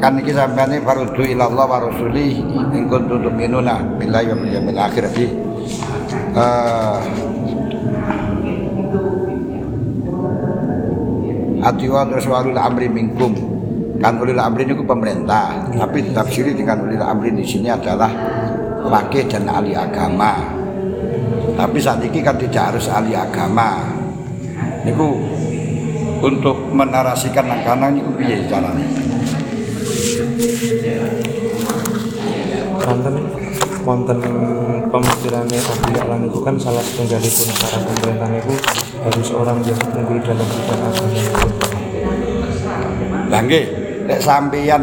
Kan 0.00 0.16
iki 0.16 0.32
sampeyan 0.32 0.80
farudhu 0.80 1.20
ila 1.36 1.52
Allah 1.52 1.66
wa 1.68 1.78
rasuli 1.84 2.40
in 2.72 2.88
kuntum 2.88 3.20
tu'minuna 3.20 4.00
billahi 4.00 4.32
wa 4.32 4.36
bil 4.40 4.52
yaumil 4.56 4.80
akhir. 4.80 5.12
Jadi 5.12 5.26
eh 6.40 6.98
Atiwa 11.60 12.08
terus 12.08 12.24
walul 12.24 12.56
amri 12.56 12.88
minkum 12.88 13.49
kan 14.00 14.16
ulil 14.16 14.40
amri 14.40 14.64
ini 14.64 14.74
pemerintah. 14.80 15.68
Tapi 15.70 16.10
ditafsiri 16.10 16.56
dengan 16.56 16.88
ulil 16.88 17.04
amri 17.04 17.30
di 17.36 17.44
sini 17.44 17.68
adalah 17.68 18.10
wakil 18.88 19.28
dan 19.28 19.44
ahli 19.46 19.76
agama. 19.76 20.40
Tapi 21.54 21.76
saat 21.76 22.00
ini 22.00 22.24
kan 22.24 22.40
tidak 22.40 22.74
harus 22.74 22.88
ahli 22.88 23.12
agama. 23.12 23.84
Niku 24.88 25.08
untuk 26.24 26.56
menarasikan 26.72 27.44
langkah 27.44 27.76
niku 27.92 28.10
piye 28.16 28.48
caranya? 28.48 28.88
Konten 32.80 33.14
konten 33.80 34.18
pemikirannya 34.92 35.60
Abu 35.60 35.88
Ya'lan 35.96 36.20
itu 36.28 36.40
kan 36.44 36.54
salah 36.60 36.84
satu 36.84 37.04
dari 37.08 37.28
syarat 37.28 37.80
pemerintah 37.88 38.28
itu 38.36 38.54
harus 39.00 39.28
orang 39.32 39.58
yang 39.64 39.80
unggul 39.96 40.18
dalam 40.20 40.44
bidang 40.44 40.80
agama. 40.84 41.16
Lah 43.30 43.40
nggih, 43.46 43.64
nek 44.10 44.18
sampeyan 44.18 44.82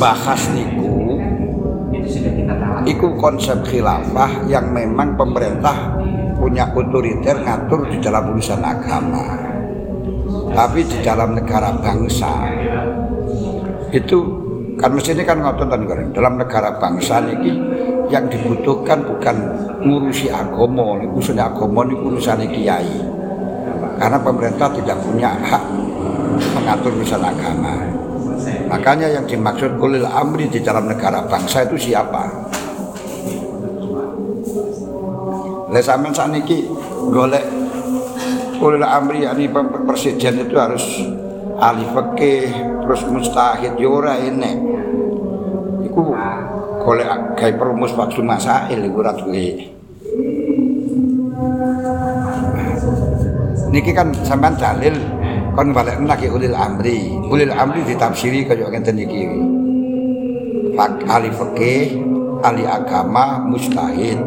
bahas 0.00 0.48
niku 0.56 1.20
iku 2.88 3.20
konsep 3.20 3.60
khilafah 3.68 4.48
yang 4.48 4.72
memang 4.72 5.12
pemerintah 5.12 5.92
punya 6.40 6.72
otoriter 6.72 7.36
ngatur 7.44 7.84
di 7.92 8.00
dalam 8.00 8.32
urusan 8.32 8.64
agama. 8.64 9.44
Tapi 10.48 10.80
di 10.88 10.98
dalam 11.04 11.36
negara 11.36 11.76
bangsa 11.76 12.48
itu 13.92 14.18
kan 14.80 14.96
mestinya 14.96 15.24
kan 15.28 15.38
ngotot 15.44 15.68
kan 15.68 15.84
goreng. 15.84 16.08
dalam 16.16 16.40
negara 16.40 16.80
bangsa 16.80 17.20
niki 17.20 17.52
yang 18.08 18.24
dibutuhkan 18.32 19.04
bukan 19.04 19.36
ngurusi 19.84 20.32
agama, 20.32 20.96
urusan 21.12 21.36
agama 21.36 21.84
ini 21.84 21.94
urusan 22.00 22.40
kiai. 22.48 22.96
Karena 24.00 24.16
pemerintah 24.16 24.72
tidak 24.72 24.96
punya 25.04 25.36
hak 25.36 25.64
mengatur 26.68 27.00
urusan 27.00 27.24
agama. 27.24 27.80
Makanya 28.68 29.08
yang 29.08 29.24
dimaksud 29.24 29.80
ulil 29.80 30.04
amri 30.04 30.52
di 30.52 30.60
dalam 30.60 30.84
negara 30.84 31.24
bangsa 31.24 31.64
itu 31.64 31.88
siapa? 31.88 32.28
Lah 35.72 35.80
sampean 35.80 36.12
sakniki 36.12 36.68
golek 37.08 37.40
ulil 38.60 38.84
amri 38.84 39.24
yakni 39.24 39.48
presiden 39.88 40.44
itu 40.44 40.60
harus 40.60 40.84
ahli 41.56 41.88
fikih 41.88 42.52
terus 42.84 43.00
mustahid 43.08 43.72
yo 43.80 44.04
ora 44.04 44.20
enek. 44.20 44.60
Iku 45.88 46.12
golek 46.84 47.08
gawe 47.32 47.52
perumus 47.56 47.96
waktu 47.96 48.20
masail 48.20 48.84
iku 48.84 49.00
ora 49.00 49.16
duwe. 49.16 49.72
Niki 53.72 53.96
kan 53.96 54.12
sampean 54.20 54.52
dalil 54.60 55.17
kon 55.58 55.74
balik 55.74 55.98
lagi 56.06 56.30
ulil 56.30 56.54
amri. 56.54 57.18
Ulil 57.26 57.50
amri 57.50 57.82
ditafsiri 57.82 58.46
kaya 58.46 58.70
ngeten 58.70 58.94
iki. 59.02 59.26
Fak 60.78 61.02
ahli 61.10 61.34
fikih, 61.34 61.98
ahli 62.46 62.62
agama, 62.62 63.42
mustahid. 63.42 64.22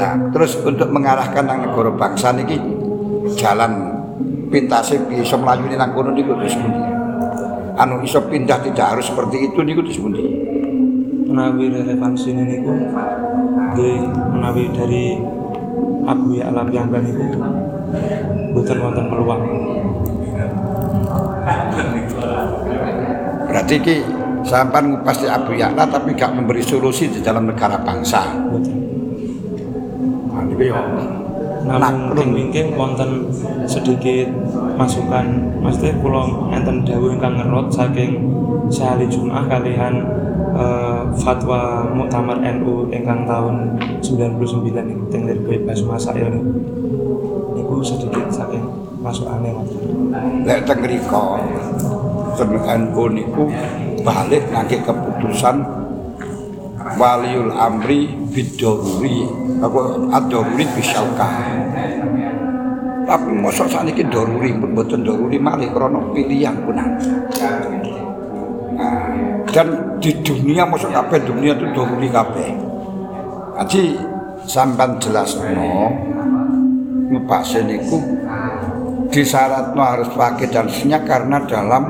Nah, 0.00 0.16
terus 0.32 0.56
untuk 0.64 0.88
mengarahkan 0.88 1.44
nang 1.44 1.68
negara 1.68 1.92
bangsa 1.92 2.32
niki 2.32 2.56
jalan 3.36 4.00
pintase 4.48 4.96
bisa 5.12 5.36
melayu 5.36 5.68
nang 5.76 5.92
kono 5.92 6.16
niku 6.16 6.32
terus. 6.40 6.56
Anu 7.76 8.00
iso 8.00 8.24
pindah 8.24 8.64
tidak 8.64 8.96
harus 8.96 9.12
seperti 9.12 9.52
itu 9.52 9.60
niku 9.60 9.84
terus 9.84 10.00
pundi. 10.00 10.24
menawi 11.34 11.66
relevansi 11.66 12.30
ini 12.30 12.62
ku 12.62 12.70
nggih 13.74 14.06
menawi 14.06 14.70
dari 14.70 15.18
Abu 16.06 16.38
Ya'la 16.38 16.62
piyambak 16.62 17.02
niku 17.02 17.26
boten 18.54 18.78
wonten 18.80 19.06
peluang 19.10 19.42
Berarti 23.44 23.74
ki 23.78 23.96
sampan 24.42 24.90
ngupas 24.90 25.22
di 25.22 25.28
Abu 25.30 25.54
Ya'la 25.54 25.86
tapi 25.86 26.12
gak 26.18 26.34
memberi 26.34 26.58
solusi 26.58 27.06
di 27.06 27.22
dalam 27.22 27.46
negara 27.46 27.78
bangsa. 27.78 28.34
Nah, 30.34 30.42
niku 30.42 30.74
yo 30.74 30.80
namun 31.64 32.12
Maklum. 32.12 32.28
mungkin 32.36 32.66
wonten 32.76 33.10
sedikit 33.64 34.28
masukan 34.76 35.24
maksudnya 35.64 35.96
kula 36.04 36.52
enten 36.52 36.84
dawuh 36.84 37.08
ingkang 37.16 37.40
ngerot 37.40 37.72
saking 37.72 38.20
sehari 38.68 39.08
Jumat 39.08 39.48
kalian 39.48 40.04
eh, 40.54 41.02
fatwa 41.20 41.84
Muktamar 41.90 42.38
NU 42.40 42.88
ingkang 42.90 43.26
tahun 43.26 43.78
99 44.00 44.70
niku 44.70 45.04
teng 45.10 45.26
dari 45.26 45.40
bebas 45.42 45.82
masail 45.84 46.30
niku 46.30 46.52
niku 47.58 47.74
sedikit 47.82 48.26
saking 48.30 48.64
masukane 49.02 49.50
wonten 49.52 49.80
lek 50.46 50.64
teng 50.64 50.80
teng 52.38 52.50
NU 52.54 53.04
niku 53.12 53.44
balik 54.04 54.44
nangke 54.52 54.78
keputusan 54.84 55.64
waliul 57.00 57.50
amri 57.50 58.12
bidoruri 58.30 59.24
apa 59.64 59.80
adoruri 60.20 60.64
bisyauka 60.76 61.28
tapi 63.04 63.30
mosok 63.36 63.68
sakniki 63.68 64.04
doruri 64.08 64.52
mboten 64.52 65.04
doruri 65.04 65.36
malih 65.36 65.68
krana 65.72 66.00
pilihan 66.12 66.56
punah 66.64 66.88
nah, 67.40 67.63
dan 69.54 69.96
di 70.02 70.10
dunia 70.26 70.66
mosok 70.66 70.90
kabeh 70.90 71.22
dunia 71.22 71.54
itu 71.54 71.70
doruri 71.70 72.10
kabeh 72.10 72.50
jadi 73.62 73.82
sampan 74.50 74.98
jelas 74.98 75.38
no 75.38 75.94
ngepase 77.14 77.62
niku 77.62 78.02
disyaratno 79.14 79.78
harus 79.78 80.10
pakai 80.10 80.50
dan 80.50 80.66
senyap 80.66 81.06
karena 81.06 81.38
dalam 81.46 81.86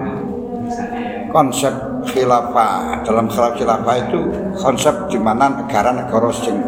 konsep 1.32 1.73
khilafah 2.05 3.01
dalam 3.01 3.32
khilafah 3.32 3.57
khilafah 3.57 3.97
itu 3.97 4.20
konsep 4.61 4.93
di 5.09 5.16
mana 5.16 5.49
negara-negara 5.65 6.28
sing 6.36 6.61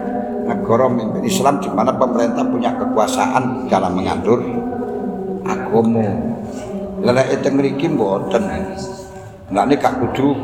negara 0.48 0.89
mimpin 0.89 1.27
Islam 1.27 1.60
di 1.60 1.68
mana 1.68 1.93
pemerintah 1.93 2.47
punya 2.47 2.73
kekuasaan 2.78 3.66
dalam 3.66 3.98
mengatur 3.98 4.40
agama. 5.43 6.06
Lelek 7.02 7.43
itu 7.43 7.48
ngriki 7.51 7.86
mboten. 7.93 8.43
Lah 9.55 9.62
ini 9.62 9.78
gak 9.78 10.02
kudu 10.02 10.35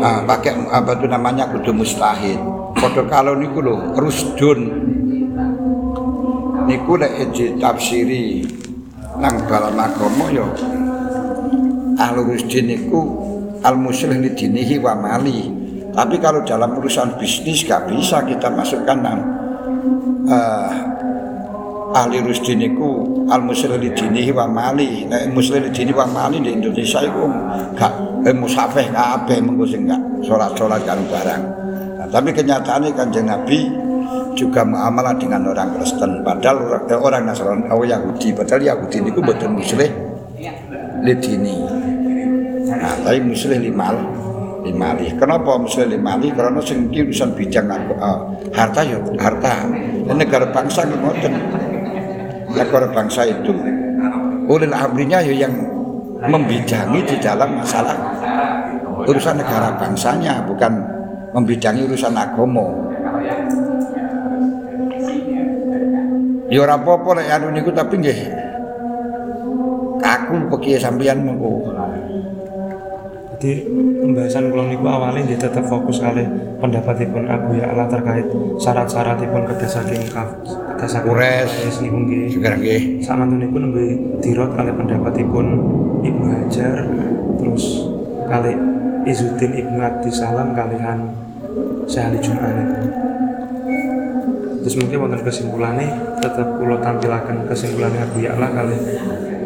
ah, 0.00 0.20
pakai 0.24 0.56
apa 0.68 0.96
itu 0.96 1.06
namanya 1.06 1.48
kudu 1.52 1.72
mustahid. 1.76 2.40
Padha 2.76 3.04
kalau 3.06 3.36
niku 3.36 3.60
lho 3.60 3.92
rusdun 3.96 4.60
niku 6.64 6.96
lek 6.96 7.32
ditafsiri 7.36 8.46
nang 9.20 9.36
dalam 9.44 9.76
agama 9.76 10.26
ya 10.32 10.46
Ahlul 12.00 12.32
Rusdin 12.32 12.72
niku 12.72 13.02
al 13.60 13.76
muslih 13.76 14.16
li 14.16 14.32
dinihi 14.32 14.80
wa 14.80 14.96
mali. 14.96 15.52
Tapi 15.92 16.16
kalau 16.16 16.40
dalam 16.46 16.80
urusan 16.80 17.20
bisnis 17.20 17.66
gak 17.66 17.92
bisa 17.92 18.24
kita 18.24 18.48
masukkan 18.48 18.96
nang 18.96 19.20
eh, 20.24 20.72
ahli 21.92 22.22
rusdin 22.22 22.62
niku 22.62 23.19
al 23.30 23.42
muslih 23.46 23.78
li 23.78 23.94
dinihi 23.94 24.34
wa 24.34 24.50
mali. 24.50 25.06
Nek 25.06 25.30
muslih 25.30 25.62
li 25.62 25.70
dinihi 25.70 25.94
wa 25.94 26.06
mali 26.10 26.42
di 26.42 26.50
Indonesia 26.50 27.00
iku 27.00 27.24
gak 27.78 27.92
eh, 28.26 28.34
musafeh 28.34 28.90
kabeh 28.90 29.38
mengko 29.40 29.64
sing 29.64 29.86
gak 29.86 30.00
salat-salat 30.26 30.82
barang. 30.84 31.42
Nah, 32.02 32.08
tapi 32.10 32.34
kenyataannya 32.34 32.90
kanjeng 32.92 33.30
Nabi 33.30 33.70
juga 34.34 34.66
muamalah 34.66 35.14
dengan 35.16 35.46
orang 35.46 35.78
Kristen. 35.78 36.26
Padahal 36.26 36.84
eh, 36.90 36.98
orang 36.98 37.22
Nasrani 37.24 37.70
oh 37.70 37.86
Yahudi. 37.86 38.34
Padahal 38.34 38.62
Yahudi 38.66 38.98
niku 39.06 39.22
mboten 39.22 39.54
muslih 39.54 40.10
lidini 41.00 41.56
nah 42.70 42.92
tapi 43.02 43.18
muslih 43.24 43.56
limal 43.56 43.96
limali 44.60 45.08
kenapa 45.16 45.56
muslih 45.56 45.88
limali 45.88 46.28
karena 46.30 46.60
sing 46.60 46.92
urusan 46.92 47.32
bijang 47.32 47.66
aku 47.66 47.96
ah, 47.96 48.28
harta 48.52 48.80
ya 48.84 49.00
harta. 49.16 49.64
Dan 50.04 50.16
negara 50.20 50.52
bangsa 50.52 50.84
ngoten 50.84 51.32
negara 52.54 52.86
bangsa 52.90 53.26
itu. 53.26 53.52
Ulil 54.50 54.74
amrinya 54.74 55.22
ya 55.22 55.46
yang 55.46 55.54
membidangi 56.26 57.00
di 57.06 57.16
dalam 57.16 57.62
masalah 57.62 57.96
urusan 59.08 59.40
negara 59.40 59.72
bangsanya 59.80 60.44
bukan 60.44 60.72
membidangi 61.32 61.88
urusan 61.88 62.12
agama 62.12 62.66
ya 66.50 66.58
ora 66.60 66.76
apa-apa 66.76 67.22
lek 67.22 67.28
anu 67.30 67.46
niku 67.54 67.70
tapi 67.72 67.94
nggih 68.02 68.20
aku 70.02 70.34
pekiye 70.56 70.76
sampeyan 70.76 71.22
mengko 71.22 71.64
Jadi 73.40 73.64
pembahasan 74.04 74.52
kula 74.52 74.68
niku 74.68 74.84
awalnya 74.84 75.32
dia 75.32 75.40
tetap 75.40 75.64
fokus 75.64 75.96
kali 75.96 76.28
pendapatipun 76.60 77.24
Abu 77.24 77.56
Ya'la 77.56 77.88
terkait 77.88 78.28
syarat-syaratipun 78.60 79.48
kedah 79.48 79.64
saking 79.64 80.12
kaf 80.12 80.28
kedah 80.44 80.84
saking 80.84 81.08
Kures. 81.08 81.80
niku 81.80 82.04
nggih. 82.04 82.28
juga 82.36 82.52
nggih 82.60 83.00
Samantunipun 83.00 83.60
nembe 83.64 83.84
dirot 84.20 84.52
kali 84.52 84.76
pendapatipun 84.76 85.46
Ibnu 86.04 86.26
Hajar 86.36 86.84
terus 87.40 87.88
kali 88.28 88.52
Izuddin 89.08 89.56
Ibnu 89.56 89.80
Abdissalam 89.88 90.52
kalian 90.52 91.08
Syekh 91.88 92.12
Ali 92.12 92.18
Jum'an 92.20 92.54
itu 92.60 92.76
terus 94.60 94.76
mungkin 94.84 95.00
wonten 95.00 95.24
kesimpulannya 95.24 95.88
tetap 96.20 96.60
kulo 96.60 96.76
tampilaken 96.84 97.48
kesimpulannya 97.48 98.04
Abu 98.04 98.20
Ya'la 98.20 98.52
kali 98.52 98.76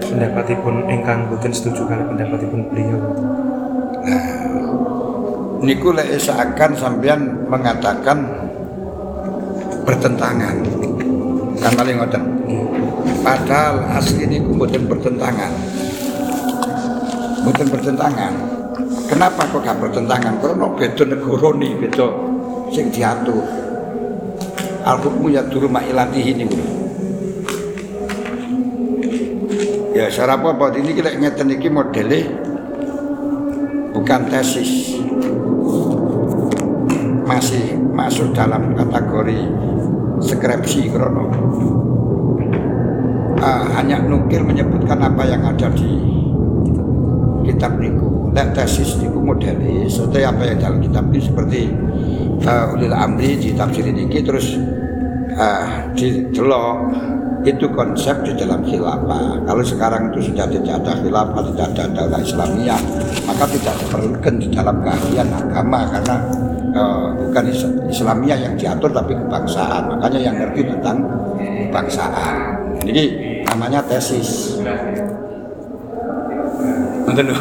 pendapatipun 0.02 0.90
ingkang 0.90 1.30
boten 1.30 1.54
setuju 1.54 1.86
kali 1.86 2.02
pendapatipun 2.10 2.60
beliau 2.74 2.98
niku 5.64 5.96
lek 5.96 6.20
seakan 6.20 6.72
sampean 6.76 7.48
mengatakan 7.48 8.20
bertentangan. 9.84 10.56
Kan 11.60 11.72
paling 11.76 11.96
ngoten. 11.96 12.22
Padahal 13.24 13.80
asli 13.96 14.28
niku 14.28 14.52
mboten 14.52 14.84
bertentangan. 14.84 15.52
Mboten 17.44 17.66
bertentangan. 17.72 18.32
Kenapa 19.04 19.44
kok 19.48 19.60
gak 19.64 19.78
bertentangan? 19.80 20.40
Karena 20.40 20.66
beda 20.72 21.04
negara 21.04 21.48
nih 21.56 21.72
beda 21.76 22.06
sing 22.72 22.88
diatur. 22.92 23.44
Al 24.84 25.00
hukmu 25.00 25.32
ya 25.32 25.40
dulu 25.48 25.64
ma'ilatihi 25.68 26.32
ya 29.94 30.10
cara 30.10 30.34
apa 30.34 30.74
ini 30.74 30.90
kita 30.90 31.14
ngeten 31.14 31.54
iki 31.54 31.70
modelnya 31.70 32.26
bukan 34.04 34.28
tesis. 34.28 35.00
Masih 37.24 37.72
masuk 37.88 38.36
dalam 38.36 38.76
kategori 38.76 39.48
skripsi 40.20 40.92
krono. 40.92 41.32
Ah, 43.40 43.64
hanya 43.80 44.04
nukil 44.04 44.44
menyebutkan 44.44 45.00
apa 45.00 45.24
yang 45.24 45.40
ada 45.48 45.72
di 45.72 46.04
kitab 47.48 47.80
niku. 47.80 48.28
Lek 48.36 48.52
tesis 48.52 49.00
niku 49.00 49.24
modelis 49.24 49.96
atau 49.96 50.20
apa 50.20 50.52
yang 50.52 50.60
dalam 50.60 50.78
kitab 50.84 51.08
ini 51.08 51.20
seperti 51.24 51.60
uh, 52.44 52.76
ulil 52.76 52.92
amri 52.92 53.40
di 53.40 53.56
tafsir 53.56 53.88
ini 53.88 54.04
terus 54.10 54.58
uh, 55.32 55.88
di 55.96 56.28
delok 56.28 56.76
itu 57.44 57.68
konsep 57.76 58.24
di 58.24 58.32
dalam 58.32 58.64
khilafah. 58.64 59.44
Kalau 59.44 59.60
sekarang 59.60 60.10
itu 60.10 60.32
sudah 60.32 60.48
tidak 60.48 60.80
ada 60.80 60.92
khilafah, 61.04 61.42
tidak 61.52 61.66
ada 61.76 61.84
daulah 61.92 62.20
Islamiyah, 62.24 62.80
maka 63.28 63.44
tidak 63.52 63.74
diperlukan 63.84 64.34
di 64.40 64.48
dalam 64.48 64.76
keahlian 64.80 65.28
agama 65.28 65.80
karena 65.92 66.16
eh, 66.72 67.06
bukan 67.20 67.44
Is- 67.52 67.76
Islamiyah 67.92 68.38
yang 68.40 68.54
diatur 68.56 68.90
tapi 68.90 69.12
kebangsaan. 69.12 69.92
Makanya 69.92 70.20
yang 70.24 70.36
ngerti 70.40 70.60
tentang 70.64 70.96
kebangsaan. 71.68 72.34
Jadi 72.80 73.04
namanya 73.44 73.80
tesis. 73.84 74.58
Ngoten 77.04 77.24
lho. 77.28 77.36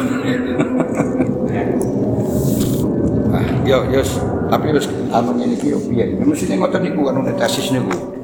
Ah, 3.34 3.46
yo 3.66 3.78
yo 3.90 4.00
tapi 4.52 4.70
wis 4.70 4.86
anu 5.10 5.34
ngene 5.34 5.56
iki 5.56 5.72
yo 5.72 5.80
piye? 5.80 6.14
Mesti 6.20 6.54
ngoten 6.54 6.84
niku 6.84 7.08
anu 7.08 7.24
tesis 7.34 7.72
niku. 7.72 8.23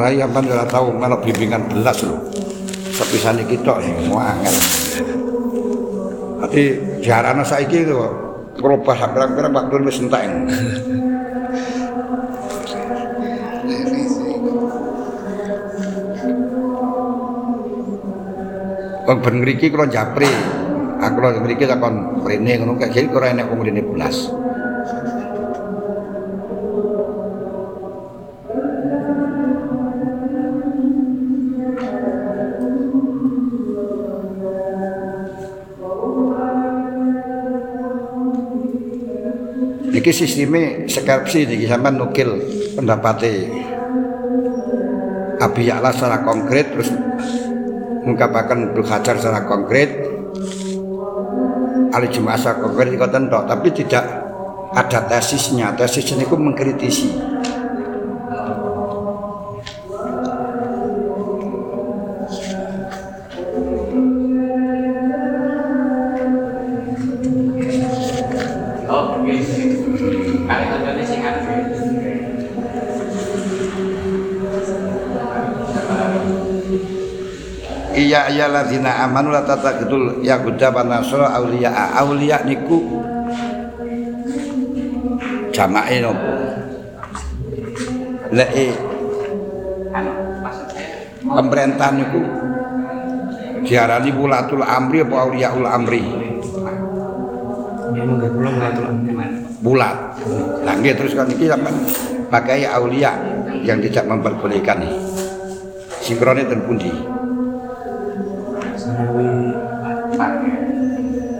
Malah 0.00 0.16
yang 0.16 0.32
kan 0.32 0.48
ora 0.48 0.64
tahu 0.64 0.96
malah 0.96 1.20
bimbingan 1.20 1.60
belas 1.68 2.00
loh. 2.08 2.24
Sepisane 2.88 3.44
kita 3.44 3.76
nih, 3.84 4.08
mau 4.08 4.16
angel. 4.16 4.56
Tapi 6.40 6.62
jarana 7.04 7.44
saiki 7.44 7.84
itu 7.84 8.00
berubah 8.56 8.96
pirang-pirang 8.96 9.52
waktu 9.52 9.76
wis 9.84 10.00
entek. 10.00 10.24
Wong 19.04 19.18
ben 19.20 19.34
ngriki 19.44 19.68
kula 19.68 19.84
japri. 19.92 20.32
Aku 20.96 21.16
lho 21.20 21.44
ngriki 21.44 21.68
takon 21.68 22.24
mrene 22.24 22.56
ngono 22.56 22.80
kayak 22.80 23.12
wong 23.12 23.60
mrene 23.60 23.84
belas. 23.84 24.32
Niki 40.00 40.16
sistemnya 40.16 40.88
skripsi 40.88 41.44
niki 41.44 41.68
sampean 41.68 42.00
nukil 42.00 42.40
pendapatnya 42.72 43.52
Abi 45.44 45.68
Ya'la 45.68 45.92
secara 45.92 46.24
konkret 46.24 46.72
terus 46.72 46.88
mengungkapkan 48.00 48.72
Ibnu 48.72 48.80
Hajar 48.80 49.20
secara 49.20 49.44
konkret 49.44 49.92
Ali 51.92 52.08
Jumat 52.08 52.40
secara 52.40 52.64
konkret 52.64 52.96
itu 52.96 53.08
tentu 53.12 53.38
tapi 53.44 53.68
tidak 53.76 54.04
ada 54.72 55.04
tesisnya. 55.04 55.76
Tesisnya 55.76 56.24
itu 56.24 56.32
mengkritisi 56.32 57.29
Iya 78.10 78.50
ladina 78.50 79.06
amanu 79.06 79.30
la 79.30 79.46
tatakidul 79.46 80.26
ya 80.26 80.42
guda 80.42 80.74
wa 80.74 80.82
nasra 80.82 81.30
auliya 81.30 81.94
auliya 81.94 82.42
niku 82.42 83.06
jamae 85.54 86.02
nopo? 86.02 86.30
Lek 88.34 88.50
Anu, 89.94 90.10
pemerintahan 91.22 91.94
niku 92.02 92.22
diarani 93.62 94.10
wulatul 94.10 94.66
amri 94.66 95.06
apa 95.06 95.14
auliyaul 95.14 95.70
amri? 95.70 96.02
Ya 97.94 98.02
bulat 99.62 99.96
nah 100.66 100.74
nggih 100.74 100.98
terus 100.98 101.14
kan 101.14 101.30
iki 101.30 101.46
sampean 101.46 101.78
pakai 102.26 102.66
aulia 102.66 103.14
yang 103.62 103.78
tidak 103.78 104.02
memperbolehkan. 104.10 104.82
Sinkronnya 106.02 106.50
ten 106.50 106.66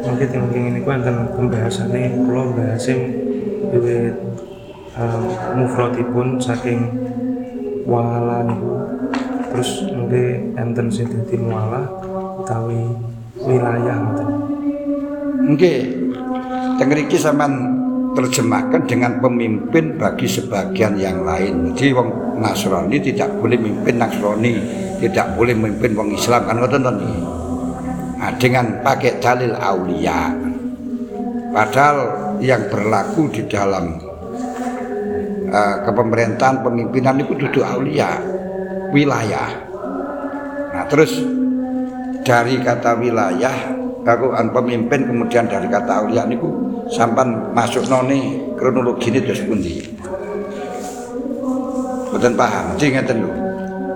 mungkin 0.01 0.29
mungkin 0.43 0.63
ini 0.75 0.79
ku 0.85 0.91
enten 0.91 1.17
pembahasannya 1.37 2.13
kulo 2.25 2.53
bahasin 2.57 3.01
wiwit 3.71 4.17
um, 4.97 5.23
mufradipun 5.61 6.41
saking 6.41 6.81
wala 7.85 8.45
niku. 8.45 8.75
Terus 9.51 9.71
mungkin 9.91 10.55
enten 10.55 10.87
sing 10.93 11.11
dadi 11.11 11.37
muala 11.41 11.83
utawi 12.41 12.87
wilayah 13.43 13.97
ngoten. 13.99 14.29
Oke, 15.51 15.75
tengriki 16.79 17.17
sampean 17.19 17.81
terjemahkan 18.15 18.87
dengan 18.87 19.19
pemimpin 19.19 19.99
bagi 19.99 20.27
sebagian 20.27 20.99
yang 20.99 21.23
lain. 21.23 21.75
Jadi 21.75 21.95
wong 21.95 22.09
Nasrani 22.39 22.99
tidak 23.03 23.31
boleh 23.39 23.59
memimpin 23.59 23.97
Nasrani, 23.99 24.55
tidak 25.03 25.35
boleh 25.35 25.55
memimpin 25.55 25.97
wong 25.99 26.09
Islam. 26.15 26.47
Kan 26.47 26.63
ngoten 26.63 26.87
to 26.87 26.93
niki. 26.95 27.40
Nah, 28.21 28.37
dengan 28.37 28.85
pakai 28.85 29.17
dalil 29.17 29.57
aulia. 29.57 30.29
Padahal 31.51 31.99
yang 32.45 32.69
berlaku 32.69 33.33
di 33.33 33.43
dalam 33.49 33.97
eh, 35.49 35.77
kepemerintahan 35.89 36.61
pemimpinan 36.61 37.17
itu 37.25 37.33
duduk 37.35 37.65
aulia, 37.65 38.21
wilayah. 38.93 39.51
Nah, 40.71 40.85
terus 40.87 41.17
dari 42.23 42.61
kata 42.61 43.01
wilayah 43.01 43.81
aku 44.05 44.33
an 44.33 44.53
pemimpin 44.53 45.09
kemudian 45.09 45.49
dari 45.49 45.69
kata 45.69 46.05
aulia 46.05 46.25
niku 46.25 46.49
sampan 46.93 47.53
masuk 47.53 47.85
noni 47.89 48.53
kronologi 48.57 49.13
ini 49.13 49.21
terus 49.25 49.45
pundi 49.45 49.77
Betul 52.11 52.35
paham, 52.35 52.75
jadi 52.75 53.07
lho. 53.07 53.31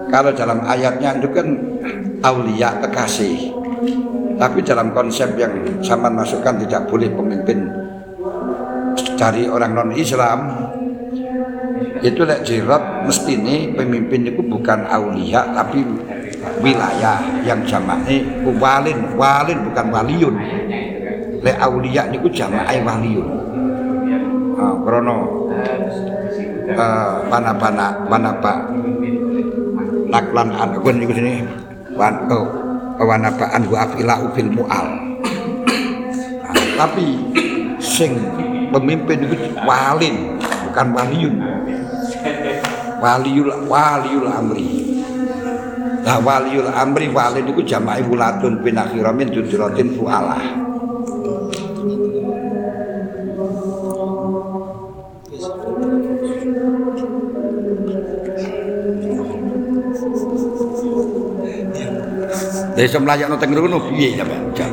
Kalau 0.07 0.31
dalam 0.31 0.63
ayatnya 0.63 1.19
itu 1.19 1.27
kan 1.35 1.51
aulia 2.23 2.79
kekasih. 2.79 3.51
Tapi 4.35 4.59
dalam 4.67 4.91
konsep 4.91 5.35
yang 5.39 5.53
sampan 5.81 6.15
masukkan 6.19 6.59
tidak 6.59 6.91
boleh 6.91 7.11
pemimpin 7.13 7.71
dari 9.15 9.47
orang 9.47 9.73
non 9.75 9.91
Islam 9.95 10.71
itu 12.05 12.21
lek 12.27 12.45
jirat 12.45 13.07
mesti 13.09 13.33
ini 13.39 13.57
pemimpin 13.73 14.29
itu 14.29 14.43
bukan 14.45 14.85
aulia 14.91 15.41
tapi 15.57 15.81
wilayah 16.61 17.23
yang 17.47 17.65
jamaknya 17.65 18.21
walin 18.59 18.99
walin 19.17 19.59
bukan 19.71 19.87
waliun. 19.89 20.35
Lek 21.41 21.57
aulia 21.61 22.09
niku 22.11 22.29
jamaah 22.29 22.77
waliun. 22.83 23.29
Ah 24.55 24.75
krono 24.83 25.19
eh 26.65 27.13
pana-pana 27.29 28.09
panapa 28.09 28.55
naklan 30.09 30.49
anakun 30.55 30.97
niku 30.97 31.13
sini 31.13 31.45
wan 31.95 32.15
oh, 32.33 32.64
wanapa 32.99 33.51
an 33.51 33.67
wa 33.67 33.87
afila 33.87 34.15
fil 34.35 34.51
mual. 34.51 34.87
Nah, 36.45 36.67
tapi 36.79 37.19
sing 37.83 38.15
pemimpin 38.71 39.27
itu 39.27 39.37
walin 39.63 40.39
bukan 40.71 40.87
waliun 40.95 41.37
waliul 42.99 43.51
waliul 43.69 44.29
amri. 44.31 44.71
Nah 46.05 46.21
waliul 46.21 46.69
amri 46.69 47.09
walin 47.09 47.49
itu 47.49 47.63
jama'i 47.65 48.05
wulatun 48.05 48.61
bin 48.61 48.77
akhiramin 48.77 49.33
duduratin 49.33 49.97
fu'alah 49.97 50.64
Desa 62.75 62.99
Melayu 62.99 63.31
no 63.31 63.39
tenggeru 63.39 63.71
no 63.71 63.79
piye 63.87 64.19
sampe 64.19 64.35
jam. 64.59 64.71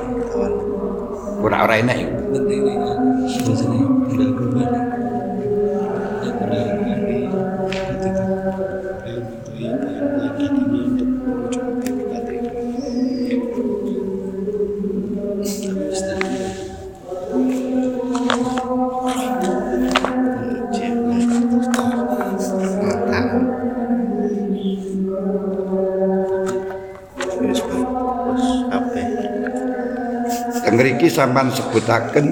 Ora 1.42 1.66
ora 1.66 1.78
enak 1.78 1.98
iku. 2.02 2.21
Tengeriki 31.02 31.18
sampean 31.18 31.50
sebutaken 31.50 32.26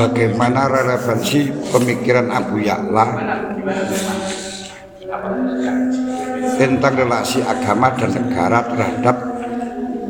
bagaimana 0.00 0.64
relevansi 0.64 1.52
pemikiran 1.68 2.32
Abu 2.32 2.64
Ya'la 2.64 3.04
tentang 6.56 6.96
relasi 6.96 7.44
agama 7.44 7.92
dan 8.00 8.16
negara 8.16 8.64
terhadap 8.64 9.16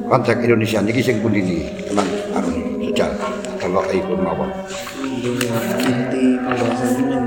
konteks 0.06 0.46
Indonesia. 0.46 0.78
Niki 0.78 1.02
sing 1.02 1.18
pundi 1.18 1.42
niki? 1.42 1.90
Teman 1.90 2.06
anu 2.38 2.54
sejak 2.86 3.10
kalau 3.58 3.82
ikut 3.90 4.14
mawon 4.14 4.46
inti 5.90 6.38
pembahasannya 6.38 7.18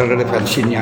relevansinya. 0.00 0.80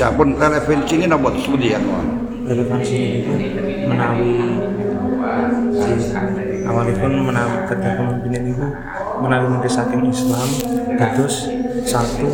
Cerita 0.00 0.16
Indonesia 0.16 0.16
pun 0.16 0.28
relevansi 0.40 0.92
ini 0.96 1.06
nomor 1.12 1.32
studi 1.36 1.76
ya 1.76 1.78
kawan 1.84 2.08
relevansi 2.48 2.96
itu 3.20 3.32
menawi 3.84 4.32
awalipun 6.64 7.12
menawi 7.28 7.56
ketika 7.68 7.90
kepemimpinan 8.00 8.44
itu 8.48 8.66
menawi 9.20 9.46
mendesakan 9.52 10.00
Islam 10.08 10.48
terus 10.96 11.52
satu 11.84 12.28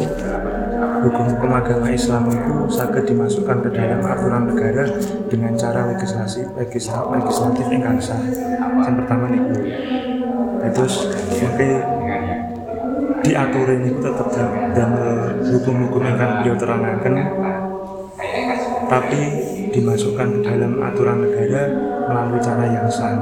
hukum-hukum 1.10 1.50
agama 1.50 1.90
Islam 1.90 2.30
itu 2.30 2.54
saged 2.70 3.02
dimasukkan 3.02 3.58
ke 3.66 3.70
dalam 3.74 3.98
aturan 3.98 4.46
negara 4.46 4.86
dengan 5.26 5.58
cara 5.58 5.90
legislasi 5.90 6.46
legisla- 6.54 7.10
legislatif 7.14 7.66
yang 7.70 7.98
sah. 7.98 8.18
Yang 8.86 8.94
pertama 9.02 9.24
nih 9.30 9.42
terus 10.70 11.10
mungkin 11.30 11.70
diaturin 13.26 13.80
itu 13.90 13.98
tetap 13.98 14.28
dan 14.74 14.90
hukum-hukum 15.42 16.02
yang 16.06 16.16
kan 16.18 16.30
beliau 16.42 16.56
terangkan 16.58 17.14
tapi 18.86 19.20
dimasukkan 19.74 20.26
ke 20.36 20.40
dalam 20.46 20.78
aturan 20.80 21.26
negara 21.26 21.62
melalui 22.08 22.40
cara 22.40 22.64
yang 22.70 22.88
sah. 22.88 23.12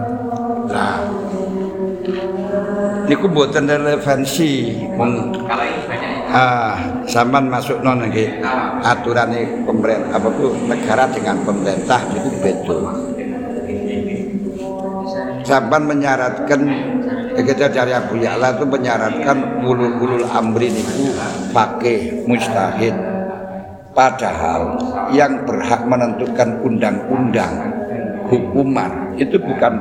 Nah, 0.65 0.97
niku 3.09 3.27
buatan 3.29 3.69
relevansi 3.69 4.81
mung 4.97 5.35
ah 6.35 7.05
zaman 7.07 7.47
masuk 7.47 7.79
non 7.85 8.03
nggih 8.03 8.43
aturane 8.83 9.63
pemerintah 9.63 10.19
apa 10.19 10.29
tuh 10.35 10.51
negara 10.67 11.05
dengan 11.13 11.37
pemerintah 11.47 12.01
itu 12.11 12.29
beda. 12.43 12.81
Zaman 15.45 15.83
menyaratkan 15.85 16.61
eh, 17.37 17.45
kita 17.45 17.69
dari 17.69 17.93
Abu 17.93 18.17
Ya'la 18.17 18.57
itu 18.57 18.65
menyaratkan 18.65 19.61
ulul 19.61 20.01
ulul 20.01 20.25
amri 20.25 20.73
niku 20.73 21.13
pakai 21.53 22.25
mustahid. 22.25 23.14
Padahal 23.95 24.63
yang 25.15 25.47
berhak 25.47 25.87
menentukan 25.87 26.59
undang-undang 26.67 27.55
hukuman 28.27 29.15
itu 29.15 29.39
bukan 29.39 29.75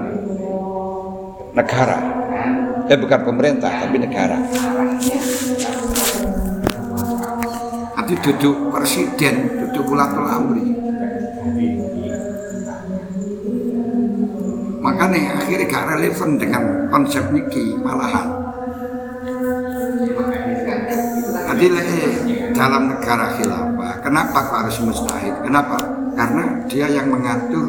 negara. 1.57 1.97
Eh 2.93 2.97
bukan 2.99 3.19
pemerintah 3.25 3.73
tapi 3.73 3.97
negara. 3.97 4.37
Nanti 8.03 8.19
duduk 8.19 8.69
presiden 8.69 9.63
duduk 9.63 9.95
ulatul 9.95 10.27
amri 10.27 10.75
makanya 14.83 15.39
akhirnya 15.39 15.65
gak 15.71 15.87
relevan 15.95 16.35
dengan 16.35 16.63
konsep 16.91 17.23
niki 17.31 17.79
malahan. 17.79 18.27
Jadi 21.53 21.65
eh, 21.79 22.51
dalam 22.51 22.91
negara 22.91 23.39
khilafah 23.39 23.62
kenapa 24.03 24.37
kok 24.51 24.57
harus 24.67 24.77
mustahid 24.83 25.33
kenapa? 25.41 25.79
Karena 26.13 26.67
dia 26.67 26.85
yang 26.91 27.09
mengatur 27.09 27.65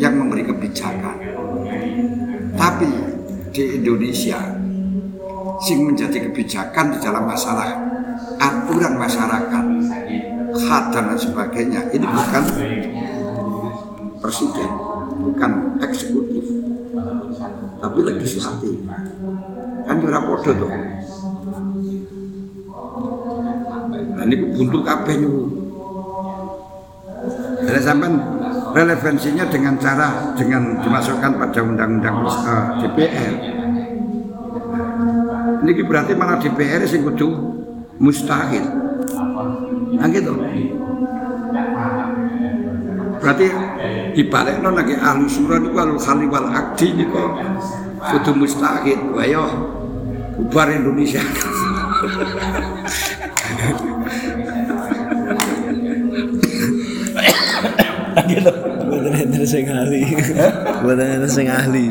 yang 0.00 0.16
memberi 0.16 0.48
kebijakan. 0.48 1.16
Tapi 2.56 2.90
di 3.52 3.62
Indonesia 3.80 4.40
sing 5.60 5.84
menjadi 5.84 6.28
kebijakan 6.28 6.96
di 6.96 6.98
dalam 7.00 7.28
masalah 7.28 7.76
aturan 8.40 8.96
masyarakat 8.96 9.64
hak 10.56 10.84
dan 10.92 11.12
sebagainya 11.16 11.92
ini 11.92 12.06
bukan 12.08 12.44
presiden 14.20 14.70
bukan 15.20 15.50
eksekutif 15.84 16.44
tapi 17.76 17.98
legislatif. 18.00 18.76
Kan 19.86 20.02
ora 20.02 20.18
podo 20.24 20.50
tuh 20.50 20.70
nah 24.16 24.24
ini 24.24 24.36
buntu 24.56 24.80
kabeh 24.80 25.14
Jadi 27.66 27.80
sampai 27.82 28.14
relevansinya 28.70 29.44
dengan 29.50 29.74
cara 29.74 30.30
dengan 30.38 30.78
dimasukkan 30.78 31.34
pada 31.34 31.60
undang-undang 31.66 32.22
eh, 32.22 32.64
DPR. 32.86 33.34
Ini 35.66 35.82
berarti 35.82 36.14
malah 36.14 36.38
DPR 36.38 36.86
sing 36.86 37.02
kudu 37.02 37.26
mustahil. 37.98 38.62
Nah 39.98 40.06
gitu. 40.14 40.38
Berarti 43.16 43.48
dibalik 44.14 44.62
no 44.62 44.70
lagi 44.70 44.94
ahli 44.94 45.26
surah 45.26 45.58
itu 45.58 45.74
ahli 45.74 45.98
khali 45.98 46.26
ini 46.86 47.04
kok 47.10 47.30
kudu 48.14 48.30
mustahil. 48.38 49.00
Ayo 49.18 49.42
bubar 50.38 50.70
Indonesia. 50.70 51.18
gitu 58.24 58.52
buatan 58.86 59.12
enter 59.12 59.44
sing 59.44 59.64
ahli 59.68 60.02
buatan 60.80 61.06
enter 61.20 61.30
sing 61.30 61.46
ahli 61.52 61.84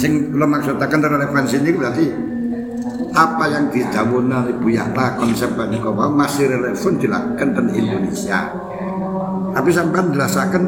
sing 0.00 0.34
kula 0.34 0.46
maksudaken 0.50 0.98
relevansi 0.98 1.62
ini 1.62 1.70
berarti 1.70 2.06
apa 3.12 3.44
yang 3.44 3.68
didawuhna 3.68 4.48
Ibu 4.48 4.68
Yata 4.72 5.20
konsep 5.20 5.52
menika 5.52 5.92
masih 5.92 6.48
relevan 6.48 6.96
dilakukan 6.96 7.48
di 7.68 7.84
Indonesia. 7.84 8.48
Tapi 9.52 9.68
sampean 9.68 10.16
jelasaken 10.16 10.64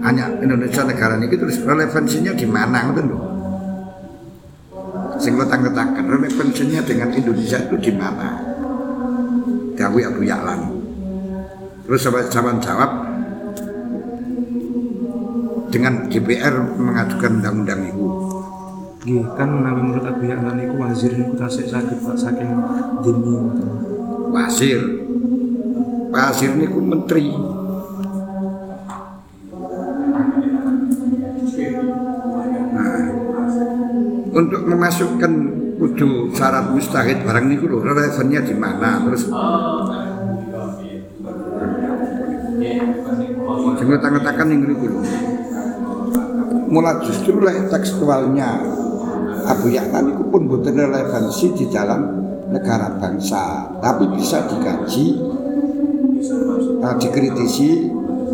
hanya 0.00 0.32
Indonesia 0.40 0.80
negara 0.84 1.20
ini 1.20 1.28
terus 1.36 1.60
relevansinya 1.60 2.32
di 2.32 2.46
mana 2.48 2.88
ngoten 2.88 3.04
lho. 3.04 3.20
Sing 5.20 5.36
ketang-ketakan 5.36 6.04
relevansinya 6.08 6.80
dengan 6.82 7.12
Indonesia 7.12 7.60
itu 7.60 7.76
di 7.76 7.92
mana? 7.92 8.40
Dawi 9.76 10.00
Abu 10.08 10.24
Ya'lan. 10.24 10.60
Terus 11.84 12.00
sama 12.00 12.24
sama 12.32 12.56
jawab 12.64 12.90
dengan 15.68 16.08
DPR 16.08 16.54
mengajukan 16.80 17.42
undang-undang 17.42 17.80
itu. 17.92 18.06
Nggih, 19.04 19.24
kan 19.36 19.48
menawi 19.52 19.80
menurut 19.84 20.06
Abu 20.08 20.24
Ya'lan 20.24 20.56
niku 20.56 20.80
wazir 20.80 21.12
niku 21.12 21.36
tasik 21.36 21.68
Pak 21.68 22.16
saking 22.16 22.56
dini. 23.04 23.36
Pasir. 24.32 24.80
Pasir 26.08 26.56
niku 26.56 26.80
menteri. 26.80 27.28
Nah, 32.74 32.96
untuk 34.32 34.62
memasukkan 34.64 35.32
kudu 35.76 36.32
syarat 36.32 36.72
mustahid 36.72 37.20
barang 37.28 37.44
niku 37.44 37.68
lho 37.68 37.84
relevannya 37.84 38.40
di 38.40 38.54
mana 38.56 39.04
terus 39.04 39.28
sing 43.78 43.88
ngetakan 43.88 44.46
ning 44.46 44.60
niku 44.68 44.86
lho 44.90 45.00
mulai 46.70 46.96
justru 47.06 47.38
lek 47.42 47.70
tekstualnya 47.70 48.58
Abu 49.44 49.68
Ya'lan 49.68 50.16
itu 50.16 50.24
pun 50.32 50.48
bukan 50.48 50.72
relevansi 50.72 51.52
di 51.52 51.66
dalam 51.68 52.24
negara 52.48 52.96
bangsa 52.96 53.68
tapi 53.78 54.08
bisa 54.16 54.48
dikaji 54.48 55.06
uh, 56.80 56.94
dikritisi 56.96 57.90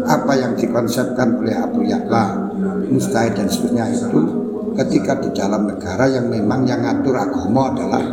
apa 0.06 0.32
yang 0.38 0.52
dikonsepkan 0.56 1.40
oleh 1.42 1.56
Abu 1.58 1.84
Ya'la 1.84 2.54
mustahid 2.88 3.36
dan 3.36 3.50
seterusnya 3.50 3.90
itu 3.92 4.20
ketika 4.78 5.18
di 5.20 5.30
dalam 5.34 5.66
negara 5.68 6.06
yang 6.08 6.30
memang 6.30 6.64
yang 6.64 6.80
ngatur 6.80 7.18
agama 7.18 7.74
adalah 7.74 8.04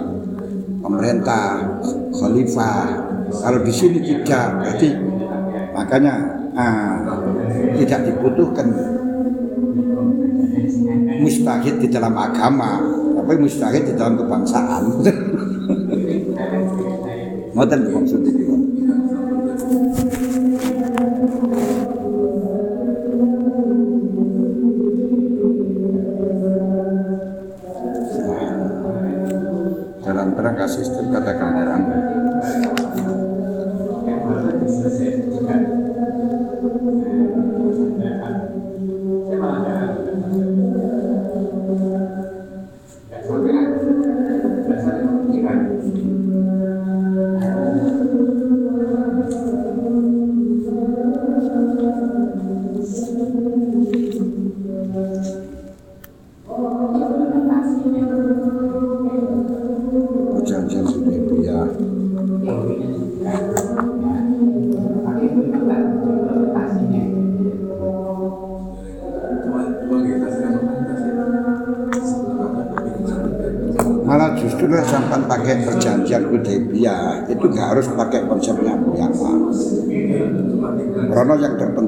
pemerintah 0.81 1.79
khalifah. 2.11 3.05
Kalau 3.27 3.59
di 3.59 3.73
sini 3.75 3.99
tidak 3.99 4.55
berarti 4.55 4.87
makanya 5.77 6.13
uh, 6.57 7.05
tidak 7.77 8.09
dibutuhkan 8.09 8.65
mustahid 11.21 11.77
di 11.77 11.87
dalam 11.93 12.17
agama 12.17 12.81
tapi 13.17 13.43
mustahid 13.43 13.83
di 13.85 13.93
dalam 13.93 14.17
kebangsaan. 14.17 14.83
Ngoten 17.57 17.81
maksudnya 17.89 18.36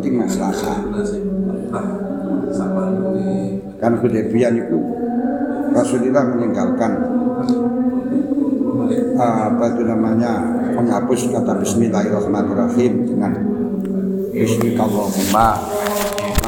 terpenting 0.09 0.17
maslahat 0.17 0.81
kan 3.79 3.93
Hudaybiyah 4.01 4.51
itu. 4.57 4.79
Rasulullah 5.69 6.25
meninggalkan 6.25 6.91
apa 9.21 9.65
itu 9.69 9.81
namanya 9.85 10.41
menghapus 10.73 11.29
kata 11.29 11.61
Bismillahirrahmanirrahim 11.61 12.93
dengan 13.05 13.31
Bismillahirrahmanirrahim. 14.33 15.77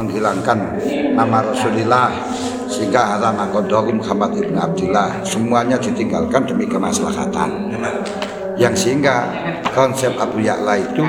Menghilangkan 0.02 0.58
nama 1.14 1.38
Rasulullah 1.46 2.10
sehingga 2.66 3.14
haram 3.14 3.38
akodohu 3.38 3.94
Muhammad 3.94 4.34
ibn 4.42 4.58
Abdullah. 4.58 5.22
Semuanya 5.22 5.78
ditinggalkan 5.78 6.42
demi 6.50 6.66
kemaslahatan. 6.66 7.78
Yang 8.58 8.74
sehingga 8.82 9.30
konsep 9.70 10.12
Abu 10.18 10.42
Ya'la 10.42 10.74
itu 10.82 11.06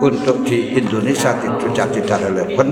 untuk 0.00 0.42
di 0.48 0.74
Indonesia 0.80 1.36
tidak 1.36 1.88
tidak 1.92 2.18
relevan 2.24 2.68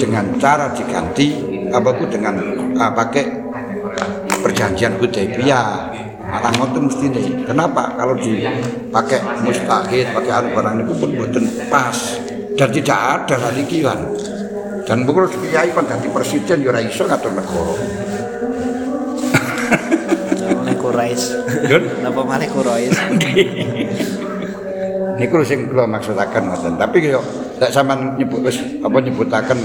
dengan 0.00 0.24
cara 0.40 0.72
diganti 0.72 1.36
apa 1.70 1.88
itu 1.94 2.04
dengan 2.08 2.34
ah, 2.80 2.90
pakai 2.90 3.24
perjanjian 4.40 4.96
Hudaybiyah 4.96 5.68
malah 6.30 6.52
ngoten 6.56 6.88
mesti 6.88 7.06
nih 7.10 7.28
kenapa 7.44 7.92
kalau 7.98 8.14
dipakai 8.16 9.20
mustahid 9.44 10.06
pakai 10.14 10.32
anu 10.32 10.48
barang 10.54 10.76
itu 10.86 10.92
pun 10.96 11.10
buatan 11.18 11.44
pas 11.68 11.98
dan 12.54 12.68
tidak 12.70 12.98
ada 12.98 13.36
lagi 13.50 13.62
kian 13.66 14.00
dan 14.86 15.04
bukan 15.04 15.26
kiai 15.28 15.68
kan 15.74 15.84
jadi 15.84 16.08
presiden 16.08 16.64
ya 16.64 16.70
ora 16.70 16.80
iso 16.80 17.04
ngatur 17.04 17.32
negara 17.34 17.74
Oleh 20.50 20.74
Kurais. 20.74 21.30
Yun. 21.70 22.02
Napa 22.02 22.26
malih 22.26 22.50
Kurais? 22.50 22.90
niku 25.20 25.44
sing 25.44 25.68
kula 25.68 25.84
maksudaken 25.84 26.48
ngoten 26.48 26.80
tapi 26.80 27.12
yo 27.12 27.20
nek 27.60 27.68
sampean 27.68 28.16
nyebut 28.16 28.40
wis 28.40 28.56
apa 28.80 28.96
nyebutaken 29.04 29.60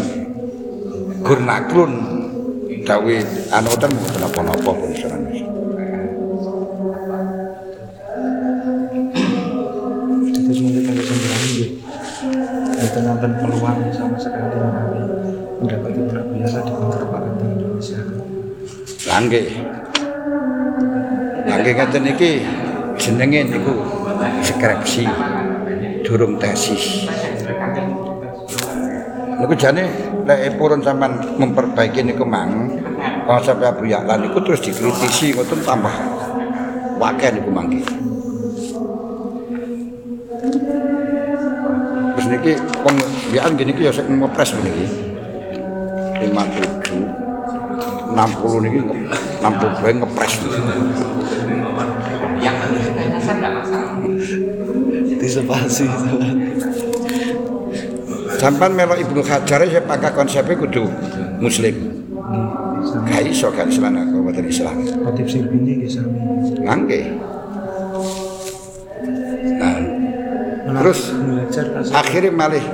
gurnaklun 1.24 1.92
dawe 2.84 3.16
anu 3.56 3.72
ten 3.80 3.92
mboten 3.96 4.22
apa-apa 4.28 4.72
pun 4.76 4.92
Terus 10.46 10.62
mungkin 10.62 10.94
sembilan 10.94 11.42
nggih. 11.50 11.70
Itu 12.86 13.00
nonton 13.02 13.32
peluang 13.42 13.80
sama 13.90 14.14
sekali 14.22 14.56
menawi 14.62 15.02
mendapat 15.58 15.92
anak 15.98 16.26
biasa 16.30 16.58
di 16.62 16.72
kemerdekaan 16.78 17.32
di 17.34 17.46
Indonesia. 17.50 18.00
Langge. 19.10 19.42
Langge 21.50 21.72
ngaten 21.74 22.04
iki 22.14 22.32
jenenge 23.02 23.42
niku 23.50 23.74
skripsi 24.46 25.04
durung 26.06 26.38
tesis. 26.38 27.10
Niku 29.36 29.54
jane 29.58 29.84
lek 30.24 30.56
purun 30.56 30.80
sampean 30.80 31.18
memperbaiki 31.36 32.06
niku 32.06 32.24
mang 32.24 32.72
konsep 33.26 33.60
Abu 33.60 33.90
Ya'la 33.90 34.16
niku 34.22 34.40
terus 34.46 34.62
dikritisi 34.64 35.36
ngoten 35.36 35.60
tambah 35.66 35.92
wakil 37.02 37.32
niku 37.36 37.50
mangke. 37.52 37.82
Terus 42.16 42.28
niki 42.32 42.54
wong 42.86 42.96
biyen 43.34 43.52
gini 43.60 43.72
iki 43.76 43.90
ya 43.90 43.92
sik 43.92 44.08
ngepres 44.08 44.56
niki. 44.62 44.86
57 46.32 48.16
60 48.16 48.64
niki 48.64 48.80
60 49.44 49.82
bae 49.84 49.94
ngepres. 50.00 50.34
yang 52.40 52.56
dasar 53.10 53.36
nggak 53.42 53.52
masalah 53.58 53.96
Disepasi. 55.26 55.90
Sampan 58.38 58.78
melok 58.78 59.02
Ibnu 59.02 59.26
Hajar 59.26 59.66
ya 59.66 59.82
pakai 59.82 60.14
konsepnya 60.14 60.54
kudu 60.54 60.86
muslim. 61.42 62.06
Gak 63.10 63.26
iso 63.26 63.50
gak 63.50 63.74
Islam 63.74 63.98
aku 63.98 64.22
mboten 64.22 64.46
Islam. 64.46 64.86
Khotib 65.02 65.26
Sirbini 65.26 65.82
nggih 65.82 65.90
sami. 65.90 66.20
Nangge. 66.62 67.02
Nah, 69.58 69.78
terus 70.82 71.10
akhirnya 71.90 72.30
malih 72.30 72.66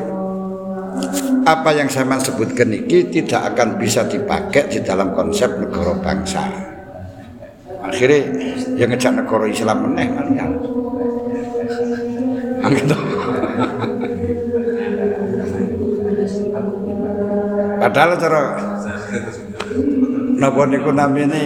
apa 1.47 1.69
yang 1.71 1.87
saya 1.87 2.19
sebutkan 2.19 2.67
ini 2.67 3.07
tidak 3.07 3.55
akan 3.55 3.79
bisa 3.79 4.03
dipakai 4.03 4.67
di 4.67 4.83
dalam 4.83 5.15
konsep 5.15 5.55
negara 5.55 5.95
bangsa. 6.03 6.43
Akhirnya 7.81 8.19
yang 8.75 8.91
ngejak 8.91 9.23
negara 9.23 9.45
Islam 9.47 9.77
meneh 9.87 10.07
kalian. 10.11 10.70
Angkat 12.71 12.95
Padahal 17.81 18.13
cara 18.15 18.41
napa 20.37 20.61
niku 20.69 20.89
namine 20.93 21.41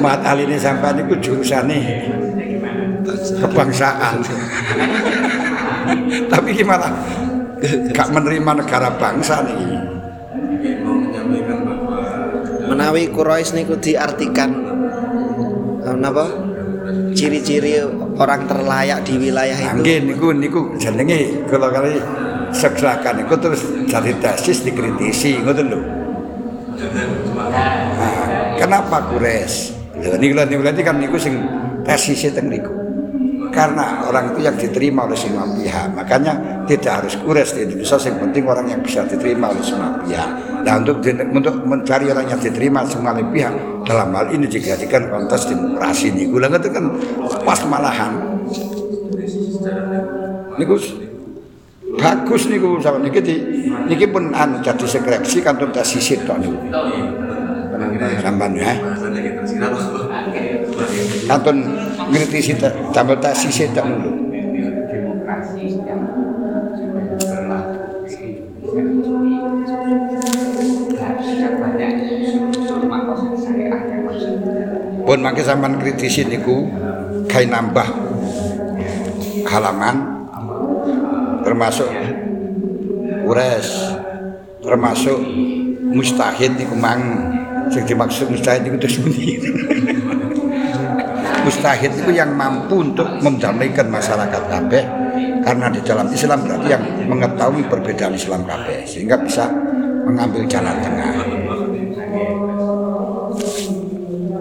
Mat 0.00 0.20
Ali 0.24 0.44
ini 0.46 0.56
sampai 0.60 0.96
niku 0.96 1.16
jurusane 1.18 2.08
kebangsaan. 3.42 4.22
Tapi 6.32 6.48
gimana? 6.54 6.88
Gak 7.92 8.08
menerima 8.14 8.52
negara 8.62 8.88
bangsa 8.96 9.42
nih. 9.44 9.92
menawi 12.72 13.12
Quraisy 13.12 13.52
niku 13.52 13.76
diartikan 13.76 14.50
eh, 15.84 15.96
napa 16.00 16.24
ciri-ciri 17.12 17.80
orang 18.16 18.48
terlayak 18.48 19.04
di 19.04 19.14
wilayah 19.16 19.56
itu 19.56 19.80
Nggih 19.80 19.98
niku 20.08 20.28
niku 20.34 20.60
jenenge 20.76 21.46
kula 21.48 21.68
kali 21.72 21.96
segerakan 22.52 23.24
niku 23.24 23.34
terus 23.40 23.62
jadi 23.88 24.12
tesis 24.20 24.64
dikritisi 24.64 25.40
ngoten 25.40 25.66
lho. 25.72 25.80
Nah, 27.52 28.26
kenapa 28.58 29.08
kures? 29.12 29.72
Lho 29.96 30.16
niku 30.20 30.32
lho 30.36 30.44
niku 30.48 30.62
kan 30.84 30.96
niku 31.00 31.16
sing 31.16 31.40
tesisnya 31.84 32.36
teng 32.36 32.48
niku. 32.52 32.72
Karena 33.52 34.08
orang 34.08 34.32
itu 34.32 34.48
yang 34.48 34.56
diterima 34.56 35.04
oleh 35.04 35.12
semua 35.12 35.44
pihak, 35.44 35.92
makanya 35.92 36.64
tidak 36.64 37.04
harus 37.04 37.20
kures 37.20 37.52
di 37.52 37.68
Indonesia. 37.68 38.00
Yang 38.00 38.16
penting 38.24 38.42
orang 38.48 38.64
yang 38.64 38.80
bisa 38.80 39.04
diterima 39.04 39.52
oleh 39.52 39.60
semua 39.60 40.00
pihak. 40.00 40.30
Nah 40.62 40.74
untuk 40.78 41.02
untuk 41.04 41.54
mencari 41.66 42.06
orang 42.10 42.26
yang 42.30 42.40
diterima 42.40 42.86
semua 42.86 43.18
pihak 43.18 43.52
dalam 43.82 44.14
hal 44.14 44.30
ini 44.30 44.46
dijadikan 44.46 45.10
kontes 45.10 45.50
demokrasi 45.50 46.14
niku. 46.14 46.38
Lah 46.38 46.48
itu 46.54 46.70
kan 46.70 46.84
pas 47.42 47.58
malahan. 47.66 48.12
Niku 50.56 50.74
bagus 51.98 52.42
niku 52.48 52.78
sama 52.78 53.02
niki 53.02 53.20
di 53.20 53.34
niki 53.90 54.06
pun 54.08 54.30
anu 54.32 54.62
jadi 54.62 54.86
skripsi 54.86 55.42
kantor 55.42 55.74
tesis 55.74 56.14
tok 56.22 56.38
niku. 56.38 56.56
Sampan 58.22 58.52
ya. 58.54 58.72
Kanton 61.26 61.56
ngritisi 62.14 62.54
tambah 62.94 63.18
tesis 63.18 63.66
niku. 63.74 63.82
demokrasi 63.82 64.21
Pun 75.12 75.20
mangke 75.20 75.44
sampean 75.44 75.76
kritisi 75.76 76.24
niku 76.24 76.64
gawe 77.28 77.44
nambah 77.44 77.84
halaman 79.44 80.24
termasuk 81.44 81.84
ures 83.28 83.92
termasuk 84.64 85.20
mustahid 85.92 86.56
niku 86.56 86.72
mang 86.80 87.28
sing 87.68 87.84
dimaksud 87.84 88.32
mustahid 88.32 88.64
niku 88.64 88.80
terus 88.80 88.96
mustahid 91.44 91.92
itu 91.92 92.16
yang 92.16 92.32
mampu 92.32 92.80
untuk 92.80 93.20
mendamaikan 93.20 93.92
masyarakat 93.92 94.42
kabeh 94.48 94.84
karena 95.44 95.68
di 95.68 95.84
dalam 95.84 96.08
Islam 96.08 96.40
berarti 96.40 96.68
yang 96.72 96.84
mengetahui 97.12 97.68
perbedaan 97.68 98.16
Islam 98.16 98.48
kabeh 98.48 98.88
sehingga 98.88 99.20
bisa 99.20 99.44
mengambil 100.08 100.48
jalan 100.48 100.72
tengah 100.80 101.41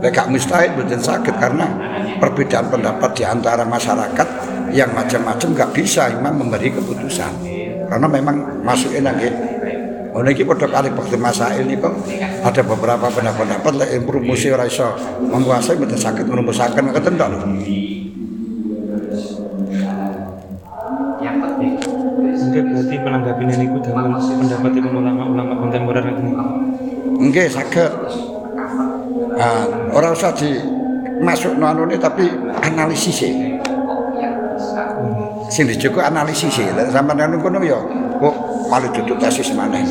Lek 0.01 0.17
gak 0.17 0.33
mustahil 0.33 0.73
betul 0.73 0.97
sakit 0.97 1.37
karena 1.37 1.69
perbedaan 2.17 2.73
pendapat 2.73 3.13
di 3.13 3.21
antara 3.21 3.61
masyarakat 3.61 4.27
yang 4.73 4.89
macam-macam 4.97 5.49
gak 5.53 5.71
bisa 5.77 6.09
imam 6.09 6.41
memberi 6.41 6.73
keputusan. 6.73 7.29
Karena 7.85 8.07
memang 8.09 8.65
masuknya 8.65 9.13
nggih. 9.13 9.33
Oh 10.11 10.19
niki 10.25 10.43
padha 10.43 10.67
kali 10.67 10.91
waktu 10.91 11.15
masail 11.15 11.63
niku 11.63 11.87
ada 12.43 12.61
beberapa 12.67 13.07
pendapat-pendapat 13.07 13.73
lek 13.79 13.91
promosi 14.03 14.51
ora 14.51 14.67
iso 14.67 14.91
menguasai 15.23 15.79
betul 15.79 15.95
sakit 15.95 16.27
merumusaken 16.27 16.91
ngoten 16.91 17.15
tok 17.15 17.29
lho. 17.31 17.39
yang 21.23 21.37
penting 21.39 21.79
Mungkin 22.41 22.63
berarti 22.75 22.95
menanggapi 22.99 23.43
ini 23.47 23.65
ku 23.71 23.77
dalam 23.79 24.11
pendapat 24.19 24.71
ulama-ulama 24.83 25.53
kontemporer 25.63 26.03
ini. 26.03 26.31
Nggih 27.31 27.47
saged. 27.47 27.91
Ah, 29.41 29.65
ora 29.89 30.13
usah 30.13 30.29
di 30.37 30.53
masuk 31.17 31.57
anune 31.57 31.97
tapi 31.97 32.29
analisis 32.61 33.25
e. 33.25 33.57
Sing 35.49 35.65
dijogo 35.65 35.97
analisis 35.97 36.61
e. 36.61 36.69
Lek 36.69 36.93
sampean 36.93 37.25
anu 37.25 37.41
kono 37.41 37.57
ya 37.65 37.81
kok 38.21 38.35
malah 38.69 38.85
duduk 38.93 39.17
tesis 39.17 39.49
maneh. 39.57 39.81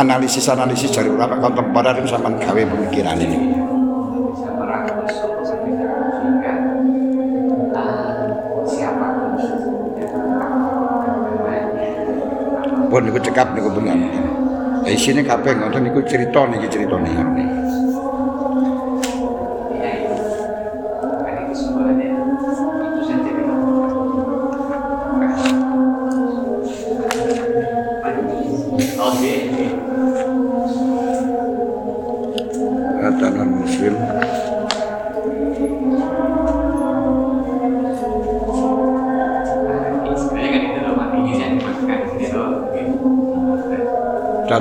Analisis-analisis 0.00 0.96
dari 0.96 1.12
ulama 1.12 1.36
kontemporer 1.36 1.92
itu 2.00 2.08
sampean 2.08 2.40
gawe 2.40 2.56
pemikiran 2.56 3.20
ini. 3.20 3.38
Pun 12.88 13.04
niku 13.04 13.20
cekap. 13.20 13.52
Ya 13.52 13.60
isine 14.90 15.22
kabeh 15.24 15.52
ngoten 15.56 15.82
niku 15.84 16.00
cerita 16.08 16.46
niki 16.46 16.68
ceritane. 16.72 17.10
ya 17.12 17.57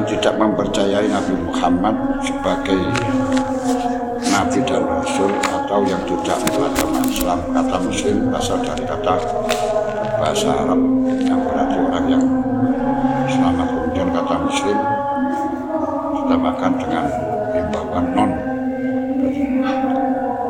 tidak 0.07 0.33
mempercayai 0.39 1.11
Nabi 1.11 1.35
Muhammad 1.43 1.95
sebagai 2.23 2.79
Nabi 4.31 4.59
dan 4.63 4.83
Rasul 4.87 5.31
atau 5.43 5.83
yang 5.83 5.99
tidak 6.07 6.39
beragama 6.47 6.99
Islam 7.03 7.39
kata 7.51 7.75
Muslim 7.83 8.15
berasal 8.31 8.57
dari 8.63 8.83
kata 8.87 9.13
bahasa 10.17 10.49
Arab 10.49 10.81
yang 11.27 11.39
berarti 11.43 11.77
orang 11.83 12.05
yang 12.07 12.23
selamat. 13.27 13.67
Kemudian 13.67 14.07
kata 14.15 14.35
Muslim 14.47 14.77
ditambahkan 16.15 16.71
dengan 16.79 17.05
himbauan 17.51 18.05
non. 18.15 18.31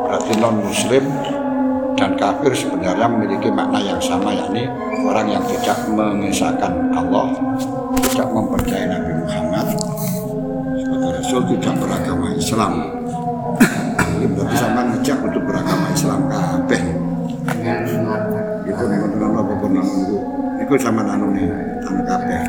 Berarti 0.06 0.32
non 0.38 0.56
Muslim 0.62 1.04
dan 1.98 2.14
kafir 2.14 2.54
sebenarnya 2.54 3.10
memiliki 3.10 3.50
makna 3.50 3.82
yang 3.82 3.98
sama 3.98 4.30
yakni 4.30 4.70
orang 5.02 5.34
yang 5.34 5.42
tidak 5.50 5.82
mengesahkan 5.90 6.94
Allah 6.94 7.34
tidak 8.18 8.28
mempercayai 8.34 8.86
Nabi 8.86 9.12
Muhammad 9.18 9.47
Rasul 11.38 11.54
tidak 11.54 11.78
beragama 11.78 12.34
Islam 12.34 12.72
ini 14.18 14.26
berarti 14.34 14.56
sama 14.58 14.80
ngejak 14.90 15.18
untuk 15.22 15.42
beragama 15.46 15.86
Islam 15.94 16.20
kabeh 16.26 16.82
itu 18.66 18.82
nih 18.82 18.98
menurut 19.06 19.38
apa 19.38 19.54
pun 19.62 19.72
itu 19.78 20.18
itu 20.58 20.72
sama 20.82 21.06
anu 21.06 21.30
nih 21.30 21.46
anu 21.86 22.02
kabeh 22.02 22.42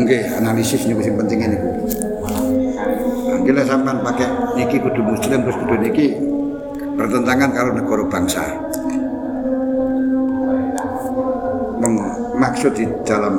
Oke, 0.00 0.24
analisis 0.40 0.88
ini 0.88 0.96
sing 1.04 1.12
penting 1.20 1.44
ini. 1.44 1.58
Gila 3.44 3.60
sampean 3.68 4.00
pakai 4.00 4.24
niki 4.56 4.80
kudu 4.80 5.04
muslim 5.04 5.44
terus 5.44 5.60
kudu 5.60 5.76
niki 5.84 6.16
bertentangan 6.96 7.52
kalau 7.52 7.76
negara 7.76 8.04
bangsa. 8.08 8.40
Maksud 12.40 12.72
di 12.72 12.88
dalam 13.04 13.36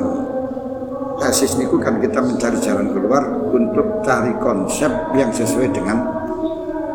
tesis 1.32 1.56
niku 1.56 1.80
kan 1.80 1.96
kita 1.96 2.20
mencari 2.20 2.60
jalan 2.60 2.92
keluar 2.92 3.24
untuk 3.56 4.04
cari 4.04 4.36
konsep 4.36 4.92
yang 5.16 5.32
sesuai 5.32 5.72
dengan 5.72 6.04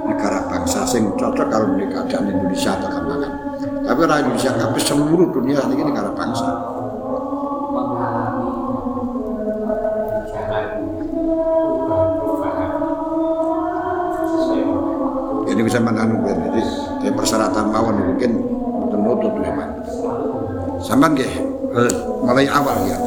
negara 0.05 0.45
bangsa 0.45 0.85
sing 0.85 1.09
cocok 1.17 1.49
kalau 1.49 1.73
di 1.73 1.89
keadaan 1.89 2.29
Indonesia 2.29 2.77
terkembangkan. 2.77 3.33
Tapi 3.81 3.97
orang 3.97 4.29
Indonesia 4.29 4.53
tapi 4.53 4.77
seluruh 4.77 5.33
dunia 5.33 5.57
ini 5.73 5.81
negara 5.81 6.13
bangsa. 6.13 6.53
Ini 15.49 15.61
bisa 15.65 15.81
menanu 15.81 16.21
jadi 16.21 16.61
kayak 17.01 17.17
persyaratan 17.17 17.73
mawon 17.73 18.13
mungkin 18.13 18.31
menutup 18.93 19.33
man. 19.33 19.81
Sampai 20.77 21.17
nggih 21.17 21.33
mulai 22.21 22.45
awal 22.45 22.85
ya. 22.85 23.06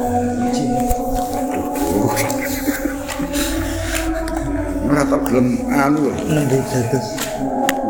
Gelem 5.31 5.47
anu 5.83 5.99
lho. 6.03 6.11
Nembe 6.27 6.57
dados 6.71 7.07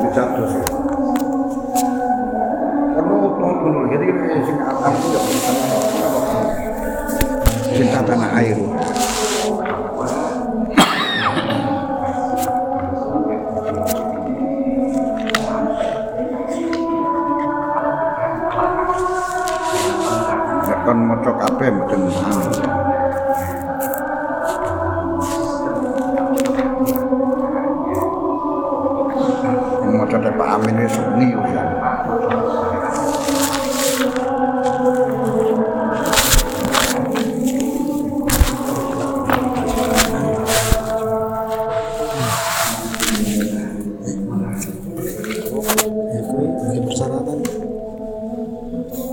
Bisa 0.01 0.23